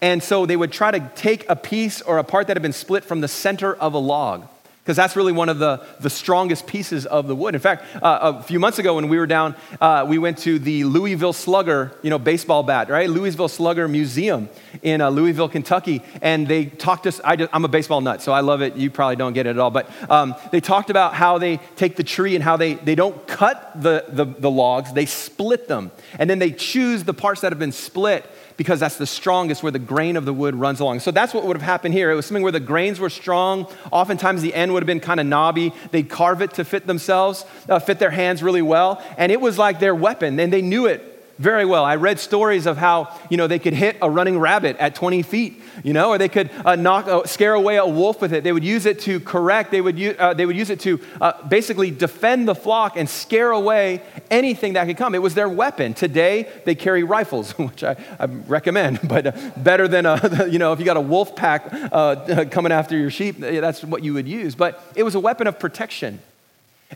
And 0.00 0.22
so 0.22 0.46
they 0.46 0.56
would 0.56 0.72
try 0.72 0.90
to 0.90 1.10
take 1.14 1.48
a 1.48 1.56
piece 1.56 2.02
or 2.02 2.18
a 2.18 2.24
part 2.24 2.46
that 2.46 2.56
had 2.56 2.62
been 2.62 2.72
split 2.72 3.04
from 3.04 3.20
the 3.20 3.28
center 3.28 3.74
of 3.74 3.94
a 3.94 3.98
log 3.98 4.46
because 4.84 4.96
that's 4.96 5.16
really 5.16 5.32
one 5.32 5.48
of 5.48 5.58
the, 5.58 5.82
the 6.00 6.10
strongest 6.10 6.66
pieces 6.66 7.06
of 7.06 7.26
the 7.26 7.34
wood. 7.34 7.54
In 7.54 7.60
fact, 7.60 7.84
uh, 8.02 8.34
a 8.38 8.42
few 8.42 8.60
months 8.60 8.78
ago 8.78 8.96
when 8.96 9.08
we 9.08 9.16
were 9.16 9.26
down, 9.26 9.56
uh, 9.80 10.04
we 10.06 10.18
went 10.18 10.36
to 10.40 10.58
the 10.58 10.84
Louisville 10.84 11.32
Slugger, 11.32 11.96
you 12.02 12.10
know, 12.10 12.18
baseball 12.18 12.62
bat, 12.62 12.90
right? 12.90 13.08
Louisville 13.08 13.48
Slugger 13.48 13.88
Museum 13.88 14.50
in 14.82 15.00
uh, 15.00 15.10
Louisville, 15.10 15.48
Kentucky. 15.48 16.02
And 16.22 16.46
they 16.46 16.66
talked 16.66 17.06
us, 17.06 17.20
I 17.24 17.48
am 17.52 17.64
a 17.64 17.68
baseball 17.68 18.00
nut, 18.00 18.22
so 18.22 18.32
I 18.32 18.40
love 18.40 18.62
it. 18.62 18.76
You 18.76 18.90
probably 18.90 19.16
don't 19.16 19.32
get 19.32 19.46
it 19.46 19.50
at 19.50 19.58
all. 19.58 19.70
But 19.70 19.90
um, 20.10 20.34
they 20.52 20.60
talked 20.60 20.90
about 20.90 21.14
how 21.14 21.38
they 21.38 21.58
take 21.76 21.96
the 21.96 22.04
tree 22.04 22.34
and 22.34 22.44
how 22.44 22.56
they, 22.56 22.74
they 22.74 22.94
don't 22.94 23.26
cut 23.26 23.72
the, 23.80 24.04
the, 24.08 24.24
the 24.24 24.50
logs, 24.50 24.92
they 24.92 25.06
split 25.06 25.68
them. 25.68 25.90
And 26.18 26.28
then 26.28 26.38
they 26.38 26.50
choose 26.52 27.04
the 27.04 27.14
parts 27.14 27.40
that 27.42 27.52
have 27.52 27.58
been 27.58 27.72
split 27.72 28.28
because 28.56 28.80
that's 28.80 28.96
the 28.96 29.06
strongest 29.06 29.62
where 29.62 29.72
the 29.72 29.78
grain 29.78 30.16
of 30.16 30.24
the 30.24 30.32
wood 30.32 30.54
runs 30.54 30.80
along. 30.80 31.00
So 31.00 31.10
that's 31.10 31.34
what 31.34 31.44
would 31.44 31.56
have 31.56 31.62
happened 31.62 31.94
here. 31.94 32.10
It 32.10 32.14
was 32.14 32.26
something 32.26 32.42
where 32.42 32.52
the 32.52 32.60
grains 32.60 33.00
were 33.00 33.10
strong. 33.10 33.66
Oftentimes 33.90 34.42
the 34.42 34.54
end 34.54 34.72
would 34.72 34.82
have 34.82 34.86
been 34.86 35.00
kind 35.00 35.20
of 35.20 35.26
knobby. 35.26 35.72
They'd 35.90 36.08
carve 36.08 36.40
it 36.42 36.54
to 36.54 36.64
fit 36.64 36.86
themselves, 36.86 37.44
uh, 37.68 37.78
fit 37.78 37.98
their 37.98 38.10
hands 38.10 38.42
really 38.42 38.62
well. 38.62 39.02
And 39.18 39.32
it 39.32 39.40
was 39.40 39.58
like 39.58 39.80
their 39.80 39.94
weapon, 39.94 40.38
and 40.38 40.52
they 40.52 40.62
knew 40.62 40.86
it 40.86 41.13
very 41.38 41.64
well. 41.64 41.84
I 41.84 41.96
read 41.96 42.18
stories 42.20 42.66
of 42.66 42.76
how, 42.76 43.14
you 43.28 43.36
know, 43.36 43.46
they 43.46 43.58
could 43.58 43.74
hit 43.74 43.96
a 44.00 44.10
running 44.10 44.38
rabbit 44.38 44.76
at 44.78 44.94
20 44.94 45.22
feet, 45.22 45.60
you 45.82 45.92
know, 45.92 46.10
or 46.10 46.18
they 46.18 46.28
could 46.28 46.50
uh, 46.64 46.76
knock, 46.76 47.06
uh, 47.06 47.24
scare 47.24 47.54
away 47.54 47.76
a 47.76 47.86
wolf 47.86 48.20
with 48.20 48.32
it. 48.32 48.44
They 48.44 48.52
would 48.52 48.64
use 48.64 48.86
it 48.86 49.00
to 49.00 49.20
correct, 49.20 49.70
they 49.70 49.80
would, 49.80 49.98
u- 49.98 50.16
uh, 50.18 50.34
they 50.34 50.46
would 50.46 50.56
use 50.56 50.70
it 50.70 50.80
to 50.80 51.00
uh, 51.20 51.46
basically 51.46 51.90
defend 51.90 52.46
the 52.46 52.54
flock 52.54 52.96
and 52.96 53.08
scare 53.08 53.50
away 53.50 54.02
anything 54.30 54.74
that 54.74 54.86
could 54.86 54.96
come. 54.96 55.14
It 55.14 55.22
was 55.22 55.34
their 55.34 55.48
weapon. 55.48 55.94
Today, 55.94 56.48
they 56.64 56.74
carry 56.74 57.02
rifles, 57.02 57.52
which 57.58 57.82
I, 57.82 57.96
I 58.18 58.26
recommend, 58.26 59.00
but 59.08 59.26
uh, 59.26 59.50
better 59.56 59.88
than, 59.88 60.06
a, 60.06 60.46
you 60.48 60.58
know, 60.58 60.72
if 60.72 60.78
you 60.78 60.84
got 60.84 60.96
a 60.96 61.00
wolf 61.00 61.34
pack 61.34 61.68
uh, 61.72 62.44
coming 62.50 62.72
after 62.72 62.96
your 62.96 63.10
sheep, 63.10 63.38
that's 63.38 63.82
what 63.82 64.04
you 64.04 64.14
would 64.14 64.28
use. 64.28 64.54
But 64.54 64.82
it 64.94 65.02
was 65.02 65.14
a 65.14 65.20
weapon 65.20 65.46
of 65.46 65.58
protection. 65.58 66.20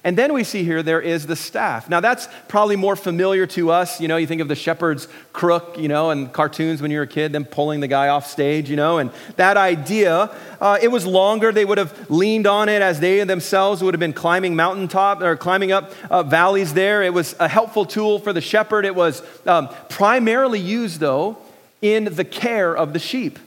And 0.05 0.17
then 0.17 0.33
we 0.33 0.45
see 0.45 0.65
here 0.65 0.83
there 0.83 1.01
is 1.01 1.27
the 1.27 1.37
staff. 1.37 1.89
Now 1.89 2.01
that's 2.01 2.29
probably 2.47 2.77
more 2.77 2.97
familiar 2.97 3.47
to 3.49 3.71
us. 3.71 4.01
You 4.01 4.09
know, 4.09 4.17
you 4.17 4.27
think 4.27 4.41
of 4.41 4.49
the 4.49 4.55
shepherd's 4.55 5.09
crook, 5.33 5.77
you 5.79 5.89
know, 5.89 6.11
and 6.11 6.33
cartoons 6.33 6.81
when 6.81 6.91
you 6.91 6.99
were 6.99 7.05
a 7.05 7.09
kid, 7.09 7.33
them 7.33 7.45
pulling 7.45 7.81
the 7.81 7.89
guy 7.89 8.09
off 8.09 8.27
stage, 8.27 8.71
you 8.71 8.77
know, 8.77 8.99
and 8.99 9.11
that 9.37 9.57
idea. 9.57 10.31
Uh, 10.61 10.79
it 10.81 10.89
was 10.89 11.07
longer. 11.07 11.53
They 11.53 11.65
would 11.65 11.79
have 11.79 12.11
leaned 12.11 12.47
on 12.47 12.69
it 12.69 12.83
as 12.83 13.01
they 13.01 13.23
themselves 13.25 13.83
would 13.83 13.95
have 13.95 14.01
been 14.01 14.13
climbing 14.13 14.57
mountaintop 14.57 15.23
or 15.23 15.37
climbing 15.37 15.73
up 15.73 15.93
uh, 16.11 16.23
valleys 16.23 16.75
there. 16.75 17.03
It 17.03 17.15
was 17.15 17.35
a 17.39 17.49
helpful 17.49 17.85
tool 17.85 18.19
for 18.19 18.33
the 18.33 18.41
shepherd. 18.41 18.85
It 18.85 18.95
was 18.95 19.23
um, 19.47 19.69
primarily 19.89 20.61
used, 20.61 21.01
though, 21.01 21.39
in 21.81 22.05
the 22.05 22.25
care 22.25 22.77
of 22.77 22.93
the 22.93 22.99
sheep. 22.99 23.39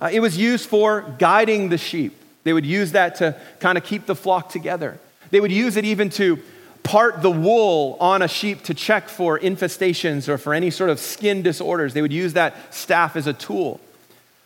Uh, 0.00 0.10
it 0.12 0.20
was 0.20 0.36
used 0.36 0.68
for 0.68 1.14
guiding 1.18 1.68
the 1.68 1.78
sheep. 1.78 2.20
They 2.44 2.52
would 2.52 2.66
use 2.66 2.92
that 2.92 3.16
to 3.16 3.40
kind 3.60 3.78
of 3.78 3.84
keep 3.84 4.06
the 4.06 4.14
flock 4.14 4.50
together. 4.50 4.98
They 5.34 5.40
would 5.40 5.50
use 5.50 5.76
it 5.76 5.84
even 5.84 6.10
to 6.10 6.38
part 6.84 7.20
the 7.20 7.30
wool 7.30 7.96
on 7.98 8.22
a 8.22 8.28
sheep 8.28 8.62
to 8.62 8.72
check 8.72 9.08
for 9.08 9.36
infestations 9.36 10.28
or 10.28 10.38
for 10.38 10.54
any 10.54 10.70
sort 10.70 10.90
of 10.90 11.00
skin 11.00 11.42
disorders. 11.42 11.92
They 11.92 12.02
would 12.02 12.12
use 12.12 12.34
that 12.34 12.72
staff 12.72 13.16
as 13.16 13.26
a 13.26 13.32
tool. 13.32 13.80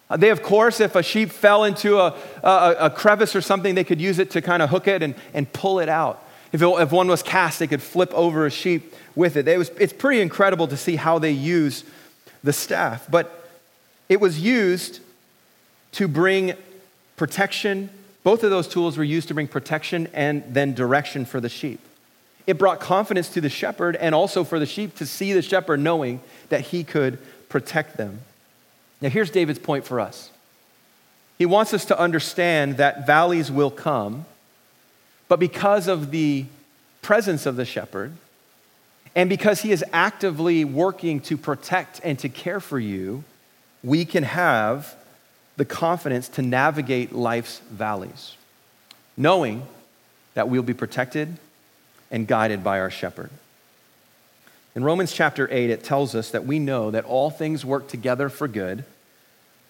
Uh, 0.08 0.16
they, 0.16 0.30
of 0.30 0.42
course, 0.42 0.80
if 0.80 0.96
a 0.96 1.02
sheep 1.02 1.30
fell 1.30 1.64
into 1.64 1.98
a, 1.98 2.16
a, 2.42 2.76
a, 2.86 2.90
crevice 2.90 3.36
or 3.36 3.42
something, 3.42 3.74
they 3.74 3.84
could 3.84 4.00
use 4.00 4.18
it 4.18 4.30
to 4.30 4.40
kind 4.40 4.62
of 4.62 4.70
hook 4.70 4.88
it 4.88 5.02
and, 5.02 5.14
and 5.34 5.52
pull 5.52 5.78
it 5.78 5.90
out. 5.90 6.24
If, 6.52 6.62
it, 6.62 6.66
if 6.66 6.90
one 6.90 7.06
was 7.06 7.22
cast, 7.22 7.58
they 7.58 7.66
could 7.66 7.82
flip 7.82 8.10
over 8.14 8.46
a 8.46 8.50
sheep 8.50 8.94
with 9.14 9.36
it. 9.36 9.46
it 9.46 9.58
was, 9.58 9.68
it's 9.78 9.92
pretty 9.92 10.22
incredible 10.22 10.68
to 10.68 10.76
see 10.78 10.96
how 10.96 11.18
they 11.18 11.32
use 11.32 11.84
the 12.42 12.54
staff. 12.54 13.06
But 13.10 13.46
it 14.08 14.20
was 14.20 14.40
used 14.40 15.00
to 15.92 16.08
bring 16.08 16.54
protection 17.18 17.90
both 18.28 18.44
of 18.44 18.50
those 18.50 18.68
tools 18.68 18.98
were 18.98 19.04
used 19.04 19.28
to 19.28 19.32
bring 19.32 19.48
protection 19.48 20.06
and 20.12 20.44
then 20.50 20.74
direction 20.74 21.24
for 21.24 21.40
the 21.40 21.48
sheep. 21.48 21.80
It 22.46 22.58
brought 22.58 22.78
confidence 22.78 23.30
to 23.30 23.40
the 23.40 23.48
shepherd 23.48 23.96
and 23.96 24.14
also 24.14 24.44
for 24.44 24.58
the 24.58 24.66
sheep 24.66 24.96
to 24.96 25.06
see 25.06 25.32
the 25.32 25.40
shepherd 25.40 25.80
knowing 25.80 26.20
that 26.50 26.60
he 26.60 26.84
could 26.84 27.18
protect 27.48 27.96
them. 27.96 28.20
Now, 29.00 29.08
here's 29.08 29.30
David's 29.30 29.58
point 29.58 29.86
for 29.86 29.98
us. 29.98 30.30
He 31.38 31.46
wants 31.46 31.72
us 31.72 31.86
to 31.86 31.98
understand 31.98 32.76
that 32.76 33.06
valleys 33.06 33.50
will 33.50 33.70
come, 33.70 34.26
but 35.28 35.40
because 35.40 35.88
of 35.88 36.10
the 36.10 36.44
presence 37.00 37.46
of 37.46 37.56
the 37.56 37.64
shepherd, 37.64 38.12
and 39.14 39.30
because 39.30 39.62
he 39.62 39.72
is 39.72 39.82
actively 39.90 40.66
working 40.66 41.20
to 41.20 41.38
protect 41.38 42.02
and 42.04 42.18
to 42.18 42.28
care 42.28 42.60
for 42.60 42.78
you, 42.78 43.24
we 43.82 44.04
can 44.04 44.24
have 44.24 44.97
the 45.58 45.64
confidence 45.64 46.28
to 46.28 46.40
navigate 46.40 47.12
life's 47.12 47.58
valleys, 47.70 48.36
knowing 49.16 49.64
that 50.34 50.48
we'll 50.48 50.62
be 50.62 50.72
protected 50.72 51.36
and 52.12 52.28
guided 52.28 52.62
by 52.62 52.78
our 52.78 52.90
shepherd. 52.90 53.28
In 54.76 54.84
Romans 54.84 55.12
chapter 55.12 55.48
8, 55.50 55.68
it 55.68 55.82
tells 55.82 56.14
us 56.14 56.30
that 56.30 56.46
we 56.46 56.60
know 56.60 56.92
that 56.92 57.04
all 57.04 57.28
things 57.28 57.64
work 57.64 57.88
together 57.88 58.28
for 58.28 58.46
good 58.46 58.84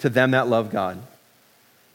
to 0.00 0.10
them 0.10 0.32
that 0.32 0.46
love 0.46 0.70
God, 0.70 0.98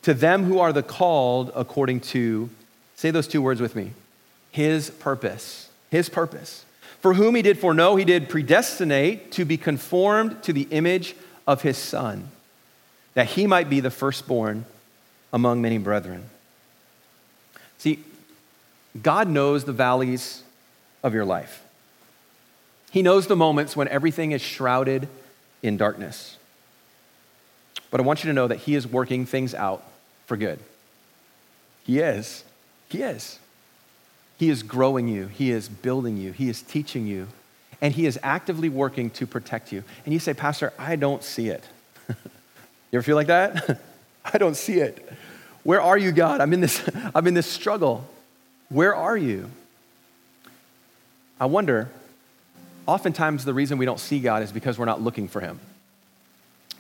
to 0.02 0.16
them 0.16 0.46
who 0.46 0.60
are 0.60 0.74
the 0.74 0.82
called 0.82 1.52
according 1.56 2.00
to, 2.00 2.50
say 2.96 3.12
those 3.12 3.28
two 3.28 3.44
words 3.44 3.62
with 3.62 3.76
me, 3.76 3.92
his 4.52 4.90
purpose. 4.90 5.70
His 5.92 6.10
purpose. 6.10 6.66
For 7.00 7.14
whom 7.14 7.36
he 7.36 7.44
did 7.44 7.60
foreknow, 7.60 7.96
he 7.96 8.06
did 8.06 8.28
predestinate 8.28 9.32
to 9.34 9.46
be 9.46 9.58
conformed 9.58 10.42
to 10.44 10.52
the 10.52 10.68
image 10.72 11.16
of 11.46 11.62
his 11.62 11.78
son 11.78 12.30
that 13.14 13.28
he 13.28 13.48
might 13.48 13.70
be 13.70 13.80
the 13.80 13.92
firstborn 13.92 14.66
among 15.32 15.62
many 15.62 15.78
brethren. 15.78 16.30
See, 17.78 18.00
God 19.02 19.28
knows 19.28 19.64
the 19.64 19.74
valleys 19.74 20.44
of 21.04 21.14
your 21.14 21.26
life. 21.26 21.64
He 22.92 23.02
knows 23.02 23.28
the 23.28 23.36
moments 23.36 23.76
when 23.76 23.88
everything 23.88 24.32
is 24.32 24.42
shrouded 24.42 25.08
in 25.62 25.78
darkness. 25.78 26.38
But 27.90 28.00
I 28.00 28.04
want 28.04 28.24
you 28.24 28.30
to 28.30 28.34
know 28.34 28.48
that 28.48 28.60
He 28.60 28.76
is 28.76 28.88
working 28.88 29.26
things 29.26 29.54
out 29.54 29.84
for 30.26 30.38
good. 30.38 30.60
He 31.86 32.00
is. 32.00 32.44
He 32.90 33.02
is. 33.02 33.40
He 34.38 34.50
is 34.50 34.64
growing 34.64 35.08
you, 35.08 35.28
He 35.28 35.52
is 35.52 35.70
building 35.70 36.18
you, 36.18 36.32
He 36.32 36.50
is 36.50 36.62
teaching 36.62 37.08
you, 37.08 37.28
and 37.82 37.94
He 37.94 38.06
is 38.06 38.20
actively 38.22 38.70
working 38.70 39.10
to 39.12 39.28
protect 39.28 39.72
you. 39.72 39.84
And 40.06 40.14
you 40.14 40.20
say, 40.20 40.34
Pastor, 40.34 40.74
I 40.78 40.96
don't 40.96 41.24
see 41.24 41.50
it. 41.50 41.64
You 42.94 42.98
ever 42.98 43.04
feel 43.04 43.16
like 43.16 43.28
that? 43.28 43.82
I 44.34 44.38
don't 44.38 44.56
see 44.56 44.80
it. 44.80 45.04
Where 45.64 45.82
are 45.82 45.98
you, 45.98 46.12
God? 46.12 46.42
I'm 46.42 46.54
in 46.54 46.62
this, 46.62 46.88
I'm 47.16 47.26
in 47.26 47.34
this 47.34 47.48
struggle. 47.48 48.08
Where 48.70 48.96
are 48.96 49.18
you? 49.18 49.50
I 51.40 51.48
wonder, 51.48 51.90
oftentimes 52.86 53.46
the 53.46 53.54
reason 53.54 53.80
we 53.80 53.86
don't 53.88 54.00
see 54.00 54.20
God 54.20 54.44
is 54.44 54.52
because 54.52 54.78
we're 54.78 54.86
not 54.86 55.02
looking 55.02 55.28
for 55.28 55.42
Him. 55.42 55.60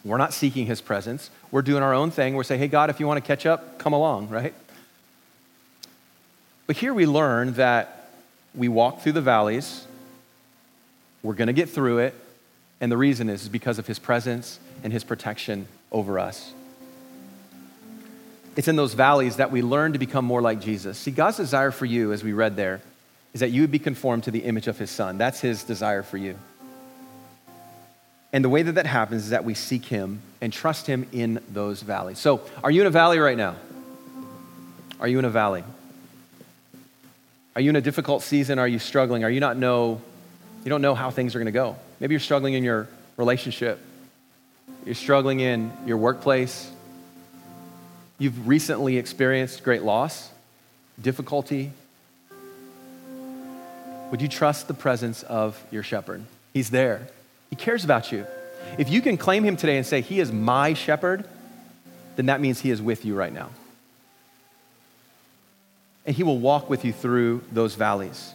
We're 0.05 0.19
not 0.19 0.33
seeking 0.33 0.67
His 0.67 0.81
presence. 0.81 1.31
We're 1.49 1.63
doing 1.63 1.81
our 1.81 1.95
own 1.95 2.11
thing. 2.11 2.35
We're 2.35 2.43
saying, 2.43 2.61
hey, 2.61 2.67
God, 2.67 2.91
if 2.91 2.99
you 2.99 3.07
want 3.07 3.17
to 3.17 3.27
catch 3.27 3.47
up, 3.47 3.79
come 3.79 3.93
along, 3.93 4.29
right? 4.29 4.53
But 6.67 6.77
here 6.77 6.93
we 6.93 7.07
learn 7.07 7.53
that 7.53 8.11
we 8.53 8.67
walk 8.67 9.01
through 9.01 9.13
the 9.13 9.21
valleys, 9.21 9.87
we're 11.23 11.33
going 11.33 11.47
to 11.47 11.53
get 11.53 11.69
through 11.69 11.97
it, 11.99 12.13
and 12.79 12.91
the 12.91 12.97
reason 12.97 13.29
is, 13.29 13.41
is 13.41 13.49
because 13.49 13.79
of 13.79 13.87
His 13.87 13.97
presence 13.97 14.59
and 14.83 14.93
His 14.93 15.03
protection 15.03 15.67
over 15.93 16.19
us. 16.19 16.51
It's 18.55 18.67
in 18.67 18.75
those 18.75 18.93
valleys 18.93 19.37
that 19.37 19.51
we 19.51 19.61
learn 19.61 19.93
to 19.93 19.99
become 19.99 20.25
more 20.25 20.41
like 20.41 20.59
Jesus. 20.59 20.97
See, 20.97 21.11
God's 21.11 21.37
desire 21.37 21.71
for 21.71 21.85
you, 21.85 22.11
as 22.11 22.23
we 22.23 22.33
read 22.33 22.55
there, 22.55 22.81
is 23.33 23.39
that 23.39 23.49
you 23.49 23.61
would 23.61 23.71
be 23.71 23.79
conformed 23.79 24.25
to 24.25 24.31
the 24.31 24.39
image 24.39 24.67
of 24.67 24.77
his 24.77 24.91
son. 24.91 25.17
That's 25.17 25.39
his 25.39 25.63
desire 25.63 26.03
for 26.03 26.17
you. 26.17 26.37
And 28.31 28.43
the 28.43 28.49
way 28.49 28.63
that 28.63 28.73
that 28.73 28.85
happens 28.85 29.25
is 29.25 29.29
that 29.29 29.43
we 29.43 29.53
seek 29.53 29.85
him 29.85 30.21
and 30.41 30.51
trust 30.51 30.87
him 30.87 31.07
in 31.11 31.39
those 31.51 31.81
valleys. 31.81 32.19
So, 32.19 32.41
are 32.63 32.71
you 32.71 32.81
in 32.81 32.87
a 32.87 32.91
valley 32.91 33.19
right 33.19 33.37
now? 33.37 33.55
Are 34.99 35.07
you 35.07 35.19
in 35.19 35.25
a 35.25 35.29
valley? 35.29 35.63
Are 37.55 37.61
you 37.61 37.69
in 37.69 37.75
a 37.75 37.81
difficult 37.81 38.23
season? 38.23 38.57
Are 38.57 38.67
you 38.67 38.79
struggling? 38.79 39.23
Are 39.23 39.29
you 39.29 39.39
not 39.39 39.57
know 39.57 40.01
you 40.63 40.69
don't 40.69 40.81
know 40.81 40.95
how 40.95 41.11
things 41.11 41.35
are 41.35 41.39
going 41.39 41.45
to 41.45 41.51
go? 41.51 41.75
Maybe 41.99 42.13
you're 42.13 42.19
struggling 42.19 42.53
in 42.53 42.63
your 42.63 42.87
relationship. 43.17 43.79
You're 44.85 44.95
struggling 44.95 45.39
in 45.39 45.71
your 45.85 45.95
workplace. 45.95 46.69
You've 48.19 48.47
recently 48.47 48.97
experienced 48.97 49.63
great 49.63 49.81
loss, 49.83 50.29
difficulty. 51.01 51.71
Would 54.11 54.21
you 54.21 54.27
trust 54.27 54.67
the 54.67 54.73
presence 54.73 55.23
of 55.23 55.61
your 55.71 55.83
shepherd? 55.83 56.23
He's 56.53 56.69
there. 56.69 57.07
He 57.49 57.55
cares 57.55 57.85
about 57.85 58.11
you. 58.11 58.27
If 58.77 58.89
you 58.89 59.01
can 59.01 59.17
claim 59.17 59.43
him 59.43 59.55
today 59.55 59.77
and 59.77 59.85
say, 59.85 60.01
He 60.01 60.19
is 60.19 60.31
my 60.31 60.73
shepherd, 60.73 61.25
then 62.17 62.25
that 62.25 62.41
means 62.41 62.59
He 62.59 62.69
is 62.69 62.81
with 62.81 63.05
you 63.05 63.15
right 63.15 63.33
now. 63.33 63.49
And 66.05 66.13
He 66.15 66.23
will 66.23 66.39
walk 66.39 66.69
with 66.69 66.83
you 66.83 66.91
through 66.91 67.41
those 67.51 67.75
valleys. 67.75 68.33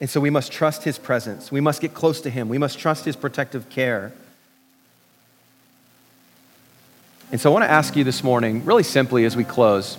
And 0.00 0.08
so 0.08 0.18
we 0.18 0.30
must 0.30 0.50
trust 0.50 0.82
His 0.84 0.98
presence. 0.98 1.52
We 1.52 1.60
must 1.60 1.82
get 1.82 1.92
close 1.92 2.22
to 2.22 2.30
Him. 2.30 2.48
We 2.48 2.58
must 2.58 2.78
trust 2.78 3.04
His 3.04 3.16
protective 3.16 3.68
care. 3.68 4.12
And 7.32 7.40
so 7.40 7.50
I 7.50 7.52
want 7.52 7.64
to 7.64 7.70
ask 7.70 7.96
you 7.96 8.04
this 8.04 8.22
morning, 8.22 8.64
really 8.64 8.82
simply 8.82 9.24
as 9.24 9.36
we 9.36 9.44
close, 9.44 9.98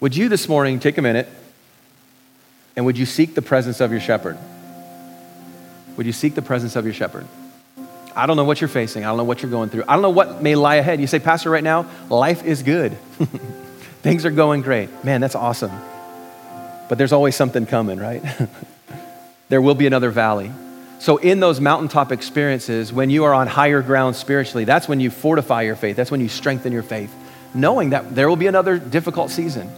would 0.00 0.14
you 0.16 0.28
this 0.28 0.48
morning 0.48 0.78
take 0.78 0.98
a 0.98 1.02
minute 1.02 1.28
and 2.76 2.84
would 2.84 2.98
you 2.98 3.06
seek 3.06 3.34
the 3.34 3.42
presence 3.42 3.80
of 3.80 3.90
your 3.90 4.00
shepherd? 4.00 4.38
Would 5.96 6.06
you 6.06 6.12
seek 6.12 6.34
the 6.34 6.42
presence 6.42 6.76
of 6.76 6.84
your 6.84 6.94
shepherd? 6.94 7.26
I 8.14 8.26
don't 8.26 8.36
know 8.36 8.44
what 8.44 8.60
you're 8.60 8.68
facing. 8.68 9.04
I 9.04 9.08
don't 9.08 9.16
know 9.16 9.24
what 9.24 9.42
you're 9.42 9.50
going 9.50 9.70
through. 9.70 9.84
I 9.88 9.94
don't 9.94 10.02
know 10.02 10.10
what 10.10 10.42
may 10.42 10.54
lie 10.54 10.76
ahead. 10.76 11.00
You 11.00 11.06
say, 11.06 11.18
Pastor, 11.18 11.50
right 11.50 11.64
now, 11.64 11.88
life 12.08 12.44
is 12.44 12.62
good. 12.62 12.92
Things 14.02 14.24
are 14.24 14.30
going 14.30 14.62
great. 14.62 15.04
Man, 15.04 15.20
that's 15.20 15.34
awesome. 15.34 15.72
But 16.88 16.98
there's 16.98 17.12
always 17.12 17.34
something 17.34 17.66
coming, 17.66 17.98
right? 17.98 18.22
there 19.48 19.60
will 19.60 19.74
be 19.74 19.86
another 19.86 20.10
valley. 20.10 20.50
So, 20.98 21.18
in 21.18 21.40
those 21.40 21.60
mountaintop 21.60 22.10
experiences, 22.10 22.92
when 22.92 23.10
you 23.10 23.24
are 23.24 23.34
on 23.34 23.46
higher 23.46 23.82
ground 23.82 24.16
spiritually, 24.16 24.64
that's 24.64 24.88
when 24.88 24.98
you 24.98 25.10
fortify 25.10 25.62
your 25.62 25.76
faith. 25.76 25.96
That's 25.96 26.10
when 26.10 26.20
you 26.20 26.28
strengthen 26.28 26.72
your 26.72 26.82
faith, 26.82 27.14
knowing 27.54 27.90
that 27.90 28.14
there 28.14 28.28
will 28.28 28.36
be 28.36 28.46
another 28.46 28.78
difficult 28.78 29.30
season. 29.30 29.70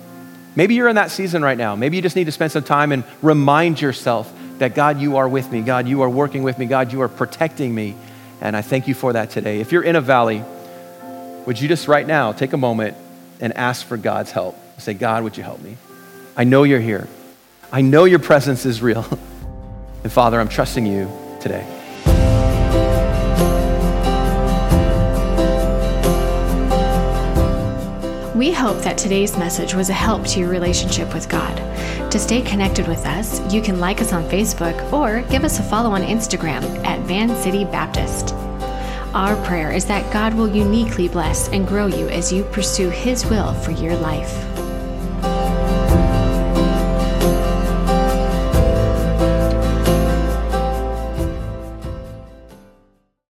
Maybe 0.55 0.75
you're 0.75 0.89
in 0.89 0.97
that 0.97 1.11
season 1.11 1.43
right 1.43 1.59
now. 1.59 1.77
Maybe 1.77 1.97
you 1.97 2.03
just 2.03 2.17
need 2.17 2.25
to 2.25 2.33
spend 2.33 2.53
some 2.53 2.65
time 2.65 2.93
and 2.93 3.05
remind 3.23 3.81
yourself 3.81 4.33
that 4.59 4.75
God, 4.75 5.01
you 5.01 5.17
are 5.17 5.29
with 5.29 5.51
me. 5.51 5.61
God, 5.61 5.87
you 5.89 6.03
are 6.03 6.11
working 6.11 6.43
with 6.43 6.59
me. 6.59 6.67
God, 6.67 6.93
you 6.93 7.01
are 7.03 7.09
protecting 7.09 7.75
me. 7.75 7.97
And 8.41 8.57
I 8.57 8.63
thank 8.63 8.89
you 8.89 8.95
for 8.95 9.13
that 9.13 9.31
today. 9.31 9.61
If 9.61 9.73
you're 9.73 9.83
in 9.83 9.97
a 9.97 10.01
valley, 10.01 10.45
would 11.47 11.61
you 11.61 11.69
just 11.69 11.89
right 11.89 12.07
now 12.07 12.33
take 12.33 12.53
a 12.53 12.57
moment 12.57 12.97
and 13.41 13.53
ask 13.57 13.87
for 13.87 13.97
God's 13.97 14.31
help? 14.31 14.57
Say, 14.79 14.95
God, 14.95 15.25
would 15.25 15.37
you 15.37 15.43
help 15.43 15.61
me? 15.61 15.77
I 16.37 16.45
know 16.45 16.63
you're 16.63 16.81
here. 16.81 17.09
I 17.73 17.83
know 17.83 18.05
your 18.05 18.21
presence 18.21 18.65
is 18.65 18.81
real. 18.81 19.07
And 20.05 20.13
Father, 20.13 20.41
I'm 20.41 20.49
trusting 20.49 20.87
you 20.87 21.11
today. 21.41 21.67
We 28.35 28.53
hope 28.53 28.79
that 28.83 28.97
today's 28.97 29.37
message 29.37 29.75
was 29.75 29.91
a 29.91 29.93
help 29.95 30.25
to 30.29 30.39
your 30.39 30.49
relationship 30.49 31.13
with 31.13 31.29
God. 31.29 31.57
To 32.13 32.19
stay 32.21 32.41
connected 32.41 32.87
with 32.87 33.05
us, 33.05 33.41
you 33.53 33.61
can 33.61 33.81
like 33.81 34.01
us 34.01 34.13
on 34.13 34.23
Facebook 34.29 34.93
or 34.93 35.23
give 35.29 35.43
us 35.43 35.59
a 35.59 35.63
follow 35.65 35.91
on 35.91 36.03
Instagram 36.03 36.63
at 36.87 37.01
Van 37.01 37.35
City 37.43 37.65
Baptist. 37.65 38.33
Our 39.13 39.35
prayer 39.45 39.73
is 39.73 39.87
that 39.87 40.13
God 40.13 40.35
will 40.35 40.49
uniquely 40.49 41.09
bless 41.09 41.49
and 41.49 41.67
grow 41.67 41.87
you 41.87 42.09
as 42.11 42.33
you 42.33 42.45
pursue 42.45 42.91
His 42.91 43.27
will 43.27 43.53
for 43.55 43.73
your 43.73 43.97
life. 43.97 44.48